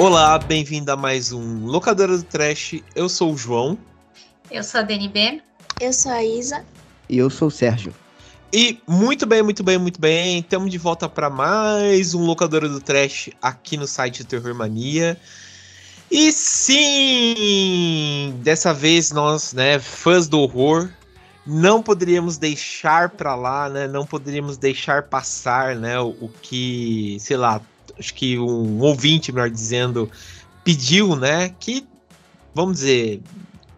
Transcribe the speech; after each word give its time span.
Olá, 0.00 0.38
bem-vindo 0.38 0.90
a 0.90 0.96
mais 0.96 1.30
um 1.30 1.66
Locadora 1.66 2.16
do 2.16 2.22
Trash. 2.22 2.76
Eu 2.94 3.06
sou 3.06 3.34
o 3.34 3.36
João. 3.36 3.76
Eu 4.50 4.64
sou 4.64 4.80
a 4.80 4.82
DNB. 4.82 5.42
Eu 5.78 5.92
sou 5.92 6.10
a 6.10 6.24
Isa. 6.24 6.64
E 7.06 7.18
eu 7.18 7.28
sou 7.28 7.48
o 7.48 7.50
Sérgio. 7.50 7.94
E 8.50 8.80
muito 8.88 9.26
bem, 9.26 9.42
muito 9.42 9.62
bem, 9.62 9.76
muito 9.76 10.00
bem. 10.00 10.38
Estamos 10.38 10.70
de 10.70 10.78
volta 10.78 11.06
para 11.06 11.28
mais 11.28 12.14
um 12.14 12.24
Locadora 12.24 12.66
do 12.66 12.80
Trash 12.80 13.28
aqui 13.42 13.76
no 13.76 13.86
site 13.86 14.22
do 14.22 14.26
Terror 14.26 14.54
Mania. 14.54 15.20
E 16.10 16.32
sim, 16.32 18.34
dessa 18.42 18.72
vez 18.72 19.12
nós, 19.12 19.52
né, 19.52 19.78
fãs 19.78 20.28
do 20.28 20.40
horror, 20.40 20.88
não 21.46 21.82
poderíamos 21.82 22.38
deixar 22.38 23.10
para 23.10 23.34
lá, 23.34 23.68
né? 23.68 23.86
Não 23.86 24.06
poderíamos 24.06 24.56
deixar 24.56 25.02
passar, 25.02 25.76
né, 25.76 26.00
o, 26.00 26.16
o 26.22 26.30
que, 26.40 27.18
sei 27.20 27.36
lá, 27.36 27.60
acho 28.00 28.14
que 28.14 28.38
um 28.38 28.80
ouvinte, 28.80 29.30
melhor 29.30 29.50
dizendo, 29.50 30.10
pediu, 30.64 31.14
né? 31.14 31.54
Que, 31.60 31.86
vamos 32.54 32.78
dizer, 32.78 33.20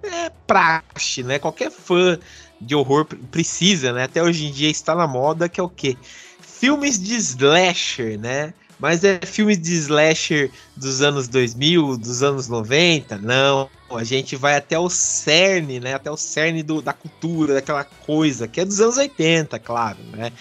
é 0.03 0.31
praxe, 0.47 1.23
né? 1.23 1.39
Qualquer 1.39 1.71
fã 1.71 2.19
de 2.61 2.75
horror 2.75 3.05
precisa, 3.31 3.93
né? 3.93 4.05
Até 4.05 4.23
hoje 4.23 4.47
em 4.47 4.53
dia 4.53 4.71
está 4.71 4.95
na 4.95 5.07
moda, 5.07 5.49
que 5.49 5.61
é 5.61 5.63
o 5.63 5.69
quê? 5.69 5.97
Filmes 6.41 6.99
de 6.99 7.17
slasher, 7.17 8.19
né? 8.19 8.55
Mas 8.79 9.05
é 9.05 9.21
filmes 9.25 9.61
de 9.61 9.75
slasher 9.75 10.51
dos 10.77 11.03
anos 11.03 11.29
2000, 11.29 11.97
dos 11.99 12.23
anos 12.23 12.49
90? 12.49 13.19
Não. 13.19 13.69
A 13.91 14.05
gente 14.05 14.35
vai 14.35 14.57
até 14.57 14.79
o 14.79 14.89
cerne, 14.89 15.79
né? 15.79 15.95
Até 15.95 16.11
o 16.11 16.17
cerne 16.17 16.63
do, 16.63 16.81
da 16.81 16.93
cultura, 16.93 17.55
daquela 17.55 17.85
coisa, 17.85 18.49
que 18.49 18.61
é 18.61 18.65
dos 18.65 18.81
anos 18.81 18.97
80, 18.97 19.59
claro, 19.59 19.99
né? 20.13 20.33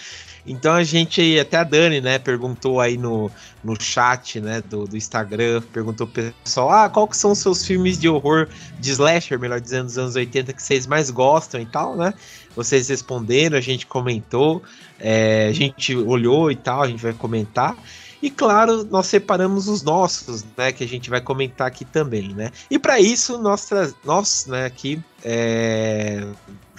Então 0.46 0.72
a 0.72 0.82
gente, 0.82 1.38
até 1.38 1.58
a 1.58 1.64
Dani, 1.64 2.00
né, 2.00 2.18
perguntou 2.18 2.80
aí 2.80 2.96
no, 2.96 3.30
no 3.62 3.80
chat, 3.80 4.40
né, 4.40 4.60
do, 4.60 4.86
do 4.86 4.96
Instagram, 4.96 5.62
perguntou 5.72 6.06
pro 6.06 6.32
pessoal, 6.44 6.70
ah, 6.70 6.88
qual 6.88 7.06
que 7.06 7.16
são 7.16 7.30
os 7.32 7.38
seus 7.38 7.64
filmes 7.64 7.98
de 7.98 8.08
horror, 8.08 8.48
de 8.78 8.90
slasher, 8.90 9.38
melhor 9.38 9.60
dizendo, 9.60 9.86
dos 9.86 9.98
anos 9.98 10.16
80 10.16 10.52
que 10.52 10.62
vocês 10.62 10.86
mais 10.86 11.10
gostam 11.10 11.60
e 11.60 11.66
tal, 11.66 11.96
né? 11.96 12.12
Vocês 12.56 12.88
responderam, 12.88 13.56
a 13.56 13.60
gente 13.60 13.86
comentou, 13.86 14.62
é, 14.98 15.46
a 15.48 15.52
gente 15.52 15.94
olhou 15.96 16.50
e 16.50 16.56
tal, 16.56 16.82
a 16.82 16.88
gente 16.88 17.02
vai 17.02 17.12
comentar. 17.12 17.76
E 18.20 18.30
claro, 18.30 18.84
nós 18.84 19.06
separamos 19.06 19.66
os 19.66 19.82
nossos, 19.82 20.44
né, 20.56 20.70
que 20.70 20.84
a 20.84 20.88
gente 20.88 21.10
vai 21.10 21.20
comentar 21.20 21.66
aqui 21.66 21.84
também, 21.84 22.32
né? 22.34 22.50
E 22.70 22.78
para 22.78 23.00
isso 23.00 23.36
nós, 23.38 23.68
nós, 24.04 24.46
né, 24.46 24.64
aqui 24.64 25.02
é, 25.24 26.24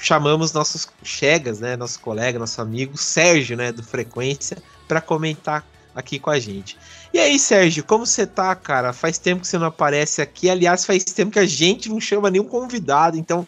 chamamos 0.04 0.52
nossos 0.52 0.86
chegas, 1.02 1.62
né, 1.62 1.78
nosso 1.78 2.00
colega, 2.02 2.38
nosso 2.38 2.62
amigo 2.62 2.98
Sérgio, 2.98 3.56
né, 3.56 3.72
do 3.72 3.82
Frequência, 3.82 4.58
para 4.86 5.00
comentar 5.00 5.66
aqui 5.96 6.20
com 6.20 6.30
a 6.30 6.38
gente. 6.38 6.78
E 7.14 7.20
aí, 7.20 7.40
Sérgio, 7.40 7.86
como 7.86 8.06
você 8.06 8.28
tá, 8.28 8.54
cara? 8.54 8.92
Faz 8.92 9.18
tempo 9.18 9.42
que 9.42 9.48
você 9.48 9.58
não 9.58 9.68
aparece 9.68 10.22
aqui. 10.22 10.50
Aliás, 10.50 10.84
faz 10.84 11.06
tempo 11.06 11.32
que 11.32 11.40
a 11.40 11.46
gente 11.46 11.88
não 11.88 12.02
chama 12.02 12.30
nenhum 12.30 12.44
convidado, 12.44 13.18
então 13.18 13.48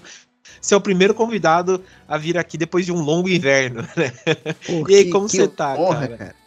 você 0.61 0.73
é 0.73 0.77
o 0.77 0.81
primeiro 0.81 1.13
convidado 1.13 1.83
a 2.07 2.17
vir 2.17 2.37
aqui 2.37 2.57
depois 2.57 2.85
de 2.85 2.91
um 2.91 3.01
longo 3.01 3.27
inverno, 3.27 3.81
né? 3.97 4.11
Pô, 4.65 4.87
e 4.89 4.95
aí, 4.95 5.09
como 5.09 5.27
você 5.27 5.47
tá, 5.49 5.75
honra, 5.75 6.07
cara? 6.07 6.17
cara? 6.17 6.44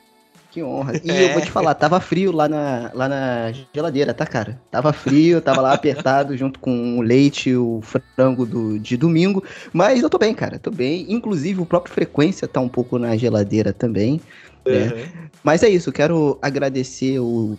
Que 0.51 0.63
honra. 0.63 0.95
E 1.05 1.11
é. 1.11 1.25
eu 1.25 1.33
vou 1.35 1.43
te 1.43 1.51
falar, 1.51 1.75
tava 1.75 2.01
frio 2.01 2.33
lá 2.33 2.49
na, 2.49 2.91
lá 2.95 3.09
na 3.09 3.53
geladeira, 3.75 4.15
tá, 4.15 4.25
cara? 4.25 4.59
Tava 4.71 4.93
frio, 4.93 5.43
tava 5.43 5.61
lá 5.61 5.75
apertado 5.75 6.37
junto 6.37 6.59
com 6.59 6.99
o 6.99 7.03
leite 7.03 7.51
e 7.51 7.57
o 7.57 7.81
frango 8.17 8.47
do, 8.47 8.79
de 8.79 8.97
domingo. 8.97 9.45
Mas 9.73 10.03
eu 10.03 10.09
tô 10.09 10.19
bem, 10.19 10.35
cara, 10.35 10.59
tô 10.59 10.71
bem. 10.71 11.07
Inclusive, 11.09 11.61
o 11.61 11.67
próprio 11.67 11.93
Frequência 11.93 12.49
tá 12.49 12.61
um 12.61 12.69
pouco 12.69 12.99
na 12.99 13.17
geladeira 13.17 13.73
também. 13.73 14.21
Né? 14.67 14.87
Uhum. 14.87 15.29
Mas 15.43 15.63
é 15.63 15.69
isso, 15.69 15.93
quero 15.93 16.39
agradecer 16.41 17.19
o 17.19 17.59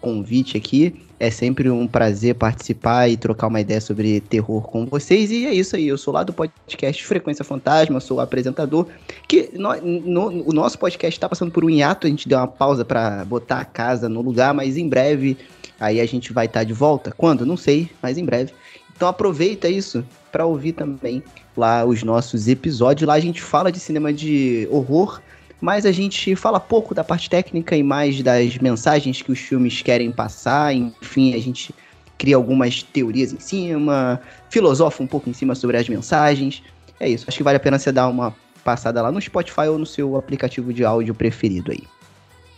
convite 0.00 0.56
aqui. 0.56 0.94
É 1.18 1.30
sempre 1.30 1.68
um 1.68 1.86
prazer 1.86 2.34
participar 2.34 3.08
e 3.08 3.16
trocar 3.16 3.48
uma 3.48 3.60
ideia 3.60 3.80
sobre 3.80 4.20
terror 4.20 4.62
com 4.62 4.86
vocês. 4.86 5.30
E 5.30 5.46
é 5.46 5.52
isso 5.52 5.76
aí, 5.76 5.86
eu 5.86 5.98
sou 5.98 6.14
lá 6.14 6.22
do 6.22 6.32
podcast 6.32 7.04
Frequência 7.04 7.44
Fantasma, 7.44 8.00
sou 8.00 8.16
o 8.16 8.20
apresentador. 8.20 8.86
Que 9.28 9.50
no, 9.52 9.74
no, 9.80 10.48
o 10.48 10.52
nosso 10.52 10.78
podcast 10.78 11.16
está 11.16 11.28
passando 11.28 11.52
por 11.52 11.64
um 11.64 11.70
hiato, 11.70 12.06
a 12.06 12.10
gente 12.10 12.28
deu 12.28 12.38
uma 12.38 12.48
pausa 12.48 12.84
para 12.84 13.24
botar 13.26 13.60
a 13.60 13.64
casa 13.64 14.08
no 14.08 14.22
lugar, 14.22 14.54
mas 14.54 14.78
em 14.78 14.88
breve 14.88 15.36
aí 15.78 16.00
a 16.00 16.06
gente 16.06 16.32
vai 16.32 16.46
estar 16.46 16.60
tá 16.60 16.64
de 16.64 16.72
volta. 16.72 17.12
Quando? 17.12 17.44
Não 17.44 17.56
sei, 17.56 17.90
mas 18.02 18.16
em 18.16 18.24
breve. 18.24 18.52
Então 18.96 19.08
aproveita 19.08 19.68
isso 19.68 20.04
para 20.32 20.46
ouvir 20.46 20.72
também 20.72 21.22
lá 21.56 21.84
os 21.84 22.02
nossos 22.02 22.48
episódios. 22.48 23.06
Lá 23.06 23.14
a 23.14 23.20
gente 23.20 23.42
fala 23.42 23.70
de 23.70 23.78
cinema 23.78 24.12
de 24.12 24.66
horror 24.70 25.20
mas 25.60 25.84
a 25.84 25.92
gente 25.92 26.34
fala 26.34 26.58
pouco 26.58 26.94
da 26.94 27.04
parte 27.04 27.28
técnica 27.28 27.76
e 27.76 27.82
mais 27.82 28.22
das 28.22 28.56
mensagens 28.58 29.20
que 29.20 29.30
os 29.30 29.38
filmes 29.38 29.82
querem 29.82 30.10
passar. 30.10 30.74
Enfim, 30.74 31.34
a 31.34 31.38
gente 31.38 31.74
cria 32.16 32.36
algumas 32.36 32.82
teorias 32.82 33.32
em 33.32 33.40
cima, 33.40 34.20
filosofa 34.48 35.02
um 35.02 35.06
pouco 35.06 35.28
em 35.28 35.32
cima 35.32 35.54
sobre 35.54 35.76
as 35.76 35.88
mensagens. 35.88 36.62
É 36.98 37.08
isso. 37.08 37.24
Acho 37.28 37.36
que 37.36 37.42
vale 37.42 37.56
a 37.56 37.60
pena 37.60 37.78
você 37.78 37.92
dar 37.92 38.08
uma 38.08 38.34
passada 38.64 39.02
lá 39.02 39.12
no 39.12 39.20
Spotify 39.20 39.68
ou 39.68 39.78
no 39.78 39.86
seu 39.86 40.16
aplicativo 40.16 40.72
de 40.72 40.84
áudio 40.84 41.14
preferido 41.14 41.72
aí. 41.72 41.82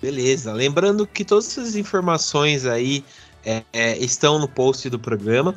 Beleza. 0.01 0.53
Lembrando 0.53 1.07
que 1.07 1.25
todas 1.25 1.47
essas 1.47 1.77
informações 1.77 2.67
aí 2.67 3.05
é, 3.45 3.62
é, 3.73 3.99
estão 3.99 4.39
no 4.39 4.49
post 4.49 4.89
do 4.91 4.99
programa 4.99 5.55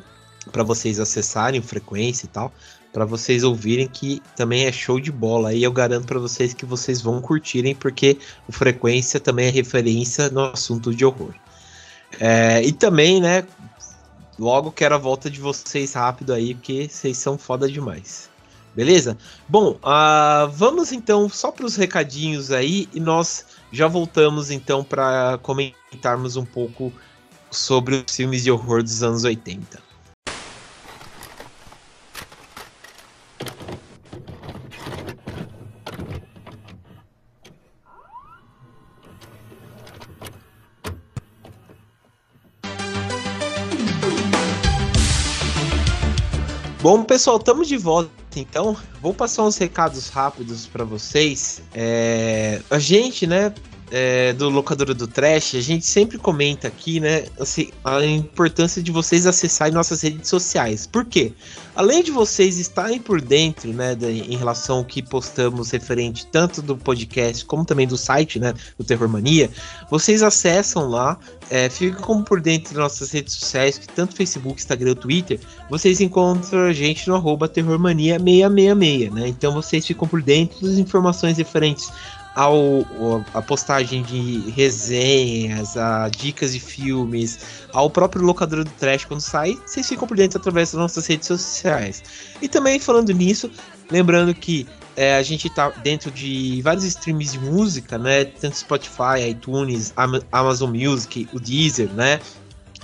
para 0.52 0.62
vocês 0.62 1.00
acessarem 1.00 1.60
frequência 1.60 2.26
e 2.26 2.28
tal 2.28 2.52
para 2.96 3.04
vocês 3.04 3.44
ouvirem 3.44 3.86
que 3.86 4.22
também 4.34 4.64
é 4.64 4.72
show 4.72 4.98
de 4.98 5.12
bola. 5.12 5.52
E 5.52 5.62
eu 5.62 5.70
garanto 5.70 6.06
para 6.06 6.18
vocês 6.18 6.54
que 6.54 6.64
vocês 6.64 7.02
vão 7.02 7.20
curtirem, 7.20 7.74
porque 7.74 8.16
o 8.48 8.52
Frequência 8.52 9.20
também 9.20 9.48
é 9.48 9.50
referência 9.50 10.30
no 10.30 10.40
assunto 10.40 10.94
de 10.94 11.04
horror. 11.04 11.34
É, 12.18 12.62
e 12.62 12.72
também, 12.72 13.20
né, 13.20 13.44
logo 14.38 14.72
quero 14.72 14.94
a 14.94 14.98
volta 14.98 15.28
de 15.28 15.38
vocês 15.38 15.92
rápido 15.92 16.32
aí, 16.32 16.54
porque 16.54 16.88
vocês 16.88 17.18
são 17.18 17.36
foda 17.36 17.70
demais. 17.70 18.30
Beleza? 18.74 19.18
Bom, 19.46 19.72
uh, 19.72 20.48
vamos 20.54 20.90
então 20.90 21.28
só 21.28 21.52
para 21.52 21.66
os 21.66 21.76
recadinhos 21.76 22.50
aí 22.50 22.88
e 22.94 22.98
nós 22.98 23.44
já 23.70 23.86
voltamos 23.86 24.50
então 24.50 24.82
para 24.82 25.38
comentarmos 25.42 26.36
um 26.36 26.46
pouco 26.46 26.90
sobre 27.50 27.96
os 27.96 28.16
filmes 28.16 28.42
de 28.42 28.50
horror 28.50 28.82
dos 28.82 29.02
anos 29.02 29.22
80. 29.22 29.85
Bom, 46.86 47.02
pessoal, 47.02 47.36
estamos 47.38 47.66
de 47.66 47.76
volta. 47.76 48.08
Então, 48.36 48.76
vou 49.02 49.12
passar 49.12 49.42
uns 49.42 49.56
recados 49.58 50.08
rápidos 50.08 50.68
para 50.68 50.84
vocês. 50.84 51.60
É, 51.74 52.62
a 52.70 52.78
gente, 52.78 53.26
né, 53.26 53.52
é, 53.90 54.32
do 54.32 54.48
Locadora 54.48 54.92
do 54.92 55.06
Trash, 55.06 55.54
a 55.54 55.60
gente 55.60 55.86
sempre 55.86 56.18
comenta 56.18 56.66
aqui, 56.66 56.98
né, 56.98 57.26
assim, 57.38 57.70
a 57.84 58.04
importância 58.04 58.82
de 58.82 58.90
vocês 58.90 59.26
acessarem 59.26 59.72
nossas 59.72 60.02
redes 60.02 60.28
sociais. 60.28 60.86
Por 60.86 61.04
quê? 61.04 61.32
Além 61.74 62.02
de 62.02 62.10
vocês 62.10 62.58
estarem 62.58 62.98
por 62.98 63.20
dentro, 63.20 63.72
né, 63.72 63.94
de, 63.94 64.06
em 64.06 64.36
relação 64.36 64.78
ao 64.78 64.84
que 64.84 65.02
postamos 65.02 65.70
referente 65.70 66.26
tanto 66.26 66.62
do 66.62 66.76
podcast 66.76 67.44
como 67.44 67.64
também 67.64 67.86
do 67.86 67.96
site, 67.96 68.40
né, 68.40 68.54
do 68.78 68.84
Terror 68.84 69.08
Mania, 69.08 69.50
vocês 69.90 70.22
acessam 70.22 70.88
lá, 70.88 71.18
é, 71.48 71.68
ficam 71.68 72.24
por 72.24 72.40
dentro 72.40 72.74
das 72.74 72.82
nossas 72.82 73.12
redes 73.12 73.34
sociais, 73.34 73.78
que 73.78 73.86
tanto 73.86 74.16
Facebook, 74.16 74.58
Instagram, 74.58 74.94
Twitter, 74.94 75.38
vocês 75.70 76.00
encontram 76.00 76.62
a 76.62 76.72
gente 76.72 77.06
no 77.08 77.14
arroba 77.14 77.48
terrormania666, 77.48 79.12
né, 79.12 79.28
então 79.28 79.52
vocês 79.52 79.86
ficam 79.86 80.08
por 80.08 80.22
dentro 80.22 80.66
das 80.66 80.78
informações 80.78 81.36
referentes 81.38 81.92
ao, 82.36 83.24
a 83.32 83.40
postagem 83.40 84.02
de 84.02 84.50
resenhas, 84.50 85.74
a 85.74 86.10
dicas 86.10 86.52
de 86.52 86.60
filmes, 86.60 87.64
ao 87.72 87.88
próprio 87.88 88.22
locador 88.22 88.62
do 88.62 88.70
trash 88.72 89.06
quando 89.06 89.22
sai, 89.22 89.56
vocês 89.66 89.88
ficam 89.88 90.06
por 90.06 90.18
dentro 90.18 90.38
através 90.38 90.70
das 90.70 90.78
nossas 90.78 91.06
redes 91.06 91.28
sociais. 91.28 92.02
E 92.42 92.46
também 92.46 92.78
falando 92.78 93.10
nisso, 93.14 93.50
lembrando 93.90 94.34
que 94.34 94.66
é, 94.94 95.16
a 95.16 95.22
gente 95.22 95.48
tá 95.48 95.70
dentro 95.82 96.10
de 96.10 96.60
vários 96.60 96.84
streams 96.84 97.32
de 97.32 97.38
música, 97.38 97.96
né? 97.96 98.26
Tanto 98.26 98.58
Spotify, 98.58 99.30
iTunes, 99.30 99.94
Amazon 100.30 100.70
Music, 100.76 101.26
o 101.32 101.40
Deezer, 101.40 101.90
né? 101.94 102.20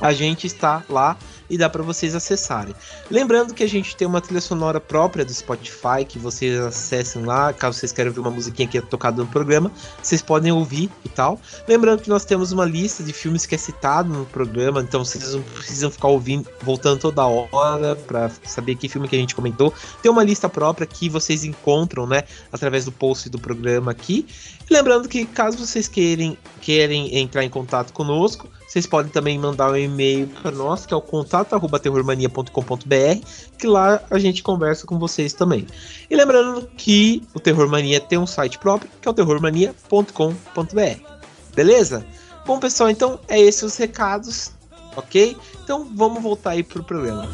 A 0.01 0.15
gente 0.15 0.47
está 0.47 0.83
lá 0.89 1.17
e 1.53 1.59
dá 1.59 1.69
para 1.69 1.83
vocês 1.83 2.15
acessarem. 2.15 2.75
Lembrando 3.11 3.53
que 3.53 3.63
a 3.63 3.69
gente 3.69 3.95
tem 3.95 4.09
uma 4.09 4.23
trilha 4.23 4.41
sonora 4.41 4.81
própria 4.81 5.23
do 5.23 5.33
Spotify 5.33 6.03
que 6.09 6.19
vocês 6.19 6.59
acessem 6.59 7.27
lá, 7.27 7.53
caso 7.53 7.79
vocês 7.79 7.93
queiram 7.93 8.11
ouvir 8.11 8.21
uma 8.21 8.31
musiquinha 8.31 8.67
que 8.67 8.79
é 8.79 8.81
tocada 8.81 9.23
no 9.23 9.29
programa, 9.29 9.71
vocês 10.03 10.23
podem 10.23 10.51
ouvir 10.51 10.91
e 11.05 11.11
tal. 11.11 11.39
Lembrando 11.69 12.01
que 12.01 12.09
nós 12.09 12.25
temos 12.25 12.53
uma 12.53 12.65
lista 12.65 13.03
de 13.03 13.13
filmes 13.13 13.45
que 13.45 13.55
é 13.55 13.59
citado 13.59 14.09
no 14.09 14.25
programa, 14.25 14.81
então 14.81 15.05
vocês 15.05 15.35
não 15.35 15.43
precisam 15.43 15.91
ficar 15.91 16.09
ouvindo, 16.09 16.49
voltando 16.63 17.01
toda 17.01 17.27
hora 17.27 17.95
para 17.97 18.31
saber 18.47 18.77
que 18.77 18.89
filme 18.89 19.07
que 19.07 19.15
a 19.15 19.19
gente 19.19 19.35
comentou. 19.35 19.75
Tem 20.01 20.11
uma 20.11 20.25
lista 20.25 20.49
própria 20.49 20.87
que 20.87 21.11
vocês 21.11 21.45
encontram, 21.45 22.07
né, 22.07 22.23
através 22.51 22.87
do 22.87 22.93
post 22.93 23.29
do 23.29 23.39
programa 23.39 23.91
aqui. 23.91 24.27
E 24.71 24.73
lembrando 24.73 25.07
que 25.07 25.27
caso 25.27 25.59
vocês 25.59 25.87
querem, 25.87 26.39
querem 26.63 27.19
entrar 27.19 27.45
em 27.45 27.51
contato 27.51 27.93
conosco, 27.93 28.49
vocês 28.73 28.87
podem 28.87 29.13
também 29.13 29.39
mandar 29.39 29.71
um 29.71 29.77
e-mail 29.77 30.27
para 30.29 30.51
nós, 30.51 30.87
que 30.87 30.95
é 30.95 30.97
o 30.97 31.03
contato@terrormania.com.br, 31.45 33.27
que 33.59 33.67
lá 33.67 34.01
a 34.11 34.19
gente 34.19 34.43
conversa 34.43 34.87
com 34.87 34.99
vocês 34.99 35.33
também. 35.33 35.67
E 36.11 36.17
lembrando 36.17 36.69
que 36.77 37.23
o 37.35 37.41
Terror 37.41 37.69
Mania 37.69 38.01
tem 38.01 38.19
um 38.19 38.27
site 38.27 38.59
próprio, 38.59 38.91
que 39.01 39.09
é 39.09 39.11
o 39.11 39.15
terrormania.com.br. 39.15 41.13
Beleza? 41.55 42.07
Bom, 42.47 42.59
pessoal, 42.59 42.91
então 42.91 43.21
é 43.29 43.41
esses 43.41 43.63
os 43.63 43.77
recados, 43.77 44.53
ok? 44.97 45.37
Então 45.63 45.89
vamos 45.95 46.23
voltar 46.23 46.51
aí 46.51 46.63
pro 46.63 46.83
programa. 46.83 47.29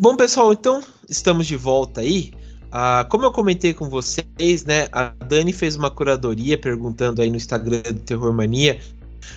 Bom, 0.00 0.16
pessoal, 0.16 0.50
então 0.54 0.82
estamos 1.10 1.46
de 1.46 1.56
volta 1.56 2.00
aí. 2.00 2.32
Ah, 2.72 3.06
como 3.10 3.26
eu 3.26 3.30
comentei 3.30 3.74
com 3.74 3.86
vocês, 3.86 4.64
né? 4.64 4.88
A 4.92 5.12
Dani 5.28 5.52
fez 5.52 5.76
uma 5.76 5.90
curadoria 5.90 6.56
perguntando 6.56 7.20
aí 7.20 7.28
no 7.28 7.36
Instagram 7.36 7.82
do 7.82 8.00
Terror 8.00 8.32
Mania 8.32 8.80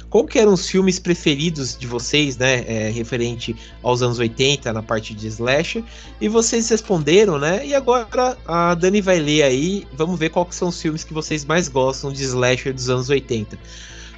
qual 0.10 0.24
que 0.24 0.40
eram 0.40 0.54
os 0.54 0.70
filmes 0.70 1.00
preferidos 1.00 1.78
de 1.78 1.86
vocês, 1.86 2.38
né? 2.38 2.64
É, 2.66 2.90
referente 2.90 3.54
aos 3.82 4.02
anos 4.02 4.20
80, 4.20 4.72
na 4.72 4.82
parte 4.82 5.14
de 5.14 5.28
slasher. 5.28 5.84
E 6.22 6.30
vocês 6.30 6.70
responderam, 6.70 7.38
né? 7.38 7.68
E 7.68 7.76
agora 7.76 8.38
a 8.48 8.74
Dani 8.74 9.02
vai 9.02 9.20
ler 9.20 9.44
aí. 9.44 9.86
Vamos 9.92 10.18
ver 10.18 10.30
quais 10.30 10.56
são 10.56 10.70
os 10.70 10.82
filmes 10.82 11.04
que 11.04 11.14
vocês 11.14 11.44
mais 11.44 11.68
gostam 11.68 12.10
de 12.10 12.24
slasher 12.24 12.74
dos 12.74 12.90
anos 12.90 13.10
80. 13.10 13.60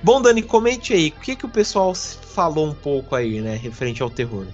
Bom, 0.03 0.21
Dani, 0.21 0.43
comente 0.43 0.93
aí. 0.93 1.07
O 1.07 1.21
que, 1.21 1.35
que 1.35 1.45
o 1.47 1.49
pessoal 1.49 1.95
falou 1.95 2.67
um 2.67 2.75
pouco 2.75 3.15
aí, 3.15 3.41
né? 3.41 3.55
Referente 3.55 4.03
ao 4.03 4.11
terror. 4.11 4.45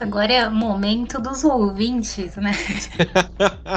Agora 0.00 0.32
é 0.32 0.48
o 0.48 0.54
momento 0.54 1.20
dos 1.20 1.44
ouvintes, 1.44 2.34
né? 2.36 2.52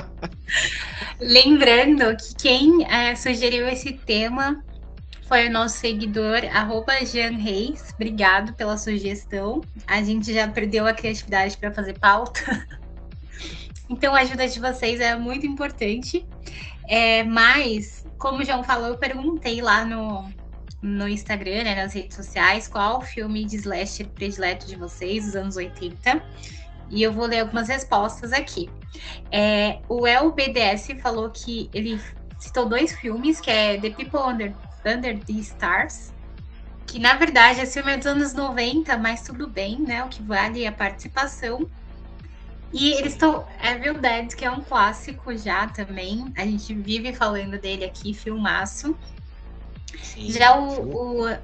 Lembrando 1.20 2.16
que 2.18 2.36
quem 2.36 2.86
é, 2.92 3.16
sugeriu 3.16 3.68
esse 3.68 3.94
tema 3.94 4.64
foi 5.28 5.48
o 5.48 5.52
nosso 5.52 5.78
seguidor, 5.78 6.40
arroba 6.54 7.06
Jean 7.06 7.38
Reis. 7.38 7.94
Obrigado 7.94 8.54
pela 8.54 8.78
sugestão. 8.78 9.62
A 9.86 10.02
gente 10.02 10.34
já 10.34 10.48
perdeu 10.48 10.88
a 10.88 10.94
criatividade 10.94 11.58
para 11.58 11.72
fazer 11.72 11.98
pauta. 12.00 12.66
Então 13.90 14.14
a 14.14 14.20
ajuda 14.20 14.46
de 14.46 14.60
vocês 14.60 15.00
é 15.00 15.16
muito 15.16 15.46
importante. 15.46 16.28
É, 16.90 17.24
mas, 17.24 18.06
como 18.18 18.42
o 18.42 18.44
João 18.44 18.62
falou, 18.62 18.90
eu 18.90 18.98
perguntei 18.98 19.62
lá 19.62 19.86
no, 19.86 20.30
no 20.82 21.08
Instagram, 21.08 21.64
né, 21.64 21.76
nas 21.76 21.94
redes 21.94 22.16
sociais, 22.16 22.68
qual 22.68 23.00
o 23.00 23.02
filme 23.02 23.46
de 23.46 23.56
slasher 23.58 24.08
predileto 24.08 24.68
de 24.68 24.76
vocês, 24.76 25.26
dos 25.26 25.36
anos 25.36 25.56
80. 25.56 26.22
E 26.90 27.04
eu 27.04 27.12
vou 27.12 27.26
ler 27.26 27.40
algumas 27.40 27.68
respostas 27.68 28.32
aqui. 28.32 28.70
É, 29.32 29.80
o 29.90 30.08
El 30.08 30.32
BDS 30.32 31.02
falou 31.02 31.30
que 31.30 31.70
ele 31.74 32.00
citou 32.40 32.68
dois 32.68 32.94
filmes, 32.94 33.42
que 33.42 33.52
é 33.52 33.80
The 33.80 33.90
People 33.90 34.20
Under, 34.20 34.54
Under 34.86 35.20
the 35.20 35.34
Stars, 35.34 36.14
que 36.86 37.00
na 37.00 37.16
verdade 37.16 37.60
esse 37.60 37.74
filme 37.74 37.94
é 37.94 37.98
dos 37.98 38.08
anos 38.08 38.34
90, 38.34 38.98
mas 38.98 39.22
tudo 39.22 39.48
bem, 39.48 39.82
né? 39.82 40.04
O 40.04 40.08
que 40.08 40.24
vale 40.24 40.64
é 40.64 40.68
a 40.68 40.72
participação. 40.72 41.70
E 42.72 42.94
eles 42.94 43.14
estão. 43.14 43.46
Evil 43.62 43.96
Dead, 43.96 44.36
que 44.36 44.46
é 44.46 44.52
um 44.52 44.62
clássico 44.62 45.36
já 45.38 45.68
também. 45.68 46.32
A 46.38 46.46
gente 46.46 46.74
vive 46.74 47.14
falando 47.14 47.58
dele 47.58 47.86
aqui, 47.86 48.14
filmaço. 48.14 48.98
Sim, 50.02 50.32
Já 50.32 50.58
o, 50.58 50.82
o, 50.82 51.38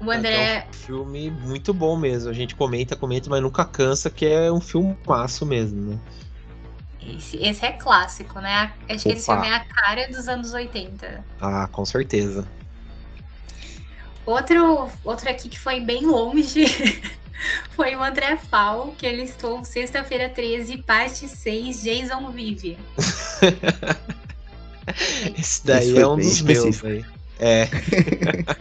o 0.00 0.10
André. 0.10 0.34
É 0.34 0.66
um 0.68 0.72
filme 0.72 1.30
muito 1.30 1.74
bom 1.74 1.96
mesmo. 1.96 2.30
A 2.30 2.32
gente 2.32 2.54
comenta, 2.54 2.96
comenta, 2.96 3.28
mas 3.28 3.42
nunca 3.42 3.64
cansa, 3.64 4.10
que 4.10 4.26
é 4.26 4.50
um 4.50 4.60
filmaço 4.60 5.44
mesmo, 5.44 5.92
né? 5.92 5.98
Esse, 7.02 7.36
esse 7.38 7.64
é 7.64 7.72
clássico, 7.72 8.40
né? 8.40 8.72
Acho 8.88 9.00
Opa. 9.00 9.02
que 9.02 9.08
esse 9.10 9.26
filme 9.26 9.48
é 9.48 9.54
a 9.54 9.64
cara 9.64 10.08
dos 10.08 10.28
anos 10.28 10.52
80. 10.52 11.24
Ah, 11.40 11.68
com 11.70 11.84
certeza. 11.84 12.46
Outro, 14.26 14.90
outro 15.02 15.28
aqui 15.28 15.48
que 15.48 15.58
foi 15.58 15.80
bem 15.80 16.06
longe 16.06 16.66
foi 17.74 17.96
o 17.96 18.02
André 18.02 18.36
Fal, 18.36 18.94
que 18.96 19.06
ele 19.06 19.22
estou 19.22 19.64
sexta-feira 19.64 20.28
13, 20.28 20.82
parte 20.82 21.26
6, 21.26 21.82
Jason 21.82 22.30
Vive. 22.30 22.78
Esse 25.38 25.66
daí 25.66 25.90
Esse 25.90 26.00
é 26.00 26.06
um 26.06 26.16
dos 26.16 26.42
meus, 26.42 26.80
velho. 26.80 27.19
É. 27.40 27.68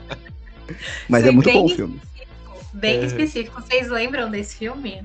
Mas 1.10 1.22
Foi 1.22 1.30
é 1.30 1.34
muito 1.34 1.52
bom 1.52 1.66
o 1.66 1.70
filme. 1.70 2.02
Bem 2.74 3.00
é. 3.00 3.06
específico. 3.06 3.62
Vocês 3.62 3.90
lembram 3.90 4.32
desse 4.32 4.56
filme? 4.56 5.04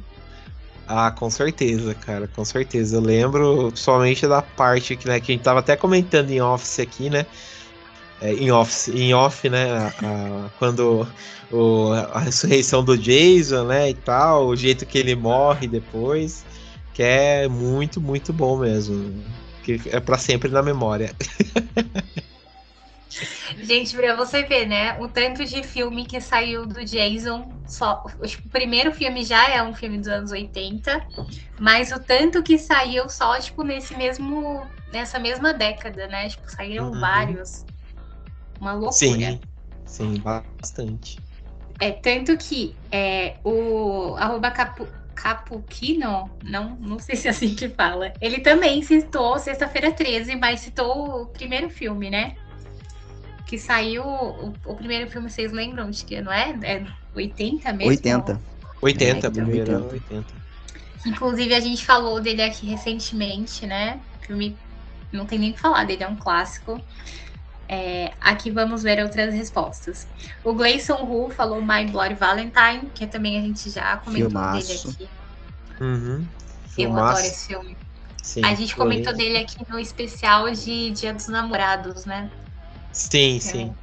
Ah, 0.86 1.10
com 1.10 1.30
certeza, 1.30 1.94
cara, 1.94 2.28
com 2.28 2.44
certeza. 2.44 2.96
Eu 2.96 3.00
lembro 3.00 3.72
somente 3.74 4.26
da 4.26 4.42
parte 4.42 4.96
que, 4.96 5.08
né, 5.08 5.18
que 5.18 5.32
a 5.32 5.34
gente 5.34 5.42
tava 5.42 5.60
até 5.60 5.76
comentando 5.76 6.30
em 6.30 6.40
office 6.40 6.80
aqui, 6.80 7.10
né? 7.10 7.26
É, 8.20 8.32
em 8.32 8.52
office, 8.52 8.88
em 8.88 9.12
off, 9.14 9.48
né? 9.48 9.72
A, 9.72 9.86
a, 9.86 10.48
quando 10.58 11.06
o, 11.50 11.92
a 11.92 12.20
ressurreição 12.20 12.84
do 12.84 12.96
Jason, 12.96 13.64
né, 13.64 13.90
e 13.90 13.94
tal, 13.94 14.46
o 14.46 14.56
jeito 14.56 14.86
que 14.86 14.98
ele 14.98 15.14
morre 15.14 15.66
depois, 15.66 16.44
que 16.92 17.02
é 17.02 17.48
muito, 17.48 18.00
muito 18.00 18.32
bom 18.32 18.58
mesmo. 18.58 19.22
Que 19.62 19.80
é 19.86 19.98
para 20.00 20.18
sempre 20.18 20.50
na 20.50 20.62
memória. 20.62 21.14
Gente, 23.62 23.94
pra 23.94 24.14
você 24.14 24.42
ver, 24.44 24.66
né? 24.66 24.98
O 24.98 25.08
tanto 25.08 25.44
de 25.44 25.62
filme 25.62 26.04
que 26.04 26.20
saiu 26.20 26.66
do 26.66 26.84
Jason. 26.84 27.52
Só, 27.66 28.04
tipo, 28.24 28.48
o 28.48 28.50
primeiro 28.50 28.92
filme 28.92 29.24
já 29.24 29.48
é 29.48 29.62
um 29.62 29.74
filme 29.74 29.98
dos 29.98 30.08
anos 30.08 30.30
80, 30.30 31.02
mas 31.58 31.92
o 31.92 31.98
tanto 31.98 32.42
que 32.42 32.58
saiu 32.58 33.08
só, 33.08 33.38
tipo, 33.40 33.62
nesse 33.62 33.96
mesmo. 33.96 34.66
nessa 34.92 35.18
mesma 35.18 35.52
década, 35.52 36.06
né? 36.06 36.28
Tipo, 36.28 36.50
saíram 36.50 36.90
uhum. 36.90 37.00
vários. 37.00 37.64
Uma 38.60 38.72
loucura. 38.72 38.92
Sim, 38.92 39.40
sim, 39.86 40.20
bastante. 40.20 41.18
É, 41.80 41.90
tanto 41.90 42.36
que 42.36 42.76
é, 42.90 43.36
o 43.44 44.14
arroba 44.16 44.50
capu, 44.50 44.86
Capuquino, 45.14 46.30
não, 46.42 46.76
não 46.76 46.98
sei 46.98 47.16
se 47.16 47.28
é 47.28 47.30
assim 47.30 47.54
que 47.54 47.68
fala. 47.68 48.12
Ele 48.20 48.40
também 48.40 48.82
citou 48.82 49.38
Sexta-feira 49.38 49.92
13, 49.92 50.36
mas 50.36 50.60
citou 50.60 51.22
o 51.22 51.26
primeiro 51.26 51.70
filme, 51.70 52.10
né? 52.10 52.36
Que 53.46 53.58
saiu 53.58 54.04
o, 54.04 54.54
o, 54.64 54.74
primeiro 54.74 55.10
filme, 55.10 55.30
vocês 55.30 55.52
lembram 55.52 55.90
de 55.90 56.04
que, 56.04 56.20
não 56.20 56.32
é? 56.32 56.56
É 56.62 56.86
80 57.14 57.72
mesmo? 57.72 57.90
80. 57.90 58.40
80, 58.80 59.26
é, 59.26 59.30
primeiro 59.30 59.90
80. 59.90 60.24
Inclusive, 61.06 61.54
a 61.54 61.60
gente 61.60 61.84
falou 61.84 62.20
dele 62.20 62.42
aqui 62.42 62.66
recentemente, 62.66 63.66
né? 63.66 64.00
O 64.20 64.26
filme 64.26 64.56
não 65.12 65.26
tem 65.26 65.38
nem 65.38 65.50
o 65.50 65.54
que 65.54 65.60
falar 65.60 65.84
dele, 65.84 66.02
é 66.02 66.08
um 66.08 66.16
clássico. 66.16 66.80
É, 67.68 68.12
aqui 68.20 68.50
vamos 68.50 68.82
ver 68.82 69.02
outras 69.02 69.32
respostas. 69.34 70.06
O 70.42 70.52
Gleison 70.52 71.02
Hu 71.02 71.30
falou 71.30 71.62
My 71.62 71.86
Bloody 71.86 72.14
Valentine, 72.14 72.90
que 72.94 73.06
também 73.06 73.38
a 73.38 73.42
gente 73.42 73.70
já 73.70 73.96
comentou 73.98 74.30
Filmaço. 74.30 74.88
dele 74.88 75.08
aqui. 75.08 75.82
Uhum. 75.82 76.26
Eu 76.76 76.96
adoro 76.96 77.20
esse 77.20 77.48
filme. 77.48 77.76
Sim, 78.22 78.44
a 78.44 78.54
gente 78.54 78.74
comentou 78.74 79.14
dele 79.14 79.38
aqui 79.38 79.58
no 79.68 79.78
especial 79.78 80.50
de 80.50 80.90
Dia 80.90 81.12
dos 81.12 81.28
Namorados, 81.28 82.06
né? 82.06 82.30
Sim, 82.94 83.36
é. 83.36 83.40
sim. 83.40 83.76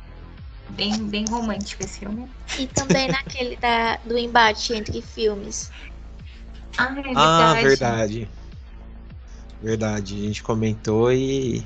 Bem, 0.69 1.09
bem 1.09 1.25
romântico 1.29 1.83
esse 1.83 1.99
filme. 1.99 2.29
E 2.57 2.65
também 2.67 3.07
naquele 3.11 3.57
da, 3.57 3.97
do 3.97 4.17
embate 4.17 4.73
entre 4.73 5.01
filmes. 5.01 5.69
Ah, 6.77 6.89
é 6.89 7.01
verdade. 7.01 7.17
Ah, 7.17 7.53
verdade. 7.53 8.29
Verdade. 9.61 10.15
A 10.15 10.27
gente 10.27 10.41
comentou 10.41 11.11
e. 11.11 11.63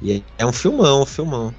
E 0.00 0.22
é 0.38 0.46
um 0.46 0.52
filmão, 0.52 1.02
um 1.02 1.06
filmão. 1.06 1.52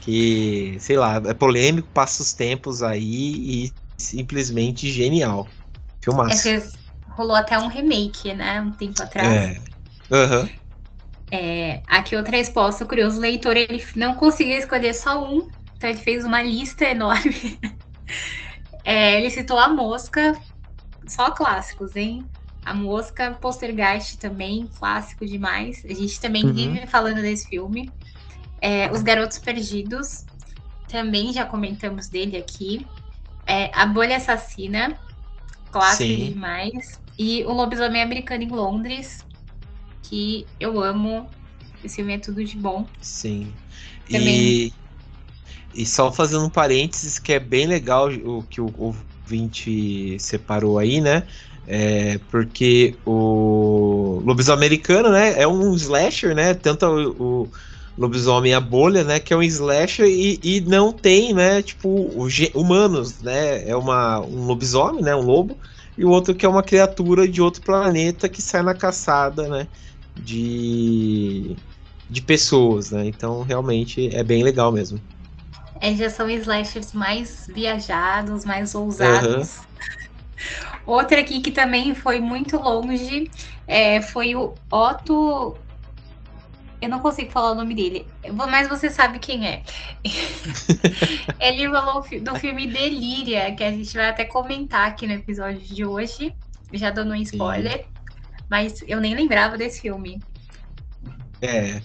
Que, 0.00 0.78
sei 0.80 0.96
lá, 0.96 1.16
é 1.16 1.34
polêmico, 1.34 1.88
passa 1.92 2.22
os 2.22 2.32
tempos 2.32 2.82
aí 2.82 3.64
e 3.66 3.72
simplesmente 3.98 4.90
genial. 4.90 5.46
Filmaço. 6.00 6.48
É 6.48 6.62
rolou 7.10 7.34
até 7.34 7.58
um 7.58 7.66
remake, 7.66 8.32
né? 8.34 8.60
Um 8.60 8.72
tempo 8.72 9.02
atrás. 9.02 9.28
É. 9.28 9.60
Aham. 10.10 10.42
Uhum. 10.42 10.65
É, 11.30 11.82
aqui 11.86 12.14
outra 12.16 12.36
resposta, 12.36 12.84
o 12.84 12.88
curioso 12.88 13.20
leitor, 13.20 13.56
ele 13.56 13.84
não 13.96 14.14
conseguiu 14.14 14.56
escolher 14.56 14.94
só 14.94 15.24
um, 15.24 15.48
então 15.76 15.90
ele 15.90 15.98
fez 15.98 16.24
uma 16.24 16.42
lista 16.42 16.84
enorme. 16.84 17.58
É, 18.88 19.18
ele 19.18 19.28
citou 19.30 19.58
a 19.58 19.68
mosca, 19.68 20.40
só 21.08 21.32
clássicos, 21.32 21.96
hein? 21.96 22.24
A 22.64 22.72
Mosca, 22.72 23.32
Postergeist 23.32 24.16
também, 24.16 24.70
clássico 24.78 25.26
demais. 25.26 25.84
A 25.84 25.92
gente 25.92 26.20
também 26.20 26.44
uhum. 26.44 26.52
vive 26.52 26.86
falando 26.86 27.20
desse 27.20 27.48
filme. 27.48 27.90
É, 28.60 28.88
Os 28.92 29.02
Garotos 29.02 29.38
Perdidos, 29.38 30.24
também 30.86 31.32
já 31.32 31.44
comentamos 31.44 32.08
dele 32.08 32.36
aqui. 32.36 32.86
É, 33.44 33.72
a 33.74 33.86
Bolha 33.86 34.18
Assassina, 34.18 34.96
clássico 35.72 36.04
Sim. 36.04 36.32
demais. 36.32 37.00
E 37.18 37.44
O 37.44 37.52
Lobisomem 37.52 38.00
Americano 38.00 38.44
em 38.44 38.48
Londres, 38.48 39.24
que 40.08 40.46
eu 40.58 40.80
amo. 40.82 41.28
Esse 41.84 41.96
filme 41.96 42.14
é 42.14 42.18
tudo 42.18 42.44
de 42.44 42.56
bom. 42.56 42.86
Sim. 43.00 43.52
Também. 44.10 44.28
E, 44.28 44.72
e 45.74 45.86
só 45.86 46.10
fazendo 46.10 46.44
um 46.44 46.50
parênteses, 46.50 47.18
que 47.18 47.32
é 47.32 47.38
bem 47.38 47.66
legal 47.66 48.08
o 48.10 48.42
que 48.42 48.60
o 48.60 48.72
ouvinte 48.78 50.18
separou 50.18 50.78
aí, 50.78 51.00
né? 51.00 51.26
É, 51.68 52.18
porque 52.30 52.94
o 53.04 54.22
lobisomem 54.24 54.66
americano, 54.66 55.10
né, 55.10 55.34
é 55.36 55.48
um 55.48 55.74
slasher, 55.74 56.32
né, 56.32 56.54
tanto 56.54 56.86
o, 56.86 57.42
o 57.42 57.50
lobisomem 57.98 58.54
a 58.54 58.60
bolha, 58.60 59.02
né, 59.02 59.18
que 59.18 59.32
é 59.32 59.36
um 59.36 59.42
slasher 59.42 60.06
e, 60.06 60.38
e 60.44 60.60
não 60.60 60.92
tem, 60.92 61.34
né, 61.34 61.60
tipo, 61.62 62.24
humanos, 62.54 63.20
né, 63.20 63.68
é 63.68 63.74
uma, 63.74 64.20
um 64.20 64.46
lobisomem, 64.46 65.02
né, 65.02 65.16
um 65.16 65.22
lobo, 65.22 65.58
e 65.98 66.04
o 66.04 66.10
outro 66.10 66.36
que 66.36 66.46
é 66.46 66.48
uma 66.48 66.62
criatura 66.62 67.26
de 67.26 67.42
outro 67.42 67.62
planeta 67.62 68.28
que 68.28 68.40
sai 68.40 68.62
na 68.62 68.74
caçada, 68.74 69.48
né, 69.48 69.66
de, 70.16 71.56
de 72.08 72.22
pessoas, 72.22 72.90
né, 72.90 73.06
então 73.06 73.42
realmente 73.42 74.14
é 74.14 74.22
bem 74.22 74.42
legal 74.42 74.72
mesmo. 74.72 75.00
É, 75.80 75.94
já 75.94 76.08
são 76.08 76.28
slashers 76.30 76.92
mais 76.92 77.50
viajados, 77.52 78.44
mais 78.44 78.74
ousados. 78.74 79.58
Uhum. 79.58 79.64
Outra 80.86 81.20
aqui 81.20 81.40
que 81.40 81.50
também 81.50 81.94
foi 81.94 82.20
muito 82.20 82.56
longe 82.56 83.30
é, 83.66 84.00
foi 84.00 84.34
o 84.36 84.54
Otto. 84.70 85.56
Eu 86.80 86.88
não 86.88 87.00
consigo 87.00 87.30
falar 87.30 87.52
o 87.52 87.54
nome 87.54 87.74
dele, 87.74 88.06
mas 88.48 88.68
você 88.68 88.90
sabe 88.90 89.18
quem 89.18 89.46
é. 89.46 89.62
Ele 91.40 91.68
falou 91.70 92.04
do 92.20 92.34
filme 92.36 92.66
Delíria, 92.66 93.52
que 93.54 93.64
a 93.64 93.70
gente 93.70 93.94
vai 93.94 94.08
até 94.08 94.24
comentar 94.24 94.88
aqui 94.88 95.06
no 95.06 95.14
episódio 95.14 95.60
de 95.60 95.84
hoje. 95.84 96.34
Já 96.72 96.90
dando 96.90 97.12
um 97.12 97.16
spoiler. 97.16 97.78
Sim. 97.78 97.95
Mas 98.50 98.82
eu 98.86 99.00
nem 99.00 99.14
lembrava 99.14 99.56
desse 99.56 99.80
filme. 99.80 100.20
É. 101.40 101.80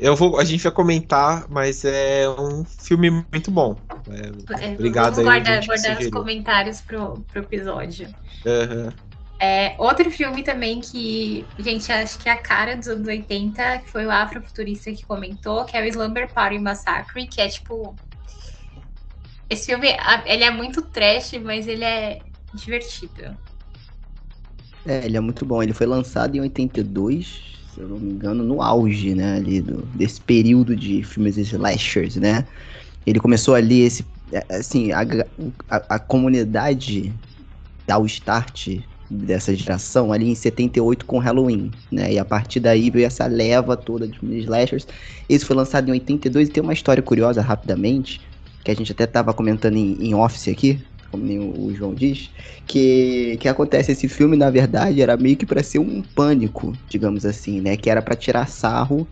Eu 0.00 0.14
vou, 0.14 0.38
a 0.38 0.44
gente 0.44 0.62
vai 0.62 0.72
comentar, 0.72 1.46
mas 1.48 1.84
é 1.84 2.28
um 2.28 2.64
filme 2.64 3.10
muito 3.10 3.50
bom. 3.50 3.76
É, 4.10 4.66
é 4.66 4.74
obrigado 4.74 5.16
vamos 5.16 5.18
aí. 5.18 5.24
Guardar, 5.24 5.66
guardar 5.66 6.00
os 6.00 6.08
comentários 6.08 6.80
pro, 6.80 7.20
pro 7.32 7.42
episódio. 7.42 8.08
Uhum. 8.46 8.92
É, 9.40 9.76
outro 9.78 10.10
filme 10.10 10.42
também 10.42 10.80
que, 10.80 11.46
gente, 11.60 11.90
acho 11.92 12.18
que 12.18 12.28
é 12.28 12.32
a 12.32 12.36
cara 12.36 12.76
dos 12.76 12.88
anos 12.88 13.06
80, 13.06 13.78
que 13.78 13.90
foi 13.90 14.04
o 14.04 14.10
Afrofuturista 14.10 14.92
que 14.92 15.04
comentou, 15.04 15.64
que 15.64 15.76
é 15.76 15.82
o 15.82 15.84
Slumber 15.84 16.32
Party 16.32 16.58
Massacre, 16.58 17.26
que 17.26 17.40
é 17.40 17.48
tipo. 17.48 17.94
Esse 19.48 19.66
filme, 19.66 19.88
ele 20.26 20.44
é 20.44 20.50
muito 20.50 20.82
trash, 20.82 21.32
mas 21.42 21.66
ele 21.66 21.84
é 21.84 22.18
divertido. 22.52 23.36
É, 24.88 25.04
ele 25.04 25.18
é 25.18 25.20
muito 25.20 25.44
bom. 25.44 25.62
Ele 25.62 25.74
foi 25.74 25.86
lançado 25.86 26.34
em 26.34 26.40
82, 26.40 27.42
se 27.74 27.80
eu 27.80 27.86
não 27.86 27.98
me 27.98 28.10
engano, 28.10 28.42
no 28.42 28.62
auge, 28.62 29.14
né, 29.14 29.36
ali 29.36 29.60
do, 29.60 29.82
desse 29.94 30.18
período 30.18 30.74
de 30.74 31.02
filmes 31.02 31.36
slashers, 31.36 32.16
né? 32.16 32.46
Ele 33.06 33.20
começou 33.20 33.54
ali 33.54 33.82
esse, 33.82 34.04
é, 34.32 34.42
assim, 34.48 34.90
a, 34.92 35.00
a, 35.68 35.76
a 35.96 35.98
comunidade 35.98 37.12
dá 37.86 37.98
o 37.98 38.06
start 38.06 38.78
dessa 39.10 39.54
geração 39.54 40.10
ali 40.10 40.30
em 40.30 40.34
78 40.34 41.04
com 41.04 41.18
Halloween, 41.18 41.70
né? 41.92 42.14
E 42.14 42.18
a 42.18 42.24
partir 42.24 42.58
daí 42.58 42.88
veio 42.90 43.06
essa 43.06 43.26
leva 43.26 43.76
toda 43.76 44.08
de 44.08 44.38
slashers. 44.38 44.86
Esse 45.28 45.44
foi 45.44 45.54
lançado 45.54 45.88
em 45.90 45.92
82 45.92 46.48
e 46.48 46.50
tem 46.50 46.62
uma 46.62 46.72
história 46.72 47.02
curiosa 47.02 47.42
rapidamente, 47.42 48.22
que 48.64 48.70
a 48.70 48.74
gente 48.74 48.92
até 48.92 49.06
tava 49.06 49.34
comentando 49.34 49.76
em, 49.76 49.98
em 50.00 50.14
Office 50.14 50.48
aqui, 50.48 50.82
como 51.10 51.24
nem 51.24 51.38
o 51.38 51.74
João 51.74 51.94
diz, 51.94 52.30
que, 52.66 53.36
que 53.40 53.48
acontece 53.48 53.92
esse 53.92 54.08
filme, 54.08 54.36
na 54.36 54.50
verdade, 54.50 55.00
era 55.00 55.16
meio 55.16 55.36
que 55.36 55.46
para 55.46 55.62
ser 55.62 55.78
um 55.78 56.02
pânico, 56.02 56.72
digamos 56.88 57.24
assim, 57.24 57.60
né? 57.60 57.76
Que 57.76 57.90
era 57.90 58.02
para 58.02 58.14
tirar 58.14 58.46
sarro, 58.46 59.06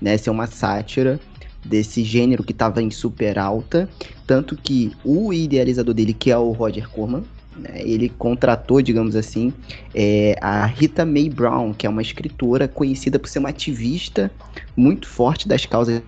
né? 0.00 0.16
Ser 0.16 0.30
uma 0.30 0.46
sátira 0.46 1.18
desse 1.64 2.04
gênero 2.04 2.44
que 2.44 2.52
estava 2.52 2.82
em 2.82 2.90
super 2.90 3.38
alta, 3.38 3.88
tanto 4.26 4.56
que 4.56 4.92
o 5.04 5.32
idealizador 5.32 5.94
dele, 5.94 6.14
que 6.14 6.30
é 6.30 6.38
o 6.38 6.52
Roger 6.52 6.88
Corman, 6.88 7.24
né, 7.56 7.82
ele 7.82 8.08
contratou, 8.08 8.80
digamos 8.80 9.16
assim, 9.16 9.52
é, 9.94 10.36
a 10.40 10.64
Rita 10.64 11.04
Mae 11.04 11.28
Brown, 11.28 11.74
que 11.74 11.86
é 11.86 11.90
uma 11.90 12.02
escritora 12.02 12.68
conhecida 12.68 13.18
por 13.18 13.28
ser 13.28 13.40
uma 13.40 13.48
ativista 13.48 14.30
muito 14.76 15.08
forte 15.08 15.48
das 15.48 15.66
causas 15.66 16.00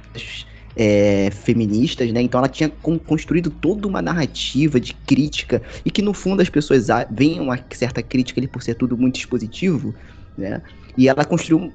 é, 0.77 1.31
feministas, 1.31 2.13
né? 2.13 2.23
Então 2.23 2.39
ela 2.39 2.49
tinha 2.49 2.69
construído 2.69 3.51
toda 3.51 3.87
uma 3.87 4.01
narrativa 4.01 4.81
de 4.81 4.95
crítica 4.95 5.63
e 5.85 5.91
que 5.91 6.03
no 6.03 6.15
fundo 6.15 6.41
as 6.41 6.49
pessoas 6.49 6.87
veem 7.11 7.41
uma 7.41 7.59
certa 7.71 8.03
crítica 8.03 8.41
ali 8.41 8.47
por 8.47 8.63
ser 8.63 8.75
tudo 8.75 8.97
muito 8.97 9.19
expositivo, 9.19 9.95
né? 10.37 10.63
E 10.97 11.09
ela 11.09 11.25
construiu 11.25 11.73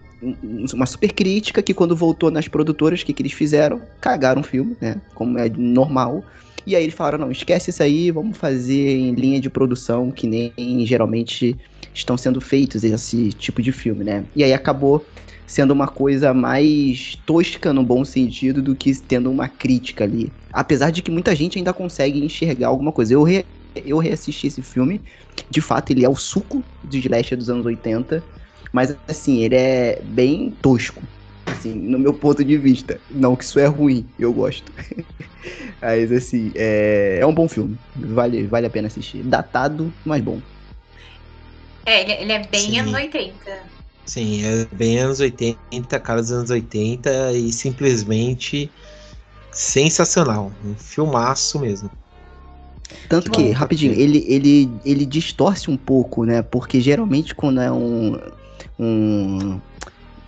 uma 0.74 0.86
super 0.86 1.12
crítica 1.12 1.62
que 1.62 1.74
quando 1.74 1.96
voltou 1.96 2.32
nas 2.32 2.48
produtoras, 2.48 3.02
o 3.02 3.06
que, 3.06 3.14
que 3.14 3.22
eles 3.22 3.34
fizeram? 3.34 3.82
Cagaram 4.02 4.42
o 4.42 4.44
filme, 4.44 4.76
né? 4.80 4.96
Como 5.14 5.38
é 5.38 5.50
normal. 5.50 6.24
E 6.66 6.76
aí 6.76 6.84
eles 6.84 6.96
falaram, 6.96 7.20
não, 7.20 7.32
esquece 7.32 7.70
isso 7.70 7.84
aí, 7.84 8.10
vamos 8.10 8.38
fazer 8.38 8.98
em 8.98 9.14
linha 9.14 9.40
de 9.40 9.50
produção 9.50 10.10
que 10.10 10.26
nem 10.26 10.52
geralmente 10.86 11.56
estão 11.94 12.18
sendo 12.18 12.42
feitos 12.42 12.84
esse 12.84 13.32
tipo 13.34 13.62
de 13.62 13.72
filme, 13.72 14.04
né? 14.04 14.26
E 14.36 14.44
aí 14.44 14.52
acabou 14.52 15.06
sendo 15.46 15.72
uma 15.72 15.88
coisa 15.88 16.34
mais 16.34 17.16
tosca 17.26 17.72
no 17.72 17.84
bom 17.84 18.04
sentido 18.04 18.62
do 18.62 18.76
que 18.76 18.94
tendo 19.02 19.30
uma 19.30 19.48
crítica 19.48 20.04
ali. 20.04 20.34
Apesar 20.52 20.90
de 20.90 21.02
que 21.02 21.12
muita 21.12 21.36
gente 21.36 21.58
ainda 21.58 21.74
consegue 21.74 22.24
enxergar 22.24 22.68
alguma 22.68 22.92
coisa. 22.92 23.14
Eu, 23.14 23.24
re, 23.24 23.46
eu 23.76 23.98
reassisti 23.98 24.48
esse 24.48 24.62
filme, 24.62 25.02
de 25.50 25.62
fato 25.62 25.92
ele 25.92 26.06
é 26.06 26.10
o 26.10 26.16
suco 26.16 26.64
de 26.84 27.00
slasher 27.00 27.38
dos 27.38 27.50
anos 27.50 27.66
80, 27.66 28.26
mas 28.72 28.98
assim, 29.08 29.44
ele 29.44 29.56
é 29.56 30.02
bem 30.04 30.52
tosco. 30.62 31.04
Assim, 31.46 31.74
no 31.74 32.00
meu 32.00 32.14
ponto 32.14 32.44
de 32.44 32.58
vista. 32.58 33.00
Não 33.10 33.36
que 33.36 33.44
isso 33.44 33.60
é 33.60 33.68
ruim, 33.68 34.10
eu 34.18 34.34
gosto. 34.34 34.74
mas 35.82 36.12
assim, 36.12 36.52
é, 36.56 37.20
é 37.22 37.26
um 37.26 37.34
bom 37.34 37.48
filme. 37.48 37.78
Vale, 37.96 38.48
vale 38.48 38.66
a 38.68 38.70
pena 38.70 38.88
assistir. 38.88 39.24
Datado, 39.24 39.94
mas 40.04 40.22
bom. 40.22 40.42
É, 41.86 42.22
ele 42.22 42.32
é 42.32 42.40
bem 42.48 42.72
Sim. 42.72 42.80
anos 42.80 42.94
80. 42.94 43.75
Sim, 44.06 44.44
é 44.44 44.68
bem 44.72 45.00
anos 45.00 45.20
80, 45.20 46.00
cara 46.00 46.22
dos 46.22 46.32
anos 46.32 46.50
80 46.50 47.32
e 47.34 47.52
simplesmente 47.52 48.70
sensacional. 49.52 50.52
Um 50.64 50.76
filmaço 50.76 51.60
mesmo. 51.60 51.90
Tanto 53.10 53.32
que, 53.32 53.50
rapidinho, 53.50 53.94
ele, 53.94 54.24
ele, 54.28 54.70
ele 54.86 55.06
distorce 55.06 55.72
um 55.72 55.78
pouco, 55.78 56.24
né? 56.24 56.42
Porque 56.42 56.80
geralmente 56.80 57.34
quando 57.34 57.62
é 57.62 57.72
um, 57.72 58.20
um 58.80 59.60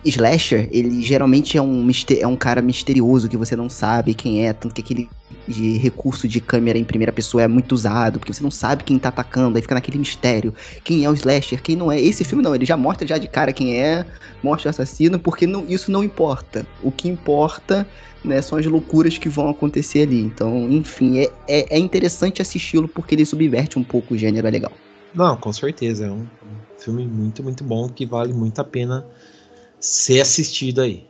slasher, 0.04 0.68
ele 0.70 1.02
geralmente 1.02 1.56
é 1.56 1.62
um, 1.62 1.86
é 2.20 2.26
um 2.26 2.36
cara 2.36 2.62
misterioso 2.62 3.28
que 3.28 3.36
você 3.36 3.56
não 3.56 3.68
sabe 3.68 4.14
quem 4.14 4.46
é, 4.46 4.52
tanto 4.52 4.74
que 4.74 4.80
aquele 4.80 5.08
de 5.46 5.78
recurso 5.78 6.28
de 6.28 6.40
câmera 6.40 6.78
em 6.78 6.84
primeira 6.84 7.12
pessoa 7.12 7.42
é 7.42 7.48
muito 7.48 7.72
usado, 7.72 8.18
porque 8.18 8.32
você 8.32 8.42
não 8.42 8.50
sabe 8.50 8.84
quem 8.84 8.98
tá 8.98 9.08
atacando, 9.08 9.56
aí 9.56 9.62
fica 9.62 9.74
naquele 9.74 9.98
mistério. 9.98 10.54
Quem 10.84 11.04
é 11.04 11.10
o 11.10 11.14
slasher, 11.14 11.62
quem 11.62 11.74
não 11.74 11.90
é. 11.90 12.00
Esse 12.00 12.22
filme 12.22 12.42
não, 12.44 12.54
ele 12.54 12.66
já 12.66 12.76
mostra 12.76 13.06
já 13.06 13.18
de 13.18 13.28
cara 13.28 13.52
quem 13.52 13.80
é, 13.80 14.04
mostra 14.42 14.68
o 14.68 14.70
assassino, 14.70 15.18
porque 15.18 15.46
não, 15.46 15.64
isso 15.66 15.90
não 15.90 16.04
importa. 16.04 16.66
O 16.82 16.92
que 16.92 17.08
importa 17.08 17.86
né, 18.24 18.42
são 18.42 18.58
as 18.58 18.66
loucuras 18.66 19.16
que 19.16 19.28
vão 19.28 19.48
acontecer 19.48 20.02
ali. 20.02 20.20
Então, 20.20 20.70
enfim, 20.70 21.18
é, 21.18 21.30
é, 21.48 21.76
é 21.76 21.78
interessante 21.78 22.42
assisti-lo 22.42 22.88
porque 22.88 23.14
ele 23.14 23.24
subverte 23.24 23.78
um 23.78 23.84
pouco 23.84 24.14
o 24.14 24.18
gênero, 24.18 24.46
é 24.46 24.50
legal. 24.50 24.72
Não, 25.14 25.36
com 25.36 25.52
certeza. 25.52 26.06
É 26.06 26.10
um 26.10 26.26
filme 26.78 27.06
muito, 27.06 27.42
muito 27.42 27.64
bom 27.64 27.88
que 27.88 28.04
vale 28.04 28.32
muito 28.32 28.60
a 28.60 28.64
pena 28.64 29.04
ser 29.80 30.20
assistido 30.20 30.80
aí. 30.80 31.08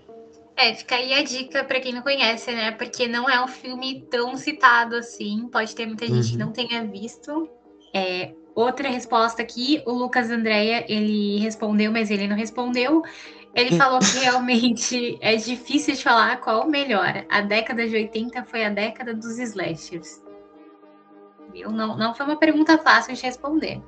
É, 0.56 0.74
fica 0.74 0.96
aí 0.96 1.12
a 1.12 1.22
dica 1.22 1.62
para 1.62 1.78
quem 1.78 1.92
não 1.92 2.02
conhece, 2.02 2.50
né? 2.50 2.72
Porque 2.72 3.06
não 3.06 3.30
é 3.30 3.42
um 3.42 3.46
filme 3.46 4.04
tão 4.10 4.36
citado 4.36 4.96
assim. 4.96 5.48
Pode 5.52 5.74
ter 5.74 5.86
muita 5.86 6.04
gente 6.06 6.24
uhum. 6.24 6.30
que 6.32 6.36
não 6.36 6.52
tenha 6.52 6.84
visto. 6.84 7.48
É, 7.94 8.32
outra 8.56 8.88
resposta 8.88 9.40
aqui, 9.40 9.80
o 9.86 9.92
Lucas 9.92 10.30
Andréia, 10.30 10.84
ele 10.88 11.38
respondeu, 11.38 11.92
mas 11.92 12.10
ele 12.10 12.26
não 12.26 12.34
respondeu. 12.34 13.02
Ele 13.54 13.74
falou 13.78 14.00
que 14.00 14.18
realmente 14.18 15.16
é 15.20 15.36
difícil 15.36 15.94
de 15.94 16.02
falar 16.02 16.40
qual 16.40 16.66
o 16.66 16.68
melhor. 16.68 17.24
A 17.28 17.40
década 17.40 17.86
de 17.86 17.94
80 17.94 18.42
foi 18.44 18.64
a 18.64 18.68
década 18.68 19.14
dos 19.14 19.38
slashers. 19.38 20.20
Viu? 21.52 21.70
Não, 21.70 21.96
não 21.96 22.14
foi 22.14 22.26
uma 22.26 22.36
pergunta 22.36 22.76
fácil 22.78 23.14
de 23.14 23.22
responder. 23.22 23.80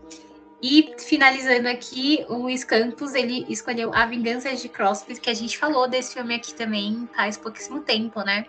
E 0.62 0.94
finalizando 0.98 1.68
aqui, 1.68 2.24
o 2.28 2.34
Luiz 2.34 2.64
Campos, 2.64 3.14
ele 3.14 3.46
escolheu 3.48 3.94
A 3.94 4.04
Vingança 4.04 4.54
de 4.54 4.68
Crosby, 4.68 5.18
que 5.18 5.30
a 5.30 5.34
gente 5.34 5.56
falou 5.56 5.88
desse 5.88 6.14
filme 6.14 6.34
aqui 6.34 6.54
também 6.54 7.08
faz 7.16 7.38
pouquíssimo 7.38 7.80
tempo, 7.80 8.20
né? 8.22 8.44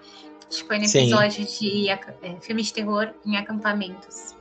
Acho 0.50 0.64
que 0.64 0.68
foi 0.68 0.78
no 0.78 0.84
episódio 0.84 1.48
Sim. 1.48 1.70
de 1.70 1.90
é, 1.90 2.00
filme 2.42 2.62
de 2.62 2.74
terror 2.74 3.10
em 3.26 3.38
acampamentos. 3.38 4.36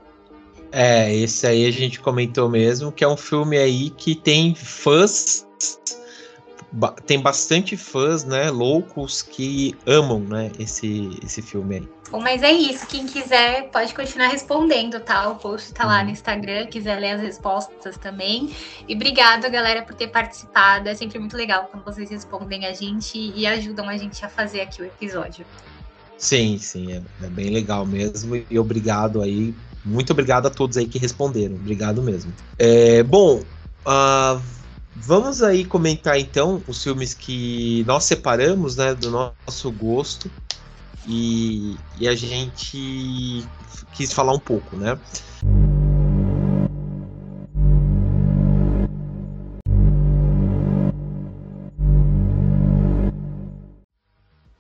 É, 0.72 1.14
esse 1.14 1.46
aí 1.46 1.66
a 1.66 1.70
gente 1.70 2.00
comentou 2.00 2.48
mesmo, 2.48 2.90
que 2.90 3.04
é 3.04 3.08
um 3.08 3.16
filme 3.16 3.56
aí 3.56 3.90
que 3.90 4.16
tem 4.16 4.54
fãs 4.54 5.46
tem 7.04 7.20
bastante 7.20 7.76
fãs, 7.76 8.24
né, 8.24 8.50
loucos 8.50 9.22
que 9.22 9.76
amam, 9.86 10.20
né, 10.20 10.50
esse, 10.58 11.18
esse 11.24 11.42
filme 11.42 11.76
aí. 11.76 11.88
Bom, 12.10 12.20
mas 12.20 12.42
é 12.42 12.50
isso. 12.50 12.86
Quem 12.88 13.06
quiser 13.06 13.70
pode 13.70 13.94
continuar 13.94 14.28
respondendo, 14.28 14.98
tá? 14.98 15.28
O 15.28 15.36
post 15.36 15.72
tá 15.72 15.84
lá 15.84 15.98
no 15.98 16.06
uhum. 16.06 16.10
Instagram, 16.10 16.66
quiser 16.66 16.98
ler 16.98 17.12
as 17.12 17.20
respostas 17.20 17.96
também. 17.96 18.50
E 18.88 18.94
obrigado, 18.96 19.48
galera, 19.48 19.82
por 19.82 19.94
ter 19.94 20.08
participado. 20.08 20.88
É 20.88 20.94
sempre 20.94 21.20
muito 21.20 21.36
legal 21.36 21.68
quando 21.70 21.84
vocês 21.84 22.10
respondem 22.10 22.66
a 22.66 22.72
gente 22.72 23.16
e 23.16 23.46
ajudam 23.46 23.88
a 23.88 23.96
gente 23.96 24.24
a 24.24 24.28
fazer 24.28 24.60
aqui 24.60 24.82
o 24.82 24.84
episódio. 24.84 25.46
Sim, 26.18 26.58
sim, 26.58 26.92
é, 26.92 27.02
é 27.22 27.28
bem 27.28 27.50
legal 27.50 27.86
mesmo. 27.86 28.44
E 28.50 28.58
obrigado 28.58 29.22
aí. 29.22 29.54
Muito 29.84 30.12
obrigado 30.12 30.46
a 30.46 30.50
todos 30.50 30.76
aí 30.76 30.86
que 30.86 30.98
responderam. 30.98 31.54
Obrigado 31.54 32.02
mesmo. 32.02 32.32
É, 32.58 33.04
bom, 33.04 33.40
uh, 33.86 34.42
Vamos 35.02 35.42
aí 35.42 35.64
comentar 35.64 36.18
então 36.18 36.62
os 36.68 36.82
filmes 36.82 37.14
que 37.14 37.82
nós 37.86 38.04
separamos, 38.04 38.76
né, 38.76 38.94
do 38.94 39.10
nosso 39.10 39.72
gosto 39.72 40.30
e, 41.08 41.74
e 41.98 42.06
a 42.06 42.14
gente 42.14 43.42
quis 43.94 44.12
falar 44.12 44.34
um 44.34 44.38
pouco, 44.38 44.76
né? 44.76 44.98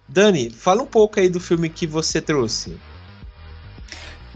Dani, 0.08 0.50
fala 0.50 0.82
um 0.82 0.86
pouco 0.86 1.20
aí 1.20 1.28
do 1.28 1.38
filme 1.38 1.68
que 1.68 1.86
você 1.86 2.20
trouxe. 2.20 2.80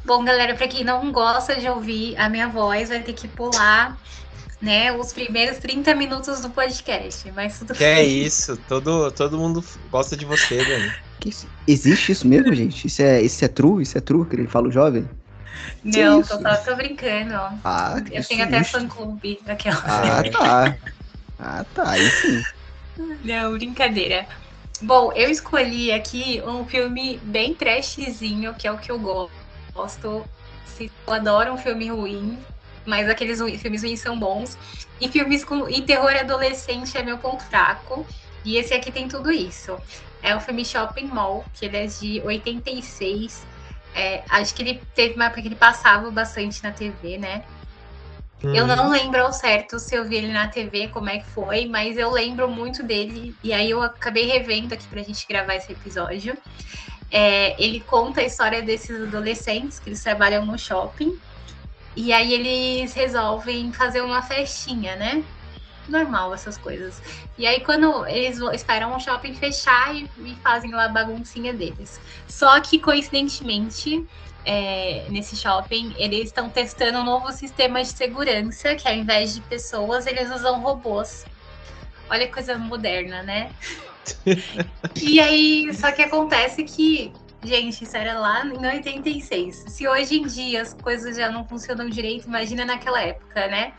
Bom, 0.04 0.22
galera, 0.22 0.54
para 0.54 0.68
quem 0.68 0.84
não 0.84 1.10
gosta 1.10 1.56
de 1.56 1.66
ouvir 1.66 2.14
a 2.18 2.28
minha 2.28 2.46
voz, 2.46 2.90
vai 2.90 3.00
ter 3.00 3.14
que 3.14 3.26
pular 3.26 3.98
né, 4.64 4.92
os 4.92 5.12
primeiros 5.12 5.58
30 5.58 5.94
minutos 5.94 6.40
do 6.40 6.50
podcast, 6.50 7.30
mas 7.32 7.58
tudo 7.58 7.74
Que 7.74 7.84
é 7.84 8.02
isso, 8.04 8.56
todo, 8.68 9.10
todo 9.12 9.38
mundo 9.38 9.62
gosta 9.90 10.16
de 10.16 10.24
você, 10.24 10.56
Dani. 10.64 10.92
Existe 11.66 12.12
isso 12.12 12.26
mesmo, 12.26 12.52
gente? 12.54 12.86
Isso 12.86 13.02
é, 13.02 13.20
isso 13.22 13.44
é 13.44 13.48
true? 13.48 13.82
Isso 13.82 13.96
é 13.96 14.00
true 14.00 14.26
que 14.26 14.36
ele 14.36 14.48
fala 14.48 14.68
o 14.68 14.72
jovem? 14.72 15.08
Não, 15.84 16.22
tô, 16.22 16.40
só 16.40 16.56
tô 16.56 16.76
brincando. 16.76 17.34
Ah, 17.64 17.96
Eu 18.10 18.24
tenho 18.24 18.44
até 18.44 18.62
fã-clube 18.64 19.38
daquela. 19.44 19.82
Ah, 19.84 20.22
tá. 20.30 20.76
Ah, 21.36 21.64
tá, 21.74 21.90
aí 21.90 22.08
sim. 22.10 22.42
Não, 23.24 23.52
brincadeira. 23.54 24.24
Bom, 24.80 25.12
eu 25.12 25.28
escolhi 25.28 25.90
aqui 25.92 26.40
um 26.46 26.64
filme 26.64 27.18
bem 27.24 27.54
trashzinho, 27.54 28.54
que 28.54 28.68
é 28.68 28.72
o 28.72 28.78
que 28.78 28.90
eu 28.90 28.98
gosto. 28.98 30.24
Se 30.64 30.90
eu 31.06 31.12
adoro 31.12 31.52
um 31.52 31.58
filme 31.58 31.88
ruim, 31.90 32.38
mas 32.86 33.08
aqueles 33.08 33.40
filmes 33.60 33.82
ruins 33.82 34.00
são 34.00 34.18
bons. 34.18 34.58
E 35.00 35.08
filmes 35.08 35.44
com 35.44 35.68
e 35.68 35.82
terror 35.82 36.14
adolescente 36.14 36.96
é 36.96 37.02
meu 37.02 37.18
ponto 37.18 37.42
fraco. 37.44 38.06
E 38.44 38.56
esse 38.56 38.74
aqui 38.74 38.92
tem 38.92 39.08
tudo 39.08 39.32
isso. 39.32 39.78
É 40.22 40.34
o 40.34 40.40
filme 40.40 40.64
Shopping 40.64 41.06
Mall, 41.06 41.44
que 41.54 41.66
ele 41.66 41.76
é 41.76 41.86
de 41.86 42.20
86. 42.24 43.46
É, 43.94 44.22
acho 44.28 44.54
que 44.54 44.62
ele 44.62 44.82
teve 44.94 45.14
uma 45.14 45.26
época 45.26 45.42
que 45.42 45.48
ele 45.48 45.54
passava 45.54 46.10
bastante 46.10 46.62
na 46.62 46.72
TV, 46.72 47.18
né? 47.18 47.44
Hum. 48.42 48.54
Eu 48.54 48.66
não 48.66 48.90
lembro 48.90 49.22
ao 49.22 49.32
certo 49.32 49.78
se 49.78 49.94
eu 49.94 50.04
vi 50.04 50.16
ele 50.16 50.32
na 50.32 50.48
TV, 50.48 50.88
como 50.88 51.08
é 51.08 51.18
que 51.18 51.26
foi, 51.26 51.66
mas 51.66 51.96
eu 51.96 52.10
lembro 52.10 52.48
muito 52.48 52.82
dele. 52.82 53.34
E 53.42 53.52
aí 53.52 53.70
eu 53.70 53.82
acabei 53.82 54.26
revendo 54.26 54.74
aqui 54.74 54.86
pra 54.88 55.02
gente 55.02 55.26
gravar 55.26 55.54
esse 55.54 55.72
episódio. 55.72 56.36
É, 57.10 57.54
ele 57.62 57.80
conta 57.80 58.20
a 58.20 58.24
história 58.24 58.60
desses 58.60 59.00
adolescentes 59.00 59.78
que 59.78 59.88
eles 59.88 60.02
trabalham 60.02 60.44
no 60.44 60.58
shopping 60.58 61.16
e 61.96 62.12
aí 62.12 62.32
eles 62.32 62.92
resolvem 62.94 63.72
fazer 63.72 64.00
uma 64.00 64.22
festinha, 64.22 64.96
né? 64.96 65.24
Normal 65.88 66.32
essas 66.32 66.56
coisas. 66.56 67.02
E 67.36 67.46
aí 67.46 67.60
quando 67.60 68.06
eles 68.06 68.38
esperam 68.52 68.94
o 68.96 69.00
shopping 69.00 69.34
fechar 69.34 69.94
e, 69.94 70.08
e 70.18 70.34
fazem 70.36 70.70
lá 70.72 70.86
a 70.86 70.88
baguncinha 70.88 71.52
deles. 71.52 72.00
Só 72.26 72.58
que 72.60 72.78
coincidentemente 72.78 74.06
é, 74.44 75.06
nesse 75.08 75.36
shopping, 75.36 75.94
eles 75.96 76.26
estão 76.26 76.48
testando 76.48 76.98
um 76.98 77.04
novo 77.04 77.32
sistema 77.32 77.82
de 77.82 77.88
segurança, 77.88 78.74
que 78.74 78.86
ao 78.86 78.94
invés 78.94 79.34
de 79.34 79.40
pessoas, 79.40 80.06
eles 80.06 80.30
usam 80.30 80.60
robôs. 80.60 81.24
Olha 82.10 82.26
que 82.26 82.32
coisa 82.32 82.58
moderna, 82.58 83.22
né? 83.22 83.50
e 85.00 85.18
aí, 85.18 85.72
só 85.74 85.90
que 85.90 86.02
acontece 86.02 86.62
que 86.64 87.10
Gente, 87.44 87.84
isso 87.84 87.96
era 87.96 88.18
lá 88.18 88.46
em 88.46 88.66
86. 88.66 89.66
Se 89.68 89.86
hoje 89.86 90.18
em 90.18 90.26
dia 90.26 90.62
as 90.62 90.72
coisas 90.72 91.16
já 91.16 91.30
não 91.30 91.46
funcionam 91.46 91.88
direito, 91.90 92.26
imagina 92.26 92.64
naquela 92.64 93.02
época, 93.02 93.46
né? 93.48 93.74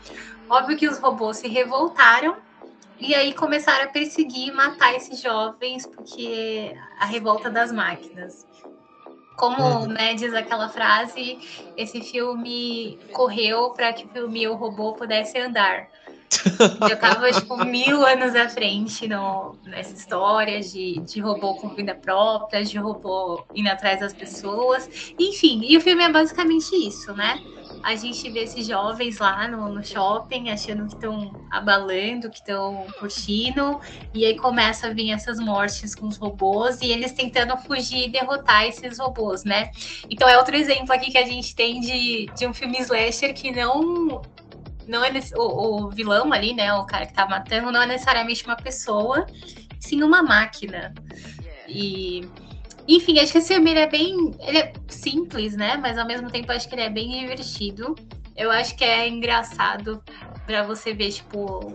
Óbvio 0.48 0.76
que 0.76 0.88
os 0.88 0.98
robôs 0.98 1.38
se 1.38 1.48
revoltaram 1.48 2.36
e 3.00 3.12
aí 3.14 3.34
começaram 3.34 3.84
a 3.84 3.88
perseguir 3.88 4.48
e 4.48 4.52
matar 4.52 4.94
esses 4.94 5.20
jovens, 5.20 5.84
porque 5.84 6.74
a 7.00 7.06
revolta 7.06 7.50
das 7.50 7.72
máquinas. 7.72 8.46
Como 9.36 9.62
uhum. 9.62 9.86
né, 9.86 10.14
diz 10.14 10.32
aquela 10.32 10.68
frase, 10.68 11.38
esse 11.76 12.00
filme 12.00 12.98
correu 13.12 13.70
para 13.70 13.92
que 13.92 14.06
o 14.06 14.08
filme 14.08 14.48
O 14.48 14.54
Robô 14.54 14.94
pudesse 14.94 15.36
andar. 15.38 15.88
Já 16.88 16.96
tava, 16.96 17.30
tipo, 17.32 17.64
mil 17.64 18.04
anos 18.04 18.34
à 18.34 18.48
frente 18.48 19.06
no, 19.06 19.56
nessa 19.64 19.94
história 19.94 20.60
de, 20.60 21.00
de 21.00 21.20
robô 21.20 21.54
com 21.54 21.68
vida 21.68 21.94
própria, 21.94 22.64
de 22.64 22.78
robô 22.78 23.44
indo 23.54 23.68
atrás 23.68 24.00
das 24.00 24.12
pessoas. 24.12 24.88
Enfim, 25.18 25.60
e 25.64 25.76
o 25.76 25.80
filme 25.80 26.02
é 26.02 26.08
basicamente 26.10 26.74
isso, 26.74 27.12
né? 27.14 27.40
A 27.82 27.94
gente 27.94 28.28
vê 28.30 28.40
esses 28.40 28.66
jovens 28.66 29.18
lá 29.18 29.46
no, 29.46 29.68
no 29.68 29.84
shopping 29.84 30.50
achando 30.50 30.86
que 30.86 30.94
estão 30.94 31.32
abalando, 31.50 32.30
que 32.30 32.38
estão 32.38 32.86
curtindo, 32.98 33.80
e 34.12 34.24
aí 34.24 34.36
começa 34.36 34.88
a 34.88 34.90
vir 34.90 35.12
essas 35.12 35.38
mortes 35.38 35.94
com 35.94 36.08
os 36.08 36.16
robôs 36.16 36.80
e 36.80 36.90
eles 36.90 37.12
tentando 37.12 37.56
fugir 37.58 38.06
e 38.06 38.10
derrotar 38.10 38.64
esses 38.64 38.98
robôs, 38.98 39.44
né? 39.44 39.70
Então 40.10 40.28
é 40.28 40.36
outro 40.36 40.56
exemplo 40.56 40.92
aqui 40.92 41.10
que 41.12 41.18
a 41.18 41.26
gente 41.26 41.54
tem 41.54 41.80
de, 41.80 42.26
de 42.36 42.46
um 42.46 42.52
filme 42.52 42.78
slasher 42.80 43.32
que 43.34 43.52
não 43.52 44.20
não 44.86 45.04
é 45.04 45.10
o, 45.34 45.86
o, 45.86 45.90
vilão 45.90 46.32
ali, 46.32 46.54
né? 46.54 46.72
O 46.74 46.84
cara 46.84 47.06
que 47.06 47.14
tá 47.14 47.26
matando, 47.26 47.72
não 47.72 47.82
é 47.82 47.86
necessariamente 47.86 48.44
uma 48.44 48.56
pessoa, 48.56 49.26
sim 49.80 50.02
uma 50.02 50.22
máquina. 50.22 50.94
E 51.68 52.28
enfim, 52.88 53.18
acho 53.18 53.32
que 53.32 53.38
esse 53.38 53.54
filme 53.54 53.74
é 53.74 53.88
bem. 53.88 54.34
Ele 54.40 54.58
é 54.58 54.72
simples, 54.88 55.56
né? 55.56 55.76
Mas 55.76 55.98
ao 55.98 56.06
mesmo 56.06 56.30
tempo 56.30 56.52
acho 56.52 56.68
que 56.68 56.74
ele 56.74 56.82
é 56.82 56.90
bem 56.90 57.10
divertido. 57.20 57.94
Eu 58.36 58.50
acho 58.50 58.76
que 58.76 58.84
é 58.84 59.08
engraçado 59.08 60.02
para 60.46 60.62
você 60.62 60.92
ver, 60.92 61.10
tipo, 61.10 61.72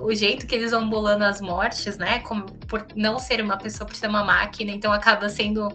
o 0.00 0.14
jeito 0.14 0.46
que 0.46 0.54
eles 0.54 0.72
vão 0.72 0.88
bolando 0.88 1.24
as 1.24 1.40
mortes, 1.40 1.96
né? 1.96 2.18
Como, 2.20 2.44
por 2.68 2.86
não 2.94 3.18
ser 3.18 3.40
uma 3.40 3.56
pessoa, 3.56 3.86
por 3.86 3.96
ser 3.96 4.08
uma 4.08 4.24
máquina, 4.24 4.70
então 4.70 4.92
acaba 4.92 5.28
sendo 5.28 5.68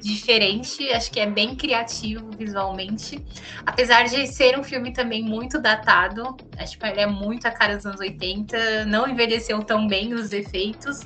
diferente. 0.00 0.88
Acho 0.92 1.10
que 1.10 1.20
é 1.20 1.26
bem 1.26 1.54
criativo 1.54 2.30
visualmente. 2.36 3.24
Apesar 3.64 4.04
de 4.04 4.26
ser 4.26 4.58
um 4.58 4.64
filme 4.64 4.92
também 4.92 5.22
muito 5.22 5.60
datado, 5.60 6.36
acho 6.58 6.78
que 6.78 6.86
ele 6.86 7.00
é 7.00 7.06
muito 7.06 7.46
a 7.46 7.50
cara 7.50 7.76
dos 7.76 7.86
anos 7.86 8.00
80, 8.00 8.86
não 8.86 9.08
envelheceu 9.08 9.62
tão 9.62 9.86
bem 9.86 10.14
os 10.14 10.32
efeitos. 10.32 11.00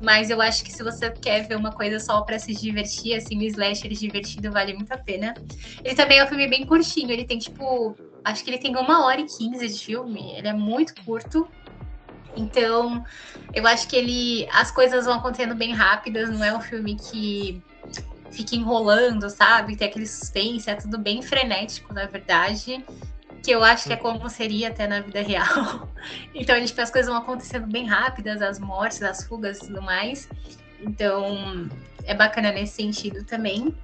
Mas 0.00 0.30
eu 0.30 0.40
acho 0.40 0.64
que 0.64 0.72
se 0.72 0.82
você 0.82 1.10
quer 1.10 1.46
ver 1.48 1.56
uma 1.56 1.72
coisa 1.72 1.98
só 1.98 2.20
para 2.20 2.38
se 2.38 2.54
divertir, 2.54 3.14
assim, 3.14 3.36
o 3.38 3.42
slasher 3.42 3.90
divertido 3.92 4.52
vale 4.52 4.72
muito 4.72 4.92
a 4.92 4.98
pena. 4.98 5.34
Ele 5.82 5.94
também 5.94 6.18
é 6.18 6.24
um 6.24 6.28
filme 6.28 6.46
bem 6.46 6.64
curtinho, 6.64 7.10
ele 7.10 7.24
tem 7.24 7.38
tipo. 7.38 7.96
Acho 8.24 8.44
que 8.44 8.50
ele 8.50 8.58
tem 8.58 8.76
uma 8.76 9.04
hora 9.04 9.20
e 9.20 9.26
quinze 9.26 9.66
de 9.66 9.78
filme. 9.84 10.34
Ele 10.36 10.48
é 10.48 10.52
muito 10.52 10.94
curto, 11.04 11.48
então, 12.36 13.04
eu 13.54 13.66
acho 13.66 13.88
que 13.88 13.96
ele 13.96 14.48
as 14.52 14.70
coisas 14.70 15.04
vão 15.04 15.14
acontecendo 15.14 15.54
bem 15.54 15.72
rápidas, 15.72 16.30
não 16.30 16.44
é 16.44 16.56
um 16.56 16.60
filme 16.60 16.96
que 16.96 17.62
fica 18.30 18.54
enrolando, 18.54 19.28
sabe? 19.30 19.76
Tem 19.76 19.88
aquele 19.88 20.06
suspense, 20.06 20.70
é 20.70 20.74
tudo 20.74 20.98
bem 20.98 21.22
frenético, 21.22 21.92
na 21.92 22.06
verdade. 22.06 22.84
Que 23.42 23.50
eu 23.50 23.62
acho 23.64 23.86
que 23.86 23.92
é 23.92 23.96
como 23.96 24.28
seria 24.28 24.68
até 24.68 24.86
na 24.86 25.00
vida 25.00 25.22
real. 25.22 25.88
Então, 26.34 26.64
tipo, 26.64 26.80
as 26.80 26.90
coisas 26.90 27.10
vão 27.10 27.20
acontecendo 27.20 27.66
bem 27.66 27.84
rápidas, 27.84 28.40
as 28.40 28.60
mortes, 28.60 29.02
as 29.02 29.24
fugas 29.24 29.58
e 29.58 29.66
tudo 29.66 29.82
mais. 29.82 30.28
Então, 30.80 31.68
é 32.04 32.14
bacana 32.14 32.52
nesse 32.52 32.76
sentido 32.76 33.24
também. 33.24 33.74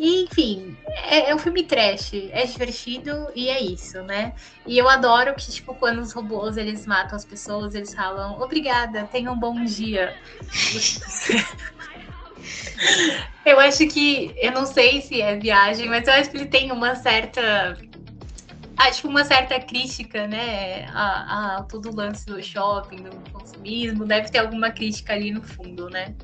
E, 0.00 0.22
enfim, 0.22 0.74
é, 0.86 1.28
é, 1.28 1.34
um 1.34 1.38
filme 1.38 1.62
trash, 1.62 2.14
é 2.14 2.46
divertido 2.46 3.28
e 3.36 3.50
é 3.50 3.60
isso, 3.60 4.00
né? 4.00 4.32
E 4.66 4.78
eu 4.78 4.88
adoro 4.88 5.34
que, 5.34 5.52
tipo, 5.52 5.74
quando 5.74 5.98
os 5.98 6.14
robôs 6.14 6.56
eles 6.56 6.86
matam 6.86 7.16
as 7.16 7.24
pessoas, 7.26 7.74
eles 7.74 7.94
falam 7.94 8.40
obrigada, 8.40 9.06
tenha 9.12 9.30
um 9.30 9.38
bom 9.38 9.62
dia. 9.62 10.16
eu 13.44 13.60
acho 13.60 13.86
que, 13.88 14.34
eu 14.38 14.52
não 14.52 14.64
sei 14.64 15.02
se 15.02 15.20
é 15.20 15.36
viagem, 15.36 15.86
mas 15.90 16.08
eu 16.08 16.14
acho 16.14 16.30
que 16.30 16.38
ele 16.38 16.46
tem 16.46 16.72
uma 16.72 16.94
certa 16.94 17.76
acho 18.78 19.06
uma 19.06 19.22
certa 19.22 19.60
crítica, 19.60 20.26
né, 20.26 20.86
a, 20.94 21.58
a, 21.58 21.62
todo 21.64 21.90
o 21.90 21.94
lance 21.94 22.24
do 22.24 22.42
shopping, 22.42 23.02
do 23.02 23.10
consumismo, 23.30 24.06
deve 24.06 24.30
ter 24.30 24.38
alguma 24.38 24.70
crítica 24.70 25.12
ali 25.12 25.30
no 25.30 25.42
fundo, 25.42 25.90
né? 25.90 26.14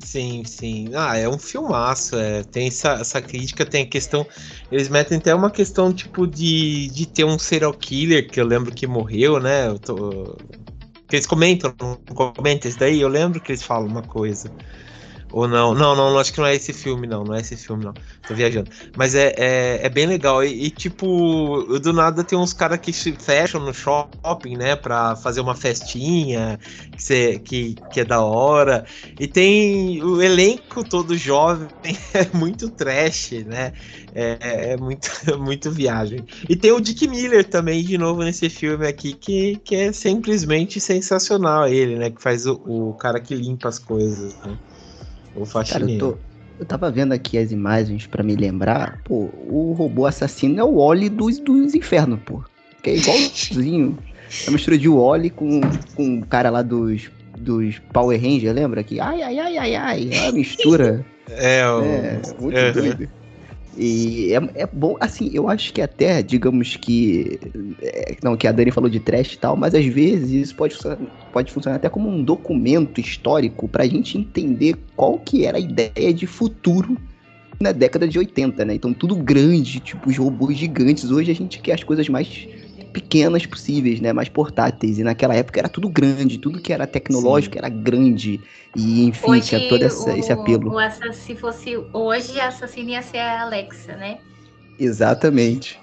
Sim, 0.00 0.44
sim. 0.44 0.90
Ah, 0.94 1.16
é 1.16 1.28
um 1.28 1.38
filmaço. 1.38 2.16
É. 2.16 2.44
Tem 2.44 2.68
essa, 2.68 2.92
essa 2.94 3.20
crítica, 3.20 3.66
tem 3.66 3.84
a 3.84 3.88
questão. 3.88 4.26
Eles 4.70 4.88
metem 4.88 5.18
até 5.18 5.34
uma 5.34 5.50
questão, 5.50 5.92
tipo, 5.92 6.26
de, 6.26 6.88
de 6.90 7.06
ter 7.06 7.24
um 7.24 7.38
serial 7.38 7.74
killer, 7.74 8.30
que 8.30 8.40
eu 8.40 8.46
lembro 8.46 8.72
que 8.74 8.86
morreu, 8.86 9.40
né? 9.40 9.68
Eu 9.68 9.78
tô... 9.78 10.36
Eles 11.10 11.26
comentam, 11.26 11.74
comentam 12.14 12.68
isso 12.68 12.78
daí, 12.78 13.00
eu 13.00 13.08
lembro 13.08 13.40
que 13.40 13.50
eles 13.52 13.62
falam 13.62 13.88
uma 13.88 14.02
coisa. 14.02 14.52
Ou 15.30 15.46
não, 15.46 15.74
não, 15.74 15.94
não, 15.94 16.18
acho 16.18 16.32
que 16.32 16.38
não 16.38 16.46
é 16.46 16.54
esse 16.54 16.72
filme, 16.72 17.06
não, 17.06 17.22
não 17.22 17.34
é 17.34 17.40
esse 17.40 17.56
filme, 17.56 17.84
não. 17.84 17.92
Tô 18.26 18.34
viajando. 18.34 18.70
Mas 18.96 19.14
é, 19.14 19.34
é, 19.36 19.80
é 19.82 19.88
bem 19.88 20.06
legal. 20.06 20.42
E, 20.42 20.66
e, 20.66 20.70
tipo, 20.70 21.64
do 21.80 21.92
nada 21.92 22.24
tem 22.24 22.38
uns 22.38 22.54
caras 22.54 22.78
que 22.78 22.92
se 22.92 23.12
fecham 23.12 23.60
no 23.60 23.74
shopping, 23.74 24.56
né, 24.56 24.74
pra 24.74 25.16
fazer 25.16 25.40
uma 25.40 25.54
festinha, 25.54 26.58
que, 26.96 27.02
cê, 27.02 27.38
que, 27.38 27.74
que 27.92 28.00
é 28.00 28.04
da 28.04 28.22
hora. 28.22 28.86
E 29.18 29.26
tem 29.26 30.02
o 30.02 30.22
elenco 30.22 30.82
todo 30.82 31.16
jovem, 31.16 31.68
é 32.14 32.36
muito 32.36 32.70
trash, 32.70 33.32
né? 33.46 33.72
É, 34.14 34.38
é, 34.40 34.72
é 34.72 34.76
muito, 34.78 35.10
muito 35.38 35.70
viagem. 35.70 36.24
E 36.48 36.56
tem 36.56 36.72
o 36.72 36.80
Dick 36.80 37.06
Miller 37.06 37.48
também, 37.48 37.84
de 37.84 37.98
novo, 37.98 38.22
nesse 38.22 38.48
filme 38.48 38.86
aqui, 38.86 39.14
que, 39.14 39.58
que 39.58 39.74
é 39.74 39.92
simplesmente 39.92 40.80
sensacional 40.80 41.68
ele, 41.68 41.96
né? 41.98 42.10
Que 42.10 42.22
faz 42.22 42.46
o, 42.46 42.54
o 42.64 42.94
cara 42.94 43.20
que 43.20 43.34
limpa 43.34 43.68
as 43.68 43.78
coisas, 43.78 44.34
né? 44.42 44.58
O 45.38 45.46
faxineiro. 45.46 45.98
Cara, 45.98 46.12
eu, 46.12 46.16
tô, 46.16 46.18
eu 46.60 46.66
tava 46.66 46.90
vendo 46.90 47.12
aqui 47.12 47.38
as 47.38 47.52
imagens 47.52 48.06
para 48.06 48.22
me 48.22 48.34
lembrar. 48.34 49.00
Pô, 49.04 49.30
o 49.48 49.72
robô 49.76 50.06
assassino 50.06 50.58
é 50.60 50.64
o 50.64 50.76
Oli 50.76 51.08
dos, 51.08 51.38
dos 51.38 51.74
infernos, 51.74 52.20
pô. 52.24 52.42
Que 52.82 52.90
é 52.90 52.96
igualzinho. 52.96 53.98
É 54.44 54.50
a 54.50 54.52
mistura 54.52 54.76
de 54.76 54.90
Oli 54.90 55.30
com, 55.30 55.62
com 55.94 56.18
o 56.18 56.26
cara 56.26 56.50
lá 56.50 56.60
dos, 56.60 57.10
dos 57.38 57.78
Power 57.94 58.20
Rangers, 58.20 58.54
lembra? 58.54 58.82
Que 58.82 59.00
ai, 59.00 59.22
ai, 59.22 59.38
ai, 59.38 59.56
ai, 59.56 59.74
ai. 59.74 60.10
É 60.12 60.28
a 60.28 60.32
mistura. 60.32 61.02
é, 61.30 61.66
o... 61.66 61.82
é 61.82 62.20
muito 62.38 62.58
uhum. 62.58 62.72
doido. 62.72 63.08
E 63.78 64.34
é, 64.34 64.62
é 64.62 64.66
bom, 64.66 64.96
assim, 64.98 65.30
eu 65.32 65.48
acho 65.48 65.72
que 65.72 65.80
até, 65.80 66.20
digamos 66.20 66.74
que. 66.74 67.38
É, 67.80 68.16
não, 68.24 68.36
que 68.36 68.48
a 68.48 68.52
Dani 68.52 68.72
falou 68.72 68.90
de 68.90 68.98
trash 68.98 69.34
e 69.34 69.38
tal, 69.38 69.56
mas 69.56 69.72
às 69.72 69.86
vezes 69.86 70.30
isso 70.30 70.56
pode, 70.56 70.76
pode 71.32 71.52
funcionar 71.52 71.76
até 71.76 71.88
como 71.88 72.08
um 72.08 72.24
documento 72.24 73.00
histórico 73.00 73.68
pra 73.68 73.86
gente 73.86 74.18
entender 74.18 74.76
qual 74.96 75.16
que 75.20 75.46
era 75.46 75.58
a 75.58 75.60
ideia 75.60 76.12
de 76.12 76.26
futuro 76.26 76.96
na 77.60 77.70
década 77.70 78.08
de 78.08 78.18
80, 78.18 78.64
né? 78.64 78.74
Então 78.74 78.92
tudo 78.92 79.14
grande, 79.14 79.78
tipo 79.78 80.10
os 80.10 80.16
robôs 80.16 80.56
gigantes. 80.56 81.10
Hoje 81.10 81.30
a 81.30 81.34
gente 81.34 81.60
quer 81.60 81.74
as 81.74 81.84
coisas 81.84 82.08
mais 82.08 82.48
pequenas 82.92 83.46
possíveis, 83.46 84.00
né? 84.00 84.12
Mais 84.12 84.28
portáteis. 84.28 84.98
E 84.98 85.04
naquela 85.04 85.34
época 85.34 85.60
era 85.60 85.68
tudo 85.68 85.88
grande, 85.88 86.38
tudo 86.38 86.60
que 86.60 86.72
era 86.72 86.86
tecnológico 86.86 87.54
Sim. 87.54 87.58
era 87.58 87.68
grande. 87.68 88.40
E 88.76 89.04
enfim, 89.04 89.30
hoje, 89.30 89.48
tinha 89.48 89.68
todo 89.68 89.82
essa, 89.82 90.10
o, 90.10 90.16
esse 90.16 90.32
apelo. 90.32 90.72
O 90.72 91.12
se 91.12 91.34
fosse 91.36 91.76
hoje, 91.92 92.40
a 92.40 92.48
assassina 92.48 92.92
ia 92.92 93.02
ser 93.02 93.18
a 93.18 93.42
Alexa, 93.42 93.96
né? 93.96 94.18
Exatamente. 94.78 95.80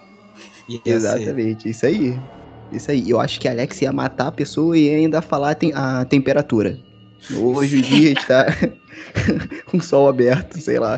Exatamente, 0.83 1.69
isso 1.69 1.85
aí. 1.85 2.19
Isso 2.71 2.91
aí. 2.91 3.09
Eu 3.09 3.19
acho 3.19 3.39
que 3.39 3.47
a 3.47 3.51
Alexa 3.51 3.85
ia 3.85 3.93
matar 3.93 4.27
a 4.27 4.31
pessoa 4.31 4.77
e 4.77 4.89
ainda 4.89 5.21
falar 5.21 5.57
a 5.73 6.05
temperatura. 6.05 6.79
Hoje 7.33 7.77
o 7.77 7.81
dia 7.81 8.13
está 8.13 8.45
com 9.65 9.77
o 9.77 9.81
sol 9.81 10.07
aberto, 10.07 10.59
sei 10.59 10.79
lá. 10.79 10.97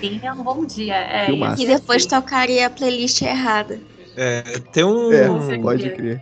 Tenha 0.00 0.32
um 0.32 0.42
bom 0.42 0.64
dia. 0.64 0.96
É, 0.96 1.28
e 1.58 1.66
depois 1.66 2.06
tocaria 2.06 2.66
a 2.66 2.70
playlist 2.70 3.22
errada. 3.22 3.80
É, 4.20 4.42
tem 4.72 4.82
um. 4.82 5.12
É, 5.12 5.58
pode 5.58 5.88
crer. 5.90 6.20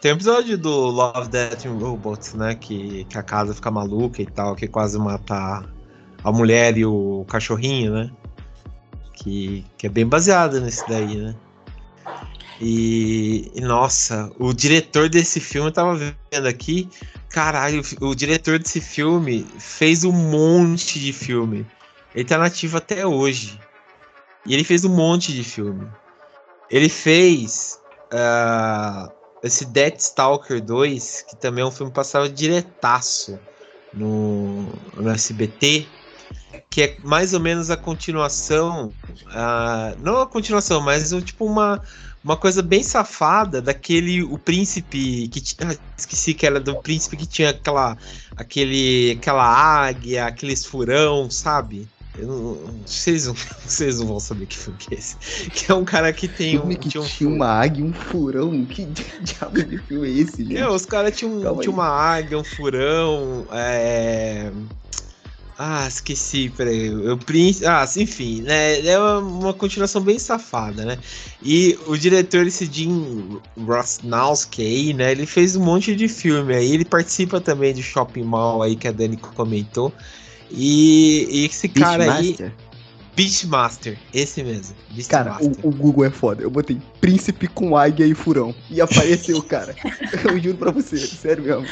Tem 0.00 0.12
um 0.12 0.14
episódio 0.14 0.56
do 0.56 0.70
Love, 0.70 1.28
Death 1.28 1.66
and 1.66 1.78
Robots, 1.78 2.34
né? 2.34 2.54
Que, 2.54 3.04
que 3.06 3.18
a 3.18 3.24
casa 3.24 3.52
fica 3.52 3.72
maluca 3.72 4.22
e 4.22 4.26
tal, 4.26 4.54
que 4.54 4.68
quase 4.68 4.96
mata 4.98 5.64
a 6.22 6.30
mulher 6.30 6.78
e 6.78 6.86
o 6.86 7.24
cachorrinho, 7.28 7.92
né? 7.92 8.10
Que, 9.14 9.64
que 9.76 9.88
é 9.88 9.90
bem 9.90 10.06
baseado 10.06 10.60
nesse 10.60 10.88
daí, 10.88 11.16
né? 11.16 11.34
E, 12.60 13.50
nossa, 13.56 14.30
o 14.38 14.52
diretor 14.52 15.08
desse 15.08 15.40
filme 15.40 15.70
eu 15.70 15.72
tava 15.72 15.96
vendo 15.96 16.46
aqui. 16.46 16.88
Caralho, 17.30 17.82
o, 18.00 18.10
o 18.10 18.14
diretor 18.14 18.60
desse 18.60 18.80
filme 18.80 19.44
fez 19.58 20.04
um 20.04 20.12
monte 20.12 21.00
de 21.00 21.12
filme. 21.12 21.66
Ele 22.14 22.24
tá 22.24 22.38
nativo 22.38 22.76
até 22.76 23.04
hoje. 23.04 23.58
E 24.46 24.54
ele 24.54 24.62
fez 24.62 24.84
um 24.84 24.94
monte 24.94 25.32
de 25.32 25.42
filme. 25.42 25.84
Ele 26.70 26.88
fez 26.88 27.80
uh, 28.12 29.12
esse 29.42 29.64
Death 29.66 30.00
Stalker 30.00 30.60
2, 30.60 31.26
que 31.28 31.36
também 31.36 31.62
é 31.62 31.66
um 31.66 31.70
filme 31.70 31.92
passado 31.92 32.28
diretaço 32.28 33.38
no, 33.92 34.62
no 34.96 35.10
SBT, 35.10 35.86
que 36.70 36.82
é 36.82 36.96
mais 37.04 37.34
ou 37.34 37.40
menos 37.40 37.70
a 37.70 37.76
continuação, 37.76 38.92
uh, 39.26 40.00
não 40.00 40.20
a 40.20 40.26
continuação, 40.26 40.80
mas 40.80 41.12
um, 41.12 41.20
tipo 41.20 41.44
uma, 41.44 41.80
uma 42.24 42.36
coisa 42.36 42.62
bem 42.62 42.82
safada 42.82 43.60
daquele 43.60 44.22
o 44.22 44.38
príncipe 44.38 45.28
que 45.28 45.42
ah, 45.62 45.76
esqueci 45.96 46.34
que 46.34 46.46
era 46.46 46.58
do 46.58 46.74
príncipe 46.80 47.16
que 47.16 47.26
tinha 47.26 47.50
aquela 47.50 47.96
aquele 48.36 49.12
aquela 49.12 49.44
águia, 49.44 50.26
aqueles 50.26 50.64
furão, 50.64 51.30
sabe? 51.30 51.88
Não, 52.18 52.58
vocês, 52.86 53.26
não, 53.26 53.34
vocês 53.66 53.98
não 53.98 54.06
vão 54.06 54.20
saber 54.20 54.46
que 54.46 54.56
filme 54.56 54.78
que 54.78 54.94
é 54.94 54.98
esse. 54.98 55.16
Que 55.50 55.70
é 55.70 55.74
um 55.74 55.84
cara 55.84 56.12
que 56.12 56.28
tem 56.28 56.58
um. 56.58 56.68
Que 56.68 56.88
tinha, 56.88 57.02
um 57.02 57.06
tinha 57.06 57.28
uma 57.28 57.48
águia 57.48 57.84
um 57.84 57.92
furão. 57.92 58.64
Que 58.66 58.86
diabo 59.22 59.62
de 59.62 59.78
filme 59.78 60.08
é 60.08 60.22
esse, 60.22 60.44
gente? 60.44 60.56
É, 60.56 60.68
os 60.68 60.86
caras 60.86 61.16
tinham, 61.16 61.40
tinham 61.58 61.72
uma 61.72 61.88
águia, 61.88 62.38
um 62.38 62.44
furão. 62.44 63.46
É. 63.52 64.50
Ah, 65.56 65.86
esqueci, 65.86 66.52
peraí. 66.56 66.86
Eu, 66.86 67.18
ah, 67.68 67.88
enfim, 67.96 68.42
né? 68.42 68.80
É 68.84 68.98
uma 68.98 69.54
continuação 69.54 70.02
bem 70.02 70.18
safada, 70.18 70.84
né? 70.84 70.98
E 71.42 71.78
o 71.86 71.96
diretor, 71.96 72.44
esse 72.46 72.66
Jim 72.66 73.40
Rosnowski 73.56 74.62
aí, 74.62 74.92
né? 74.92 75.12
Ele 75.12 75.26
fez 75.26 75.54
um 75.54 75.62
monte 75.62 75.94
de 75.94 76.08
filme 76.08 76.54
aí. 76.54 76.72
Ele 76.72 76.84
participa 76.84 77.40
também 77.40 77.72
de 77.72 77.84
Shopping 77.84 78.24
Mall 78.24 78.62
aí 78.62 78.74
que 78.74 78.88
a 78.88 78.92
Dani 78.92 79.16
comentou. 79.16 79.92
E, 80.56 81.26
e 81.30 81.46
esse 81.46 81.68
cara 81.68 82.04
Beastmaster? 82.04 82.46
aí. 82.46 82.64
Beastmaster, 83.16 83.98
esse 84.12 84.42
mesmo. 84.42 84.74
Cara, 85.08 85.36
o, 85.40 85.68
o, 85.68 85.70
Google 85.70 86.04
é 86.04 86.10
foda. 86.10 86.42
Eu 86.42 86.50
botei 86.50 86.80
príncipe 87.00 87.46
com 87.46 87.76
águia 87.76 88.06
e 88.06 88.14
furão. 88.14 88.54
E 88.68 88.80
apareceu, 88.80 89.40
cara. 89.44 89.74
Eu 90.24 90.38
juro 90.40 90.56
pra 90.56 90.70
você, 90.72 90.98
sério 90.98 91.44
mesmo. 91.44 91.66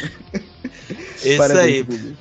Esse 1.16 1.36
parabéns, 1.36 1.64
aí. 1.64 1.82
Google. 1.82 2.12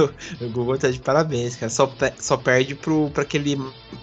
o 0.40 0.48
Google 0.50 0.78
tá 0.78 0.90
de 0.90 0.98
parabéns, 0.98 1.56
cara. 1.56 1.70
Só, 1.70 1.92
só 2.18 2.36
perde 2.38 2.74
pro, 2.74 3.10
pra 3.10 3.22
aquele, 3.22 3.58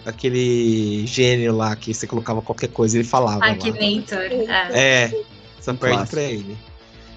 aquele 0.05 1.05
gênio 1.07 1.55
lá 1.55 1.75
que 1.75 1.91
você 1.91 2.05
colocava 2.05 2.43
qualquer 2.43 2.69
coisa 2.69 2.97
e 2.97 2.99
ele 2.99 3.07
falava. 3.07 3.43
Akinator. 3.45 4.19
É. 4.19 5.05
é, 5.05 5.23
só 5.59 5.71
um 5.71 5.75
perde 5.75 5.95
clássico. 5.97 6.15
pra 6.15 6.23
ele. 6.23 6.57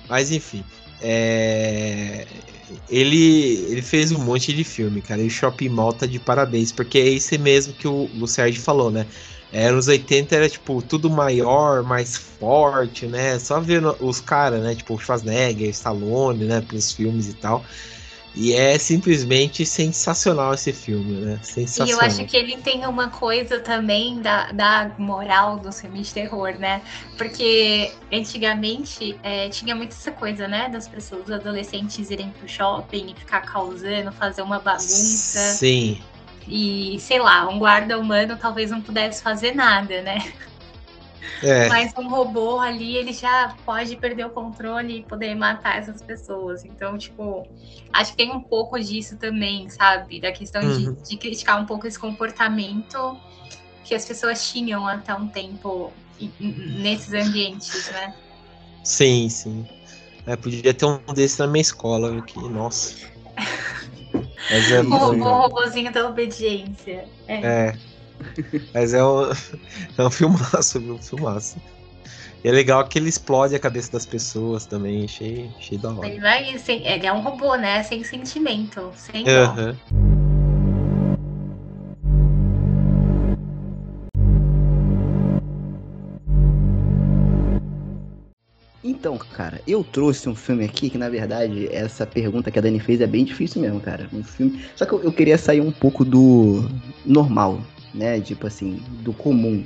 Mas 0.08 0.32
enfim. 0.32 0.64
É 1.00 2.26
ele, 2.88 3.64
ele 3.70 3.82
fez 3.82 4.12
um 4.12 4.18
monte 4.18 4.52
de 4.52 4.64
filme, 4.64 5.00
cara. 5.00 5.22
E 5.22 5.26
o 5.26 5.30
Shopping 5.30 5.68
Mall 5.68 5.92
tá 5.92 6.06
de 6.06 6.18
parabéns, 6.18 6.72
porque 6.72 6.98
é 6.98 7.08
esse 7.08 7.38
mesmo 7.38 7.72
que 7.74 7.88
o, 7.88 8.10
o 8.20 8.26
Sérgio 8.26 8.62
falou, 8.62 8.90
né? 8.90 9.06
É, 9.50 9.70
nos 9.70 9.88
80 9.88 10.36
era, 10.36 10.48
tipo, 10.48 10.82
tudo 10.82 11.08
maior, 11.08 11.82
mais 11.82 12.16
forte, 12.16 13.06
né? 13.06 13.38
Só 13.38 13.60
vendo 13.60 13.96
os 14.00 14.20
caras, 14.20 14.62
né? 14.62 14.74
Tipo, 14.74 14.98
Schwarzenegger, 14.98 15.70
Stallone, 15.70 16.44
né? 16.44 16.60
Pelos 16.60 16.92
filmes 16.92 17.28
e 17.28 17.34
tal. 17.34 17.64
E 18.38 18.54
é 18.54 18.78
simplesmente 18.78 19.66
sensacional 19.66 20.54
esse 20.54 20.72
filme, 20.72 21.24
né? 21.24 21.40
Sensacional. 21.42 21.88
E 21.88 21.90
eu 21.90 22.00
acho 22.00 22.24
que 22.24 22.36
ele 22.36 22.56
tem 22.58 22.86
uma 22.86 23.08
coisa 23.08 23.58
também 23.58 24.22
da, 24.22 24.52
da 24.52 24.92
moral 24.96 25.58
dos 25.58 25.80
filmes 25.80 26.06
de 26.06 26.14
terror, 26.14 26.54
né? 26.56 26.80
Porque 27.16 27.92
antigamente 28.12 29.18
é, 29.24 29.48
tinha 29.48 29.74
muito 29.74 29.90
essa 29.90 30.12
coisa, 30.12 30.46
né? 30.46 30.68
Das 30.68 30.86
pessoas, 30.86 31.24
dos 31.24 31.32
adolescentes 31.32 32.10
irem 32.10 32.30
pro 32.30 32.48
shopping 32.48 33.10
e 33.10 33.14
ficar 33.18 33.40
causando, 33.40 34.12
fazer 34.12 34.42
uma 34.42 34.60
bagunça. 34.60 35.40
Sim. 35.56 36.00
E, 36.46 36.96
sei 37.00 37.18
lá, 37.18 37.48
um 37.48 37.58
guarda 37.58 37.98
humano 37.98 38.38
talvez 38.40 38.70
não 38.70 38.80
pudesse 38.80 39.20
fazer 39.20 39.52
nada, 39.52 40.00
né? 40.02 40.32
É. 41.42 41.68
Mas 41.68 41.92
um 41.96 42.08
robô 42.08 42.58
ali, 42.58 42.96
ele 42.96 43.12
já 43.12 43.54
pode 43.64 43.96
perder 43.96 44.26
o 44.26 44.30
controle 44.30 44.98
e 44.98 45.02
poder 45.02 45.34
matar 45.34 45.78
essas 45.78 46.02
pessoas. 46.02 46.64
Então, 46.64 46.98
tipo, 46.98 47.46
acho 47.92 48.12
que 48.12 48.16
tem 48.16 48.32
um 48.32 48.40
pouco 48.40 48.78
disso 48.78 49.16
também, 49.16 49.68
sabe? 49.68 50.20
Da 50.20 50.32
questão 50.32 50.62
uhum. 50.62 50.94
de, 50.94 51.10
de 51.10 51.16
criticar 51.16 51.60
um 51.60 51.66
pouco 51.66 51.86
esse 51.86 51.98
comportamento 51.98 53.16
que 53.84 53.94
as 53.94 54.04
pessoas 54.04 54.50
tinham 54.50 54.86
até 54.86 55.14
um 55.14 55.28
tempo 55.28 55.92
nesses 56.40 57.12
ambientes, 57.14 57.90
né? 57.90 58.14
Sim, 58.84 59.28
sim. 59.28 59.66
É, 60.26 60.36
podia 60.36 60.74
ter 60.74 60.84
um 60.84 60.98
desse 61.14 61.38
na 61.38 61.46
minha 61.46 61.62
escola? 61.62 62.20
Que, 62.22 62.38
nossa. 62.38 62.94
Mas 64.50 64.70
é, 64.70 64.82
o, 64.82 64.88
o 64.88 65.22
robôzinho 65.22 65.92
da 65.92 66.06
obediência. 66.08 67.06
É. 67.26 67.34
é. 67.34 67.78
Mas 68.74 68.94
é 68.94 69.04
um, 69.04 69.30
é 69.98 70.02
um 70.02 70.10
filmaço, 70.10 70.80
viu? 70.80 70.94
Um 70.94 71.02
filmaço. 71.02 71.56
é 72.44 72.50
legal 72.50 72.86
que 72.86 72.98
ele 72.98 73.08
explode 73.08 73.54
a 73.54 73.58
cabeça 73.58 73.92
das 73.92 74.06
pessoas 74.06 74.66
também, 74.66 75.04
achei, 75.04 75.50
achei 75.58 75.78
da 75.78 75.90
hora. 75.92 76.08
Ele 76.08 76.20
vai, 76.20 76.58
sem, 76.58 76.86
ele 76.86 77.06
é 77.06 77.12
um 77.12 77.20
robô, 77.20 77.56
né? 77.56 77.82
Sem 77.82 78.04
sentimento, 78.04 78.92
sem 78.94 79.24
uhum. 79.24 80.18
Então, 88.82 89.18
cara, 89.18 89.60
eu 89.66 89.84
trouxe 89.84 90.28
um 90.28 90.34
filme 90.34 90.64
aqui 90.64 90.88
que, 90.88 90.96
na 90.96 91.08
verdade, 91.08 91.68
essa 91.70 92.06
pergunta 92.06 92.50
que 92.50 92.58
a 92.58 92.62
Dani 92.62 92.80
fez 92.80 93.00
é 93.00 93.06
bem 93.06 93.24
difícil 93.24 93.60
mesmo, 93.60 93.80
cara. 93.80 94.08
Um 94.12 94.24
filme. 94.24 94.64
Só 94.74 94.86
que 94.86 94.92
eu, 94.92 95.02
eu 95.02 95.12
queria 95.12 95.36
sair 95.36 95.60
um 95.60 95.70
pouco 95.70 96.04
do 96.04 96.68
normal, 97.04 97.60
né? 97.98 98.20
Tipo 98.20 98.46
assim, 98.46 98.80
do 99.02 99.12
comum. 99.12 99.64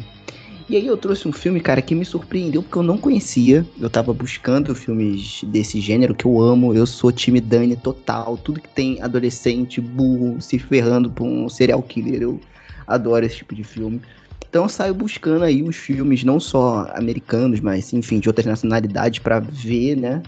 E 0.69 0.77
aí 0.77 0.87
eu 0.87 0.97
trouxe 0.97 1.29
um 1.29 1.33
filme, 1.33 1.61
cara, 1.61 1.83
que 1.83 1.95
me 1.95 2.05
surpreendeu 2.05 2.63
porque 2.63 2.79
eu 2.79 2.83
não 2.83 2.97
conhecia. 2.97 3.67
Eu 3.81 3.91
tava 3.91 4.13
buscando 4.15 4.75
filmes 4.75 5.45
desse 5.45 5.81
gênero 5.81 6.15
que 6.15 6.25
eu 6.25 6.41
amo. 6.41 6.73
Eu 6.73 6.87
sou 6.87 7.13
time 7.13 7.41
Dani 7.41 7.77
total. 7.77 8.39
Tudo 8.39 8.61
que 8.61 8.69
tem 8.69 9.01
adolescente 9.03 9.81
burro 9.81 10.41
se 10.41 10.59
ferrando 10.59 11.11
por 11.11 11.25
um 11.25 11.49
serial 11.49 11.83
killer. 11.83 12.23
Eu 12.23 12.41
adoro 12.87 13.27
esse 13.27 13.37
tipo 13.37 13.55
de 13.55 13.65
filme. 13.65 14.01
Então 14.49 14.65
eu 14.65 14.69
saio 14.69 14.95
buscando 14.95 15.45
aí 15.45 15.63
os 15.63 15.77
filmes, 15.77 16.25
não 16.25 16.39
só 16.39 16.91
americanos, 16.95 17.61
mas 17.61 17.93
enfim, 17.93 18.19
de 18.19 18.29
outras 18.29 18.47
nacionalidades 18.47 19.19
para 19.19 19.41
ver, 19.41 19.97
né? 19.97 20.23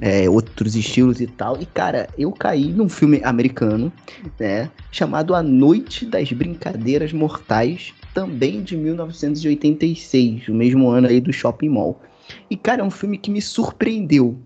É, 0.00 0.28
outros 0.28 0.76
estilos 0.76 1.20
e 1.20 1.26
tal. 1.26 1.60
E, 1.60 1.66
cara, 1.66 2.08
eu 2.18 2.30
caí 2.30 2.70
num 2.72 2.88
filme 2.88 3.20
americano, 3.24 3.90
né? 4.38 4.70
Chamado 4.92 5.34
A 5.34 5.42
Noite 5.42 6.04
das 6.04 6.30
Brincadeiras 6.32 7.12
Mortais, 7.12 7.94
também 8.12 8.62
de 8.62 8.76
1986, 8.76 10.48
o 10.48 10.54
mesmo 10.54 10.88
ano 10.88 11.08
aí 11.08 11.20
do 11.20 11.32
Shopping 11.32 11.70
Mall. 11.70 12.00
E, 12.50 12.56
cara, 12.56 12.82
é 12.82 12.84
um 12.84 12.90
filme 12.90 13.16
que 13.16 13.30
me 13.30 13.40
surpreendeu. 13.40 14.38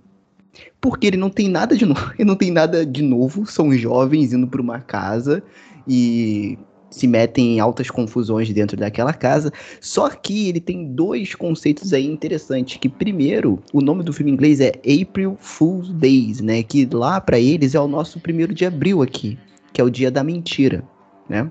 Porque 0.80 1.06
ele 1.06 1.16
não 1.16 1.30
tem 1.30 1.48
nada 1.48 1.76
de 1.76 1.84
novo. 1.84 2.12
Ele 2.18 2.28
não 2.28 2.36
tem 2.36 2.50
nada 2.50 2.84
de 2.84 3.02
novo. 3.02 3.46
São 3.46 3.72
jovens 3.72 4.32
indo 4.32 4.46
para 4.46 4.60
uma 4.60 4.80
casa 4.80 5.42
e 5.86 6.58
se 6.90 7.06
metem 7.06 7.54
em 7.54 7.60
altas 7.60 7.90
confusões 7.90 8.52
dentro 8.52 8.76
daquela 8.76 9.12
casa. 9.12 9.52
Só 9.80 10.10
que 10.10 10.48
ele 10.48 10.60
tem 10.60 10.92
dois 10.92 11.34
conceitos 11.34 11.92
aí 11.92 12.06
interessantes. 12.06 12.76
Que 12.76 12.88
primeiro, 12.88 13.62
o 13.72 13.80
nome 13.80 14.02
do 14.02 14.12
filme 14.12 14.30
em 14.30 14.34
inglês 14.34 14.60
é 14.60 14.72
April 15.02 15.36
Fool's 15.38 15.92
Days, 15.92 16.40
né? 16.40 16.62
Que 16.62 16.86
lá 16.92 17.20
para 17.20 17.38
eles 17.38 17.74
é 17.74 17.80
o 17.80 17.88
nosso 17.88 18.18
primeiro 18.20 18.52
de 18.52 18.66
abril 18.66 19.02
aqui, 19.02 19.38
que 19.72 19.80
é 19.80 19.84
o 19.84 19.90
dia 19.90 20.10
da 20.10 20.24
mentira, 20.24 20.84
né? 21.28 21.50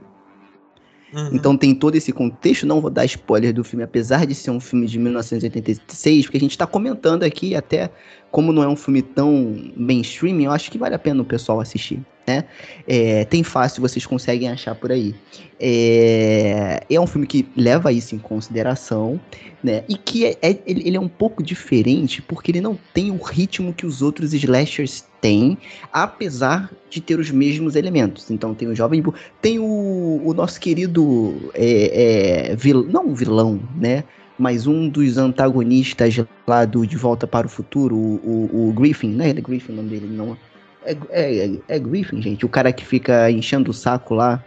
Uhum. 1.13 1.31
Então 1.33 1.57
tem 1.57 1.73
todo 1.73 1.95
esse 1.95 2.11
contexto, 2.11 2.67
não 2.67 2.81
vou 2.81 2.91
dar 2.91 3.05
spoiler 3.05 3.51
do 3.51 3.63
filme, 3.63 3.83
apesar 3.83 4.27
de 4.27 4.35
ser 4.35 4.51
um 4.51 4.59
filme 4.59 4.85
de 4.85 4.99
1986, 4.99 6.25
porque 6.25 6.37
a 6.37 6.39
gente 6.39 6.51
está 6.51 6.67
comentando 6.67 7.23
aqui 7.23 7.55
até 7.55 7.89
como 8.29 8.51
não 8.51 8.61
é 8.61 8.67
um 8.67 8.75
filme 8.75 9.01
tão 9.01 9.55
mainstream, 9.75 10.39
eu 10.41 10.51
acho 10.51 10.69
que 10.69 10.77
vale 10.77 10.93
a 10.93 10.99
pena 10.99 11.23
o 11.23 11.25
pessoal 11.25 11.59
assistir 11.59 12.05
né? 12.29 12.43
É, 12.87 13.25
tem 13.25 13.43
fácil, 13.43 13.81
vocês 13.81 14.05
conseguem 14.05 14.49
achar 14.49 14.75
por 14.75 14.91
aí. 14.91 15.15
É, 15.59 16.83
é 16.87 16.99
um 16.99 17.07
filme 17.07 17.25
que 17.25 17.47
leva 17.57 17.91
isso 17.91 18.13
em 18.13 18.19
consideração, 18.19 19.19
né? 19.63 19.83
E 19.89 19.95
que 19.95 20.27
é, 20.27 20.37
é, 20.43 20.59
ele 20.67 20.95
é 20.95 20.99
um 20.99 21.07
pouco 21.07 21.41
diferente 21.41 22.21
porque 22.21 22.51
ele 22.51 22.61
não 22.61 22.77
tem 22.93 23.09
o 23.09 23.17
ritmo 23.17 23.73
que 23.73 23.83
os 23.83 24.03
outros 24.03 24.31
slashers 24.31 25.03
têm, 25.19 25.57
apesar 25.91 26.71
de 26.87 27.01
ter 27.01 27.19
os 27.19 27.31
mesmos 27.31 27.75
elementos. 27.75 28.29
Então 28.29 28.53
tem 28.53 28.67
o 28.67 28.75
jovem, 28.75 29.03
tem 29.41 29.57
o, 29.57 30.21
o 30.23 30.33
nosso 30.35 30.59
querido 30.59 31.51
é, 31.55 32.51
é, 32.51 32.55
vil, 32.55 32.83
não 32.83 33.15
vilão, 33.15 33.59
né? 33.75 34.03
mas 34.37 34.65
um 34.65 34.87
dos 34.87 35.17
antagonistas 35.17 36.15
lá 36.47 36.63
do 36.63 36.87
De 36.87 36.95
Volta 36.95 37.27
para 37.27 37.45
o 37.45 37.49
Futuro, 37.49 37.93
o, 37.97 38.49
o, 38.53 38.69
o 38.69 38.71
Griffin, 38.71 39.09
né? 39.09 39.31
Ele 39.31 39.39
é 39.39 39.41
Griffin 39.41 39.73
o 39.73 39.75
nome 39.75 39.89
dele, 39.89 40.07
não 40.07 40.37
é, 40.85 40.97
é, 41.09 41.45
é, 41.45 41.51
é 41.67 41.79
Griffin, 41.79 42.21
gente. 42.21 42.45
O 42.45 42.49
cara 42.49 42.71
que 42.71 42.85
fica 42.85 43.29
enchendo 43.31 43.71
o 43.71 43.73
saco 43.73 44.13
lá 44.13 44.43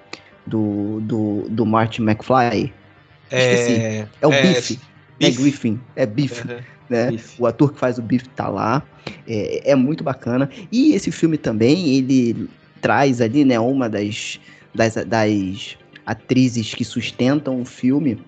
do, 0.47 1.01
do, 1.01 1.47
do 1.49 1.67
Martin 1.67 2.03
McFly. 2.03 2.73
É, 3.31 3.55
Esqueci. 3.55 4.09
É 4.21 4.27
o 4.27 4.33
é, 4.33 4.43
Biff. 4.43 4.81
É 5.21 5.31
Griffin. 5.31 5.81
É 5.97 6.07
Biff. 6.07 6.49
Uhum. 6.49 6.59
Né? 6.89 7.17
O 7.39 7.47
ator 7.47 7.73
que 7.73 7.79
faz 7.79 7.99
o 7.99 8.03
Biff 8.03 8.29
tá 8.31 8.49
lá. 8.49 8.83
É, 9.27 9.73
é 9.73 9.75
muito 9.75 10.05
bacana. 10.05 10.49
E 10.71 10.95
esse 10.95 11.11
filme 11.11 11.39
também, 11.39 11.97
ele 11.97 12.49
traz 12.81 13.21
ali, 13.21 13.45
né, 13.45 13.59
uma 13.61 13.89
das, 13.89 14.41
das, 14.75 14.95
das 15.07 15.79
atrizes 16.05 16.75
que 16.75 16.85
sustentam 16.85 17.61
o 17.61 17.65
filme 17.65 18.19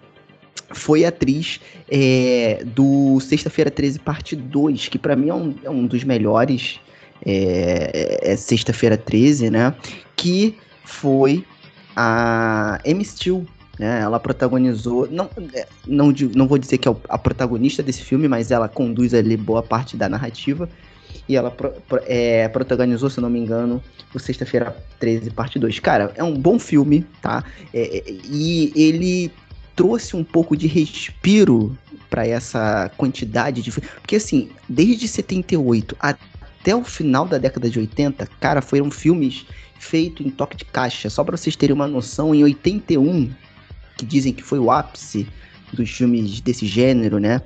foi 0.73 1.05
atriz 1.05 1.61
é, 1.91 2.63
do 2.65 3.21
Sexta-feira 3.21 3.71
13, 3.71 3.99
parte 3.99 4.35
2, 4.35 4.89
que 4.89 4.99
para 4.99 5.15
mim 5.15 5.29
é 5.29 5.35
um, 5.35 5.55
é 5.65 5.71
um 5.71 5.87
dos 5.87 6.05
melhores 6.05 6.81
é, 7.25 8.21
é 8.23 8.37
sexta-feira 8.37 8.97
13, 8.97 9.51
né? 9.51 9.75
Que 10.17 10.57
foi 10.85 11.45
a 11.97 12.81
Amy 12.87 13.05
Steele, 13.05 13.47
né? 13.79 14.01
Ela 14.01 14.21
protagonizou, 14.21 15.09
não, 15.11 15.29
é, 15.53 15.67
não, 15.87 16.13
não 16.35 16.47
vou 16.47 16.59
dizer 16.59 16.79
que 16.79 16.89
é 16.89 16.97
a 17.09 17.19
protagonista 17.19 17.83
desse 17.83 18.03
filme, 18.03 18.29
mas 18.29 18.51
ela 18.51 18.69
conduz 18.69 19.15
ali 19.15 19.37
boa 19.37 19.63
parte 19.63 19.97
da 19.97 20.09
narrativa. 20.09 20.69
E 21.29 21.37
ela 21.37 21.51
pro, 21.51 21.73
é, 22.07 22.49
protagonizou, 22.49 23.09
se 23.09 23.21
não 23.21 23.31
me 23.31 23.39
engano, 23.39 23.83
o 24.15 24.19
Sexta-feira 24.19 24.77
13, 25.01 25.31
parte 25.31 25.59
2. 25.59 25.79
Cara, 25.81 26.13
é 26.17 26.23
um 26.23 26.35
bom 26.35 26.59
filme, 26.59 27.07
tá? 27.23 27.43
É, 27.73 27.99
é 27.99 28.05
e 28.31 28.73
ele 28.77 29.33
trouxe 29.75 30.15
um 30.17 30.23
pouco 30.23 30.57
de 30.57 30.67
respiro 30.67 31.77
para 32.11 32.27
essa 32.27 32.91
quantidade 32.97 33.63
de. 33.63 33.73
Porque, 33.73 34.17
assim, 34.17 34.51
desde 34.69 35.09
78 35.09 35.97
até 35.99 36.21
até 36.65 36.75
o 36.75 36.83
final 36.83 37.27
da 37.27 37.37
década 37.37 37.69
de 37.69 37.79
80, 37.79 38.27
cara, 38.41 38.63
foram 38.63 38.91
filmes 38.91 39.45
feitos 39.79 40.25
em 40.25 40.31
toque 40.31 40.57
de 40.57 40.65
caixa. 40.65 41.11
Só 41.11 41.23
para 41.23 41.37
vocês 41.37 41.55
terem 41.55 41.75
uma 41.75 41.87
noção, 41.87 42.35
em 42.35 42.43
81, 42.43 43.31
que 43.99 44.07
dizem 44.07 44.33
que 44.33 44.43
foi 44.43 44.59
o 44.59 44.71
ápice 44.71 45.29
dos 45.75 45.91
filmes 45.91 46.41
desse 46.41 46.65
gênero, 46.67 47.19
né? 47.19 47.43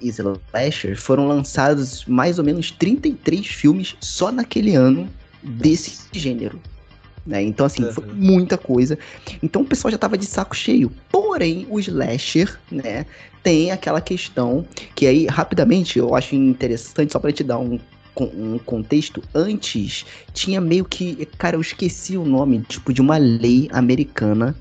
Slasher, 0.00 0.98
foram 0.98 1.28
lançados 1.28 2.06
mais 2.06 2.38
ou 2.38 2.44
menos 2.46 2.70
33 2.70 3.46
filmes 3.46 3.94
só 4.00 4.32
naquele 4.32 4.74
ano 4.74 5.06
desse 5.42 5.98
gênero. 6.12 6.58
Né? 7.26 7.42
Então, 7.42 7.66
assim, 7.66 7.84
uhum. 7.84 7.92
foi 7.92 8.06
muita 8.06 8.56
coisa. 8.56 8.98
Então 9.42 9.62
o 9.62 9.66
pessoal 9.66 9.92
já 9.92 9.98
tava 9.98 10.16
de 10.16 10.24
saco 10.24 10.56
cheio. 10.56 10.90
Porém, 11.10 11.66
o 11.68 11.78
slasher, 11.78 12.58
né, 12.70 13.04
tem 13.42 13.70
aquela 13.70 14.00
questão 14.00 14.66
que 14.94 15.06
aí, 15.06 15.26
rapidamente, 15.26 15.98
eu 15.98 16.14
acho 16.14 16.34
interessante, 16.34 17.12
só 17.12 17.18
para 17.18 17.32
te 17.32 17.44
dar 17.44 17.58
um 17.58 17.78
um 18.24 18.58
contexto, 18.58 19.22
antes 19.34 20.04
tinha 20.32 20.60
meio 20.60 20.84
que. 20.84 21.26
Cara, 21.38 21.56
eu 21.56 21.60
esqueci 21.60 22.16
o 22.16 22.24
nome, 22.24 22.64
tipo, 22.68 22.92
de 22.92 23.00
uma 23.00 23.16
lei 23.16 23.68
americana, 23.72 24.56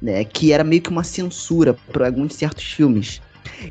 né? 0.00 0.24
Que 0.24 0.52
era 0.52 0.64
meio 0.64 0.82
que 0.82 0.90
uma 0.90 1.04
censura 1.04 1.74
para 1.92 2.06
alguns 2.06 2.34
certos 2.34 2.64
filmes. 2.64 3.20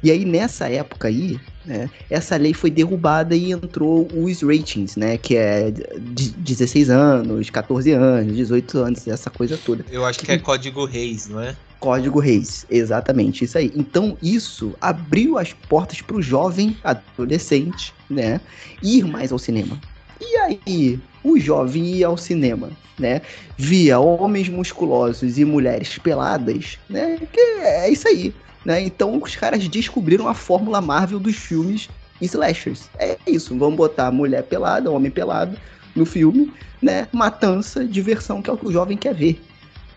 E 0.03 0.11
aí, 0.11 0.25
nessa 0.25 0.67
época 0.67 1.07
aí, 1.07 1.39
né, 1.65 1.89
essa 2.09 2.35
lei 2.35 2.53
foi 2.53 2.69
derrubada 2.69 3.35
e 3.35 3.51
entrou 3.51 4.07
os 4.13 4.41
ratings, 4.41 4.95
né? 4.95 5.17
Que 5.17 5.35
é 5.35 5.71
de 5.71 6.31
16 6.31 6.89
anos, 6.89 7.49
14 7.49 7.91
anos, 7.91 8.35
18 8.35 8.77
anos, 8.79 9.07
essa 9.07 9.29
coisa 9.29 9.57
toda. 9.57 9.85
Eu 9.91 10.05
acho 10.05 10.19
que 10.19 10.31
é 10.31 10.37
código 10.37 10.85
Reis, 10.85 11.27
não 11.29 11.41
é? 11.41 11.55
Código 11.79 12.19
Reis, 12.19 12.65
exatamente, 12.69 13.45
isso 13.45 13.57
aí. 13.57 13.71
Então, 13.75 14.17
isso 14.21 14.75
abriu 14.81 15.37
as 15.37 15.53
portas 15.53 16.01
para 16.01 16.17
o 16.17 16.21
jovem 16.21 16.75
adolescente, 16.83 17.93
né, 18.09 18.41
ir 18.83 19.05
mais 19.05 19.31
ao 19.31 19.39
cinema. 19.39 19.79
E 20.19 20.37
aí, 20.37 20.99
o 21.23 21.39
jovem 21.39 21.85
ia 21.85 22.07
ao 22.07 22.17
cinema, 22.17 22.69
né, 22.97 23.21
via 23.57 23.99
homens 23.99 24.49
musculosos 24.49 25.37
e 25.37 25.45
mulheres 25.45 25.97
peladas, 25.97 26.77
né, 26.89 27.17
que 27.31 27.39
é 27.39 27.89
isso 27.89 28.07
aí, 28.07 28.33
né. 28.65 28.81
Então, 28.81 29.17
os 29.21 29.35
caras 29.35 29.65
descobriram 29.67 30.27
a 30.27 30.33
fórmula 30.33 30.81
Marvel 30.81 31.19
dos 31.19 31.37
filmes 31.37 31.89
slashers. 32.21 32.89
É 32.99 33.17
isso, 33.25 33.57
vamos 33.57 33.77
botar 33.77 34.11
mulher 34.11 34.43
pelada, 34.43 34.91
homem 34.91 35.09
pelado 35.09 35.57
no 35.95 36.05
filme, 36.05 36.51
né, 36.81 37.07
matança, 37.13 37.85
diversão, 37.85 38.41
que 38.41 38.49
é 38.49 38.53
o 38.53 38.57
que 38.57 38.67
o 38.67 38.71
jovem 38.71 38.97
quer 38.97 39.15
ver. 39.15 39.41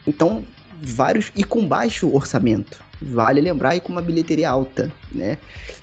Então, 0.07 0.45
vários 0.83 1.31
e 1.37 1.45
com 1.45 1.67
baixo 1.67 2.13
orçamento. 2.15 2.83
Vale 3.01 3.41
lembrar 3.41 3.77
e 3.77 3.81
com 3.81 3.93
uma 3.93 4.03
bilheteria 4.03 4.51
alta, 4.51 4.93
né? 5.11 5.39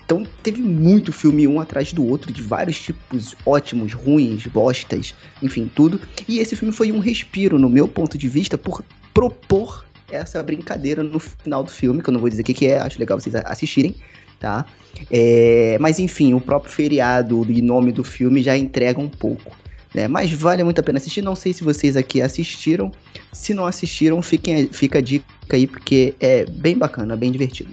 Então 0.05 0.25
teve 0.41 0.61
muito 0.61 1.11
filme 1.11 1.47
um 1.47 1.59
atrás 1.59 1.93
do 1.93 2.05
outro, 2.05 2.31
de 2.31 2.41
vários 2.41 2.79
tipos 2.81 3.35
ótimos, 3.45 3.93
ruins, 3.93 4.45
bostas, 4.47 5.13
enfim, 5.41 5.69
tudo. 5.73 5.99
E 6.27 6.39
esse 6.39 6.55
filme 6.55 6.73
foi 6.73 6.91
um 6.91 6.99
respiro, 6.99 7.59
no 7.59 7.69
meu 7.69 7.87
ponto 7.87 8.17
de 8.17 8.27
vista, 8.27 8.57
por 8.57 8.83
propor 9.13 9.85
essa 10.11 10.41
brincadeira 10.41 11.03
no 11.03 11.19
final 11.19 11.63
do 11.63 11.69
filme, 11.69 12.01
que 12.01 12.09
eu 12.09 12.13
não 12.13 12.19
vou 12.19 12.29
dizer 12.29 12.41
o 12.41 12.45
que, 12.45 12.53
que 12.53 12.67
é, 12.67 12.79
acho 12.79 12.99
legal 12.99 13.19
vocês 13.19 13.35
assistirem, 13.35 13.95
tá? 14.39 14.65
É, 15.11 15.77
mas 15.79 15.99
enfim, 15.99 16.33
o 16.33 16.41
próprio 16.41 16.71
feriado 16.71 17.45
e 17.49 17.61
nome 17.61 17.91
do 17.91 18.03
filme 18.03 18.41
já 18.41 18.57
entrega 18.57 18.99
um 18.99 19.09
pouco. 19.09 19.55
Né? 19.93 20.07
Mas 20.07 20.31
vale 20.31 20.63
muito 20.63 20.79
a 20.79 20.83
pena 20.83 20.97
assistir. 20.97 21.21
Não 21.21 21.35
sei 21.35 21.53
se 21.53 21.63
vocês 21.63 21.95
aqui 21.97 22.21
assistiram. 22.21 22.91
Se 23.31 23.53
não 23.53 23.65
assistiram, 23.65 24.21
fiquem, 24.21 24.67
fica 24.67 24.99
a 24.99 25.01
dica 25.01 25.25
aí, 25.51 25.65
porque 25.65 26.13
é 26.19 26.45
bem 26.45 26.77
bacana, 26.77 27.15
bem 27.15 27.31
divertido. 27.31 27.71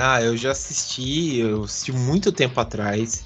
Ah, 0.00 0.22
eu 0.22 0.36
já 0.36 0.50
assisti, 0.50 1.38
eu 1.38 1.64
assisti 1.64 1.92
muito 1.92 2.32
tempo 2.32 2.58
atrás. 2.60 3.24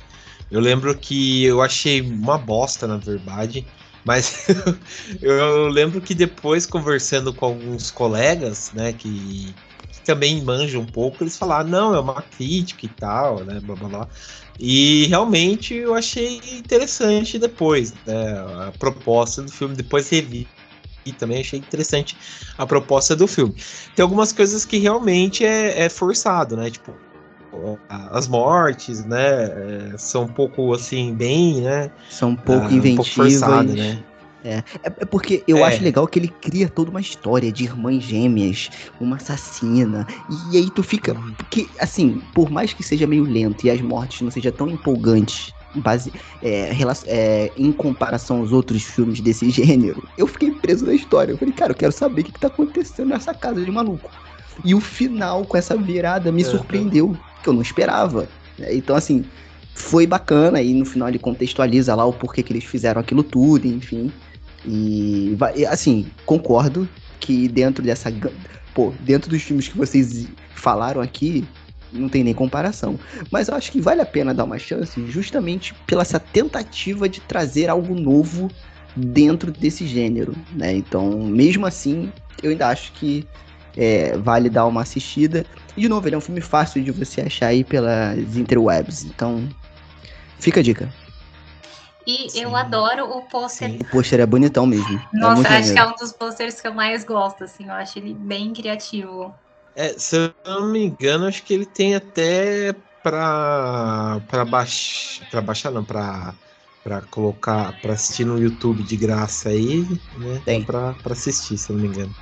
Eu 0.51 0.61
lembro 0.61 0.95
que 0.97 1.45
eu 1.45 1.63
achei 1.63 2.01
uma 2.01 2.37
bosta, 2.37 2.87
na 2.87 2.97
verdade. 2.97 3.65
Mas 4.05 4.47
eu 5.23 5.69
lembro 5.69 6.01
que 6.01 6.15
depois, 6.15 6.67
conversando 6.67 7.33
com 7.33 7.47
alguns 7.47 7.91
colegas, 7.91 8.73
né, 8.75 8.93
que, 8.93 9.55
também 10.05 10.43
manjam 10.43 10.83
um 10.83 10.87
pouco, 10.87 11.23
eles 11.23 11.37
falaram, 11.37 11.69
não, 11.69 11.95
é 11.95 12.01
uma 12.01 12.23
crítica 12.23 12.87
e 12.87 12.89
tal, 12.89 13.41
né, 13.45 13.61
blá 13.61 13.77
blá 13.77 13.89
blá. 13.89 14.09
E 14.59 15.07
realmente 15.07 15.75
eu 15.75 15.95
achei 15.95 16.41
interessante 16.53 17.39
depois, 17.39 17.95
né, 18.07 18.39
a 18.69 18.73
proposta 18.79 19.43
do 19.43 19.51
filme, 19.51 19.75
depois 19.75 20.09
revi 20.09 20.47
e 21.05 21.13
também 21.13 21.41
achei 21.41 21.59
interessante 21.59 22.17
a 22.59 22.67
proposta 22.67 23.17
do 23.17 23.27
filme. 23.27 23.55
Tem 23.95 24.03
algumas 24.03 24.33
coisas 24.33 24.65
que 24.65 24.79
realmente 24.79 25.45
é, 25.45 25.85
é 25.85 25.89
forçado, 25.89 26.57
né? 26.57 26.71
Tipo, 26.71 26.95
as 27.89 28.29
mortes, 28.29 29.05
né? 29.05 29.45
É, 29.45 29.99
são 29.99 30.25
um 30.25 30.29
pouco 30.29 30.73
assim, 30.75 31.15
bem, 31.15 31.63
né? 31.63 31.91
São 32.11 32.31
um 32.31 32.37
pouco 32.37 32.67
ah, 32.67 32.73
inventivas. 32.73 32.93
Um 32.93 32.97
pouco 32.97 33.11
forçado, 33.11 33.73
né? 33.75 34.05
É, 34.45 34.57
é, 34.57 34.65
é 34.85 35.05
porque 35.05 35.43
eu 35.47 35.59
é. 35.59 35.63
acho 35.65 35.83
legal 35.83 36.07
que 36.07 36.19
ele 36.19 36.29
cria 36.29 36.69
toda 36.69 36.91
uma 36.91 37.01
história 37.01 37.53
de 37.53 37.65
irmãs 37.65 38.03
gêmeas, 38.03 38.71
uma 39.01 39.17
assassina, 39.17 40.07
e 40.53 40.57
aí 40.57 40.71
tu 40.71 40.83
fica. 40.83 41.13
Uhum. 41.13 41.33
Porque, 41.35 41.69
assim, 41.79 42.23
por 42.35 42.51
mais 42.51 42.73
que 42.73 42.83
seja 42.83 43.07
meio 43.07 43.25
lento 43.25 43.67
e 43.67 43.71
as 43.71 43.81
mortes 43.81 44.23
não 44.23 44.31
sejam 44.31 44.53
tão 44.53 44.69
empolgantes 44.69 45.53
base, 45.77 46.13
é, 46.43 46.73
é, 47.07 47.53
em 47.57 47.71
comparação 47.71 48.39
aos 48.39 48.53
outros 48.53 48.83
filmes 48.83 49.21
desse 49.21 49.49
gênero, 49.51 50.07
eu 50.19 50.27
fiquei 50.27 50.51
preso 50.51 50.87
na 50.87 50.95
história. 50.95 51.33
Eu 51.33 51.39
falei, 51.39 51.55
cara, 51.55 51.73
eu 51.73 51.77
quero 51.77 51.93
saber 51.93 52.23
o 52.23 52.25
que, 52.25 52.33
que 52.33 52.41
tá 52.41 52.49
acontecendo 52.49 53.09
nessa 53.09 53.33
casa 53.33 53.65
de 53.65 53.71
maluco. 53.71 54.11
E 54.65 54.75
o 54.75 54.81
final, 54.81 55.45
com 55.45 55.57
essa 55.57 55.77
virada, 55.77 56.31
me 56.33 56.45
surpreendeu, 56.45 57.17
que 57.43 57.49
eu 57.49 57.53
não 57.53 57.63
esperava. 57.63 58.29
Né? 58.59 58.75
Então, 58.75 58.95
assim, 58.95 59.25
foi 59.75 60.07
bacana. 60.07 60.61
E 60.61 60.75
no 60.75 60.85
final 60.85 61.09
ele 61.09 61.19
contextualiza 61.19 61.95
lá 61.95 62.05
o 62.05 62.13
porquê 62.13 62.43
que 62.43 62.53
eles 62.53 62.65
fizeram 62.65 63.01
aquilo 63.01 63.23
tudo, 63.23 63.67
enfim. 63.67 64.13
E, 64.65 65.37
assim, 65.69 66.07
concordo 66.27 66.89
que 67.19 67.49
dentro 67.49 67.83
dessa. 67.83 68.13
Pô, 68.75 68.93
dentro 69.01 69.31
dos 69.31 69.43
filmes 69.43 69.69
que 69.69 69.77
vocês 69.77 70.27
falaram 70.55 71.01
aqui, 71.01 71.45
não 71.93 72.09
tem 72.09 72.23
nem 72.23 72.35
comparação. 72.35 72.99
Mas 73.31 73.49
eu 73.49 73.55
acho 73.55 73.73
que 73.73 73.81
vale 73.81 74.01
a 74.01 74.07
pena 74.07 74.35
dar 74.35 74.45
uma 74.45 74.59
chance 74.59 75.05
justamente 75.07 75.75
pela 75.87 76.03
essa 76.03 76.21
tentativa 76.21 77.09
de 77.09 77.21
trazer 77.21 77.69
algo 77.69 77.95
novo 77.95 78.51
dentro 78.97 79.51
desse 79.51 79.87
gênero, 79.87 80.35
né? 80.53 80.75
Então, 80.75 81.11
mesmo 81.25 81.67
assim, 81.67 82.13
eu 82.43 82.51
ainda 82.51 82.69
acho 82.69 82.93
que 82.93 83.27
é, 83.77 84.17
vale 84.19 84.49
dar 84.49 84.67
uma 84.67 84.83
assistida. 84.83 85.45
E 85.77 85.83
de 85.83 85.89
novo, 85.89 86.07
ele 86.07 86.15
é 86.15 86.19
um 86.19 86.23
filme 86.23 86.41
fácil 86.41 86.83
de 86.83 86.91
você 86.91 87.23
achar 87.23 87.49
aí 87.49 87.65
pelas 87.65 88.37
interwebs. 88.37 89.05
Então, 89.05 89.49
fica 90.39 90.61
a 90.61 90.63
dica. 90.63 90.93
E 92.11 92.29
Sim. 92.31 92.43
eu 92.43 92.57
adoro 92.57 93.05
o 93.05 93.23
pôster. 93.23 93.71
O 93.81 93.85
pôster 93.85 94.19
é 94.19 94.27
bonitão 94.27 94.67
mesmo. 94.67 95.01
É 95.15 95.19
Nossa, 95.19 95.43
é 95.43 95.59
acho 95.59 95.69
maneiro. 95.69 95.75
que 95.75 95.79
é 95.79 95.87
um 95.87 95.95
dos 95.95 96.13
pôsteres 96.13 96.61
que 96.61 96.67
eu 96.67 96.75
mais 96.75 97.05
gosto, 97.05 97.45
assim. 97.45 97.67
Eu 97.67 97.73
acho 97.73 97.99
ele 97.99 98.15
bem 98.15 98.53
criativo. 98.53 99.33
É, 99.77 99.91
se 99.97 100.17
eu 100.17 100.33
não 100.45 100.73
me 100.73 100.87
engano, 100.87 101.27
acho 101.27 101.43
que 101.45 101.55
ele 101.55 101.65
tem 101.65 101.95
até 101.95 102.75
pra, 103.01 104.21
pra, 104.29 104.45
baix, 104.45 105.23
pra 105.31 105.41
baixar, 105.41 105.71
não, 105.71 105.85
pra, 105.85 106.35
pra 106.83 107.01
colocar, 107.03 107.73
pra 107.75 107.93
assistir 107.93 108.25
no 108.25 108.43
YouTube 108.43 108.83
de 108.83 108.97
graça 108.97 109.51
aí, 109.51 109.87
né? 110.19 110.43
Tem. 110.45 110.65
Pra, 110.65 110.93
pra 110.95 111.13
assistir, 111.13 111.57
se 111.57 111.71
eu 111.71 111.77
não 111.77 111.83
me 111.83 111.89
engano. 111.89 112.13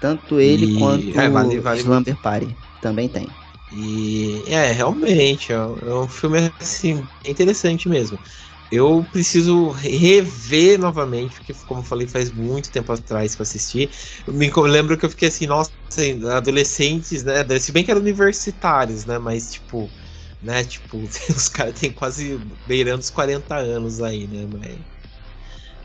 Tanto 0.00 0.40
ele 0.40 0.66
e... 0.66 0.78
quanto 0.78 1.20
é, 1.20 1.28
vale, 1.28 1.60
vale 1.60 1.80
Slumber 1.80 2.16
Party 2.16 2.56
também 2.80 3.08
tem. 3.08 3.28
E 3.70 4.44
é, 4.46 4.72
realmente, 4.72 5.52
é, 5.52 5.56
é 5.56 5.94
um 5.94 6.08
filme 6.08 6.50
assim, 6.58 7.06
interessante 7.26 7.86
mesmo 7.86 8.18
eu 8.70 9.04
preciso 9.10 9.70
rever 9.70 10.78
novamente, 10.78 11.36
porque, 11.36 11.54
como 11.66 11.80
eu 11.80 11.84
falei, 11.84 12.06
faz 12.06 12.30
muito 12.30 12.70
tempo 12.70 12.92
atrás 12.92 13.34
que 13.34 13.40
eu 13.40 13.44
assisti. 13.44 13.90
Eu 14.26 14.34
me 14.34 14.50
lembro 14.50 14.96
que 14.98 15.06
eu 15.06 15.10
fiquei 15.10 15.28
assim, 15.28 15.46
nossa, 15.46 15.72
adolescentes, 16.36 17.24
né? 17.24 17.44
Se 17.58 17.72
bem 17.72 17.84
que 17.84 17.90
eram 17.90 18.00
universitários, 18.00 19.06
né? 19.06 19.18
Mas, 19.18 19.52
tipo, 19.52 19.90
né? 20.42 20.64
Tipo, 20.64 20.98
os 21.34 21.48
caras 21.48 21.78
têm 21.78 21.92
quase 21.92 22.38
beirando 22.66 23.00
os 23.00 23.10
40 23.10 23.56
anos 23.56 24.00
aí, 24.02 24.26
né? 24.26 24.46
Mas. 24.52 24.98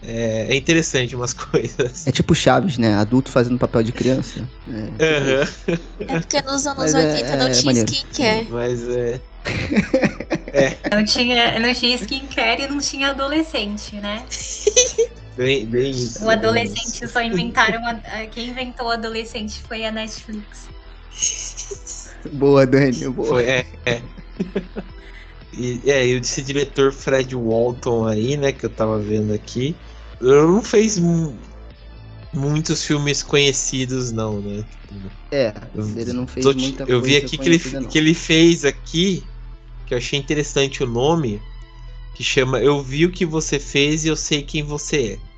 É, 0.06 0.54
é, 0.54 0.56
interessante 0.56 1.15
umas 1.15 1.32
coisas. 1.34 2.06
É 2.06 2.12
tipo 2.12 2.36
Chaves, 2.36 2.78
né? 2.78 2.93
Adulto 2.96 3.32
fazendo 3.32 3.58
papel 3.58 3.84
de 3.84 3.93
criança. 3.93 4.50
É, 4.67 4.72
uhum. 4.72 5.78
é 6.08 6.19
porque 6.19 6.41
nos 6.41 6.67
anos 6.67 6.91
Mas 6.91 6.93
80 6.93 7.28
é, 7.28 7.38
não 7.38 7.52
tinha 7.52 7.63
maneiro. 7.63 7.89
skincare. 7.89 8.48
Mas 8.52 8.89
é. 8.89 9.22
é. 10.54 10.78
Não, 10.96 11.04
tinha, 11.04 11.60
não 11.60 11.74
tinha 11.74 11.96
skincare 11.96 12.64
e 12.64 12.68
não 12.68 12.80
tinha 12.80 13.10
adolescente, 13.10 13.96
né? 13.96 14.26
Bem, 15.36 15.66
bem 15.66 15.90
isso. 15.90 16.24
O 16.24 16.30
adolescente 16.30 17.08
só 17.08 17.22
inventaram. 17.24 17.82
Quem 18.32 18.50
inventou 18.50 18.88
o 18.88 18.92
adolescente 18.92 19.62
foi 19.68 19.84
a 19.84 19.92
Netflix. 19.92 20.70
Boa, 22.34 22.66
Dani, 22.66 23.10
boa. 23.10 23.28
Foi, 23.30 23.44
é, 23.44 23.66
é. 23.86 24.02
E, 25.54 25.82
é, 25.86 26.06
e 26.06 26.12
esse 26.12 26.42
diretor 26.42 26.92
Fred 26.92 27.36
Walton 27.36 28.08
aí, 28.08 28.38
né, 28.38 28.52
que 28.52 28.66
eu 28.66 28.70
tava 28.70 29.00
vendo 29.00 29.34
aqui, 29.34 29.76
não 30.22 30.62
fez 30.62 31.00
muitos 32.34 32.84
filmes 32.84 33.22
conhecidos, 33.22 34.12
não, 34.12 34.40
né? 34.40 34.64
É, 35.32 35.54
ele 35.96 36.14
não 36.14 36.28
fez 36.28 36.46
muita 36.46 36.84
Eu 36.88 37.02
vi 37.02 37.18
aqui 37.18 37.38
que 37.38 37.50
ele, 37.50 37.60
que 37.60 37.98
ele 37.98 38.14
fez 38.14 38.66
aqui 38.66 39.24
que 39.94 39.96
eu 39.96 39.98
achei 39.98 40.20
interessante 40.20 40.84
o 40.84 40.88
nome, 40.88 41.42
que 42.16 42.24
chama 42.24 42.60
Eu 42.60 42.82
Vi 42.82 43.06
o 43.06 43.12
que 43.12 43.26
você 43.26 43.60
fez 43.60 44.06
e 44.06 44.08
eu 44.08 44.16
sei 44.16 44.42
quem 44.42 44.64
você 44.64 45.20
é. 45.20 45.34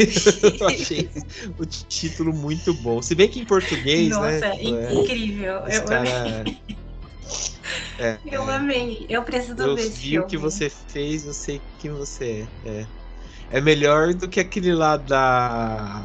eu 0.60 0.66
achei 0.68 1.10
o 1.58 1.66
título 1.66 2.32
muito 2.32 2.72
bom. 2.74 3.02
Se 3.02 3.14
bem 3.14 3.28
que 3.28 3.40
em 3.40 3.44
português, 3.44 4.10
Nossa, 4.10 4.22
né? 4.22 4.40
Nossa, 4.40 4.56
é 4.56 4.94
incrível. 4.94 5.54
Eu 5.66 5.84
cara... 5.84 6.40
amei. 6.40 6.58
É, 7.98 8.18
eu 8.24 8.50
amei. 8.50 9.06
Eu 9.08 9.22
preciso 9.22 9.60
eu 9.60 9.76
ver 9.76 9.82
esse 9.82 9.98
vi 9.98 10.18
o 10.18 10.26
que 10.26 10.36
você 10.36 10.70
fez, 10.70 11.26
eu 11.26 11.34
sei 11.34 11.60
quem 11.78 11.90
você 11.90 12.48
é. 12.64 12.68
é. 12.68 12.86
É 13.52 13.60
melhor 13.60 14.14
do 14.14 14.28
que 14.28 14.40
aquele 14.40 14.72
lá 14.72 14.96
da. 14.96 16.04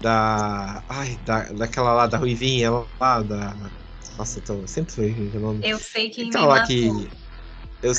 Da. 0.00 0.82
Ai, 0.88 1.18
da, 1.24 1.44
daquela 1.52 1.92
lá 1.92 2.06
da 2.06 2.18
Ruivinha 2.18 2.70
lá, 3.00 3.22
da. 3.22 3.56
Nossa, 4.20 4.38
eu 4.38 4.42
tô, 4.42 4.66
sempre 4.66 4.92
foi 4.92 5.30
o 5.34 5.40
nome. 5.40 5.60
Eu 5.66 5.78
sei 5.78 6.10
quem 6.10 6.28
então, 6.28 6.42
me 6.42 6.48
matou. 6.48 6.66
Que 6.66 7.10
eu, 7.82 7.92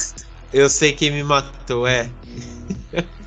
eu 0.54 0.70
sei 0.70 0.94
quem 0.94 1.10
me 1.10 1.24
matou, 1.24 1.88
é. 1.88 2.12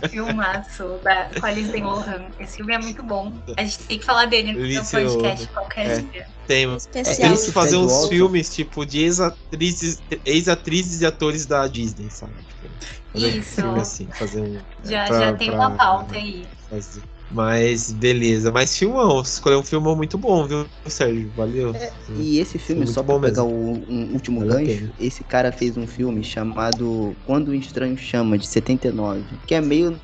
Filmaço 0.08 1.00
da, 1.02 1.28
com 1.40 1.44
a 1.44 1.50
Lindsay 1.50 1.82
Lohan. 1.82 2.26
Esse 2.38 2.58
filme 2.58 2.72
é 2.72 2.78
muito 2.78 3.02
bom. 3.02 3.32
A 3.56 3.64
gente 3.64 3.78
tem 3.78 3.98
que 3.98 4.04
falar 4.04 4.26
dele 4.26 4.52
no 4.52 4.60
Lindsay 4.60 5.04
podcast 5.04 5.48
qualquer 5.48 5.86
é, 5.90 6.00
dia. 6.02 6.26
Temos. 6.46 6.88
É, 6.94 7.26
eles 7.26 7.50
fazer 7.50 7.78
uns 7.78 7.90
Walton. 7.90 8.08
filmes, 8.10 8.54
tipo, 8.54 8.86
de 8.86 9.00
ex-atrizes 9.00 10.00
ex 10.24 10.44
-atrizes 10.44 11.02
e 11.02 11.06
atores 11.06 11.46
da 11.46 11.66
Disney, 11.66 12.08
sabe? 12.10 12.34
Tipo, 12.44 13.26
Isso. 13.26 13.60
Um 13.60 13.74
assim, 13.74 14.06
fazer 14.06 14.40
um, 14.40 14.60
já, 14.84 15.06
pra, 15.06 15.18
já 15.18 15.32
tem 15.32 15.50
pra, 15.50 15.58
uma 15.58 15.70
pauta 15.72 16.14
aí. 16.14 16.46
Fazer. 16.70 17.02
Mas 17.30 17.90
beleza, 17.90 18.52
mas 18.52 18.76
filmão, 18.76 19.20
escolheu 19.22 19.60
um 19.60 19.64
filme 19.64 19.94
muito 19.96 20.16
bom, 20.18 20.46
viu, 20.46 20.66
Sérgio? 20.86 21.30
Valeu. 21.34 21.74
É, 21.74 21.92
e 22.16 22.38
esse 22.38 22.58
filme, 22.58 22.86
só 22.86 23.02
pra 23.02 23.18
pegar 23.18 23.42
o 23.42 23.72
um 23.88 24.12
último 24.12 24.40
gancho, 24.40 24.92
esse 25.00 25.24
cara 25.24 25.50
fez 25.50 25.76
um 25.76 25.86
filme 25.86 26.22
chamado 26.22 27.16
Quando 27.26 27.48
o 27.48 27.54
Estranho 27.54 27.96
Chama, 27.96 28.38
de 28.38 28.46
79, 28.46 29.22
que 29.46 29.54
é 29.54 29.60
meio 29.60 29.98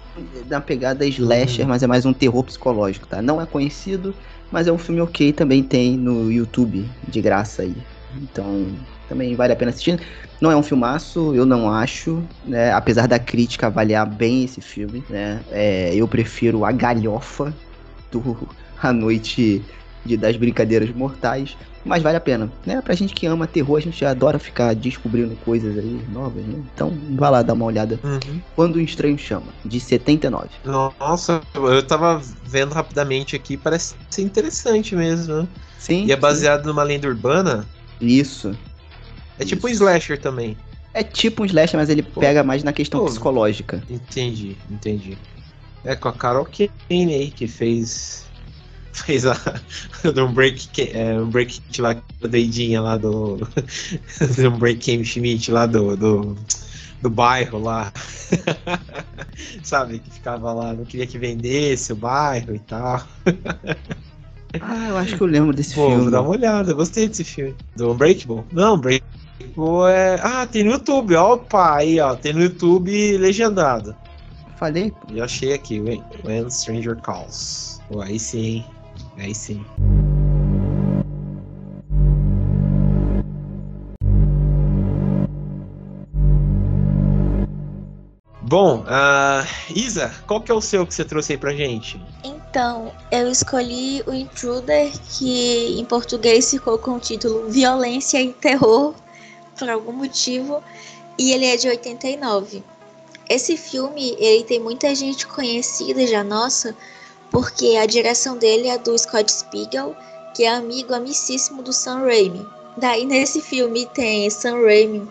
na 0.48 0.60
pegada 0.60 1.06
slasher, 1.06 1.64
uhum. 1.64 1.68
mas 1.68 1.82
é 1.82 1.86
mais 1.86 2.04
um 2.04 2.12
terror 2.12 2.42
psicológico, 2.42 3.06
tá? 3.06 3.22
Não 3.22 3.40
é 3.40 3.46
conhecido, 3.46 4.14
mas 4.50 4.66
é 4.66 4.72
um 4.72 4.78
filme 4.78 5.00
ok, 5.00 5.32
também 5.32 5.62
tem 5.62 5.96
no 5.96 6.32
YouTube, 6.32 6.88
de 7.06 7.20
graça 7.20 7.62
aí. 7.62 7.76
Então, 8.20 8.66
também 9.10 9.34
vale 9.34 9.52
a 9.52 9.56
pena 9.56 9.70
assistir. 9.70 10.00
Não 10.40 10.50
é 10.52 10.56
um 10.56 10.62
filmaço, 10.62 11.34
eu 11.34 11.44
não 11.44 11.68
acho, 11.68 12.22
né? 12.44 12.72
Apesar 12.72 13.08
da 13.08 13.18
crítica 13.18 13.66
avaliar 13.66 14.06
bem 14.06 14.44
esse 14.44 14.60
filme, 14.60 15.04
né? 15.10 15.40
É, 15.50 15.92
eu 15.94 16.06
prefiro 16.06 16.64
a 16.64 16.70
galhofa 16.70 17.52
do 18.10 18.48
A 18.80 18.92
Noite 18.92 19.62
de, 20.06 20.16
das 20.16 20.36
Brincadeiras 20.36 20.90
Mortais, 20.94 21.56
mas 21.84 22.02
vale 22.02 22.16
a 22.16 22.20
pena, 22.20 22.50
né? 22.64 22.80
Pra 22.80 22.94
gente 22.94 23.12
que 23.12 23.26
ama 23.26 23.46
terror, 23.46 23.76
a 23.76 23.80
gente 23.80 24.02
adora 24.04 24.38
ficar 24.38 24.74
descobrindo 24.74 25.34
coisas 25.44 25.76
aí 25.76 26.00
novas, 26.10 26.44
né? 26.44 26.62
Então, 26.72 26.96
vai 27.10 27.30
lá 27.30 27.42
dar 27.42 27.54
uma 27.54 27.66
olhada. 27.66 27.98
Uhum. 28.02 28.40
Quando 28.54 28.76
o 28.76 28.80
Estranho 28.80 29.18
Chama, 29.18 29.48
de 29.64 29.80
79. 29.80 30.48
Nossa, 30.64 31.42
eu 31.54 31.82
tava 31.86 32.22
vendo 32.44 32.72
rapidamente 32.72 33.34
aqui, 33.34 33.56
parece 33.56 33.94
ser 34.08 34.22
interessante 34.22 34.94
mesmo, 34.94 35.42
né? 35.42 35.48
Sim. 35.78 36.06
E 36.06 36.12
é 36.12 36.16
baseado 36.16 36.62
sim. 36.62 36.68
numa 36.68 36.82
lenda 36.82 37.08
urbana? 37.08 37.66
Isso. 38.00 38.56
É 39.40 39.44
tipo 39.44 39.66
um 39.66 39.70
slasher 39.70 40.20
também. 40.20 40.54
É 40.92 41.02
tipo 41.02 41.42
um 41.42 41.46
slasher, 41.46 41.80
mas 41.80 41.88
ele 41.88 42.02
Pô. 42.02 42.20
pega 42.20 42.44
mais 42.44 42.62
na 42.62 42.74
questão 42.74 43.00
Pô. 43.00 43.06
psicológica. 43.06 43.82
Entendi, 43.88 44.54
entendi. 44.70 45.16
É 45.82 45.96
com 45.96 46.08
a 46.08 46.12
Carol 46.12 46.44
Kane 46.44 47.14
aí, 47.14 47.30
que 47.30 47.48
fez 47.48 48.26
fez 48.92 49.24
a, 49.24 49.34
um 50.04 50.32
break, 50.32 50.90
é, 50.92 51.18
um 51.18 51.30
break 51.30 51.62
lá, 51.80 51.96
a 52.22 52.26
doidinha 52.26 52.82
lá 52.82 52.98
do. 52.98 53.38
um 54.46 54.58
break 54.58 54.84
Game 54.84 55.04
Schmidt 55.04 55.50
lá 55.50 55.64
do, 55.64 55.96
do, 55.96 56.36
do 57.00 57.08
bairro 57.08 57.62
lá. 57.62 57.90
Sabe, 59.62 60.00
que 60.00 60.10
ficava 60.10 60.52
lá, 60.52 60.74
não 60.74 60.84
queria 60.84 61.06
que 61.06 61.16
vendesse 61.16 61.94
o 61.94 61.96
bairro 61.96 62.54
e 62.54 62.58
tal. 62.58 63.06
ah, 64.60 64.88
eu 64.90 64.96
acho 64.98 65.16
que 65.16 65.22
eu 65.22 65.26
lembro 65.26 65.56
desse 65.56 65.74
Pô, 65.74 65.86
filme. 65.86 66.02
Vou 66.02 66.10
dar 66.10 66.20
uma 66.20 66.30
olhada, 66.30 66.72
eu 66.72 66.76
gostei 66.76 67.08
desse 67.08 67.24
filme. 67.24 67.56
Do 67.74 67.92
Unbreakable? 67.92 68.44
Não, 68.52 68.74
Unbreakable 68.74 69.20
é. 69.88 70.18
Ah, 70.22 70.46
tem 70.46 70.64
no 70.64 70.72
YouTube, 70.72 71.16
opa, 71.16 71.76
aí 71.76 72.00
ó, 72.00 72.14
tem 72.14 72.32
no 72.32 72.42
YouTube 72.42 73.16
legendado. 73.18 73.96
Falei? 74.56 74.92
Já 75.14 75.24
achei 75.24 75.52
aqui, 75.54 75.80
When 75.80 76.50
Stranger 76.50 76.96
Calls. 76.96 77.80
Pô, 77.88 78.00
aí 78.00 78.18
sim, 78.18 78.64
aí 79.18 79.34
sim. 79.34 79.64
Bom, 88.50 88.80
uh, 88.80 89.46
Isa, 89.72 90.12
qual 90.26 90.40
que 90.40 90.50
é 90.50 90.54
o 90.54 90.60
seu 90.60 90.84
que 90.84 90.92
você 90.92 91.04
trouxe 91.04 91.34
aí 91.34 91.38
pra 91.38 91.52
gente? 91.52 92.02
Então, 92.24 92.90
eu 93.12 93.30
escolhi 93.30 94.02
o 94.08 94.12
Intruder, 94.12 94.90
que 95.08 95.78
em 95.78 95.84
português 95.84 96.50
ficou 96.50 96.76
com 96.76 96.96
o 96.96 96.98
título 96.98 97.48
Violência 97.48 98.20
e 98.20 98.32
Terror, 98.32 98.92
por 99.60 99.68
algum 99.68 99.92
motivo, 99.92 100.62
e 101.18 101.32
ele 101.32 101.44
é 101.44 101.56
de 101.56 101.68
89. 101.68 102.64
Esse 103.28 103.56
filme, 103.56 104.16
ele 104.18 104.42
tem 104.42 104.58
muita 104.58 104.92
gente 104.94 105.26
conhecida 105.26 106.04
já 106.06 106.24
nossa, 106.24 106.74
porque 107.30 107.76
a 107.76 107.86
direção 107.86 108.36
dele 108.36 108.68
é 108.68 108.78
do 108.78 108.98
Scott 108.98 109.30
Spiegel, 109.30 109.94
que 110.34 110.44
é 110.44 110.48
amigo 110.48 110.94
amicíssimo 110.94 111.62
do 111.62 111.72
Sam 111.72 112.00
Raimi. 112.00 112.44
Daí 112.76 113.04
nesse 113.04 113.40
filme 113.40 113.86
tem 113.86 114.28
Sam 114.30 114.62
Raimi, 114.62 115.06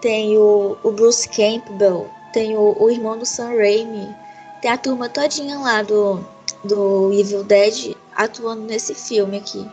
tem 0.00 0.36
o, 0.36 0.76
o 0.82 0.92
Bruce 0.92 1.28
Campbell, 1.28 2.08
tem 2.32 2.56
o, 2.56 2.76
o 2.78 2.90
irmão 2.90 3.18
do 3.18 3.24
Sam 3.24 3.56
Raimi, 3.56 4.14
tem 4.60 4.70
a 4.70 4.78
turma 4.78 5.08
todinha 5.08 5.58
lá 5.58 5.82
do, 5.82 6.24
do 6.62 7.12
Evil 7.12 7.42
Dead 7.42 7.96
atuando 8.14 8.62
nesse 8.62 8.94
filme 8.94 9.38
aqui. 9.38 9.66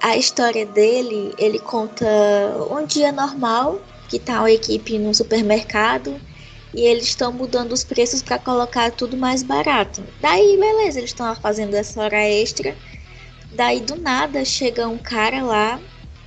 A 0.00 0.16
história 0.16 0.64
dele, 0.64 1.34
ele 1.38 1.58
conta 1.58 2.06
um 2.70 2.84
dia 2.86 3.12
normal, 3.12 3.80
que 4.08 4.18
tá 4.18 4.42
a 4.42 4.50
equipe 4.50 4.98
no 4.98 5.14
supermercado 5.14 6.20
e 6.74 6.82
eles 6.82 7.04
estão 7.04 7.32
mudando 7.32 7.72
os 7.72 7.84
preços 7.84 8.22
para 8.22 8.38
colocar 8.38 8.90
tudo 8.90 9.16
mais 9.16 9.42
barato. 9.42 10.02
Daí, 10.20 10.56
beleza, 10.58 10.98
eles 10.98 11.10
estão 11.10 11.34
fazendo 11.36 11.74
essa 11.74 12.00
hora 12.02 12.22
extra. 12.28 12.76
Daí, 13.52 13.80
do 13.80 13.96
nada, 13.96 14.44
chega 14.44 14.88
um 14.88 14.98
cara 14.98 15.42
lá 15.42 15.80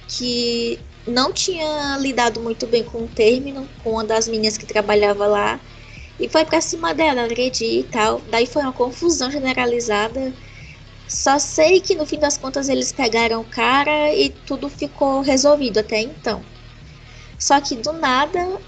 que 0.08 0.80
não 1.08 1.32
tinha 1.32 1.98
lidado 2.00 2.40
muito 2.42 2.68
bem 2.68 2.84
com 2.84 3.00
o 3.00 3.08
término, 3.08 3.68
com 3.84 3.92
uma 3.92 4.04
das 4.04 4.28
meninas 4.28 4.58
que 4.58 4.66
trabalhava 4.66 5.26
lá, 5.26 5.60
e 6.20 6.30
foi 6.30 6.46
pra 6.46 6.62
cima 6.62 6.94
dela, 6.94 7.24
agredir 7.24 7.80
e 7.80 7.84
tal. 7.84 8.22
Daí 8.30 8.46
foi 8.46 8.62
uma 8.62 8.74
confusão 8.74 9.32
generalizada. 9.32 10.34
Só 11.12 11.38
sei 11.40 11.82
que 11.82 11.94
no 11.94 12.06
fim 12.06 12.18
das 12.18 12.38
contas 12.38 12.70
eles 12.70 12.94
pegaram 12.94 13.42
o 13.42 13.44
cara 13.44 14.16
e 14.16 14.30
tudo 14.30 14.70
ficou 14.70 15.20
resolvido 15.20 15.78
até 15.80 16.00
então. 16.00 16.42
Só 17.38 17.60
que 17.60 17.76
do 17.76 17.92
nada 17.92 18.62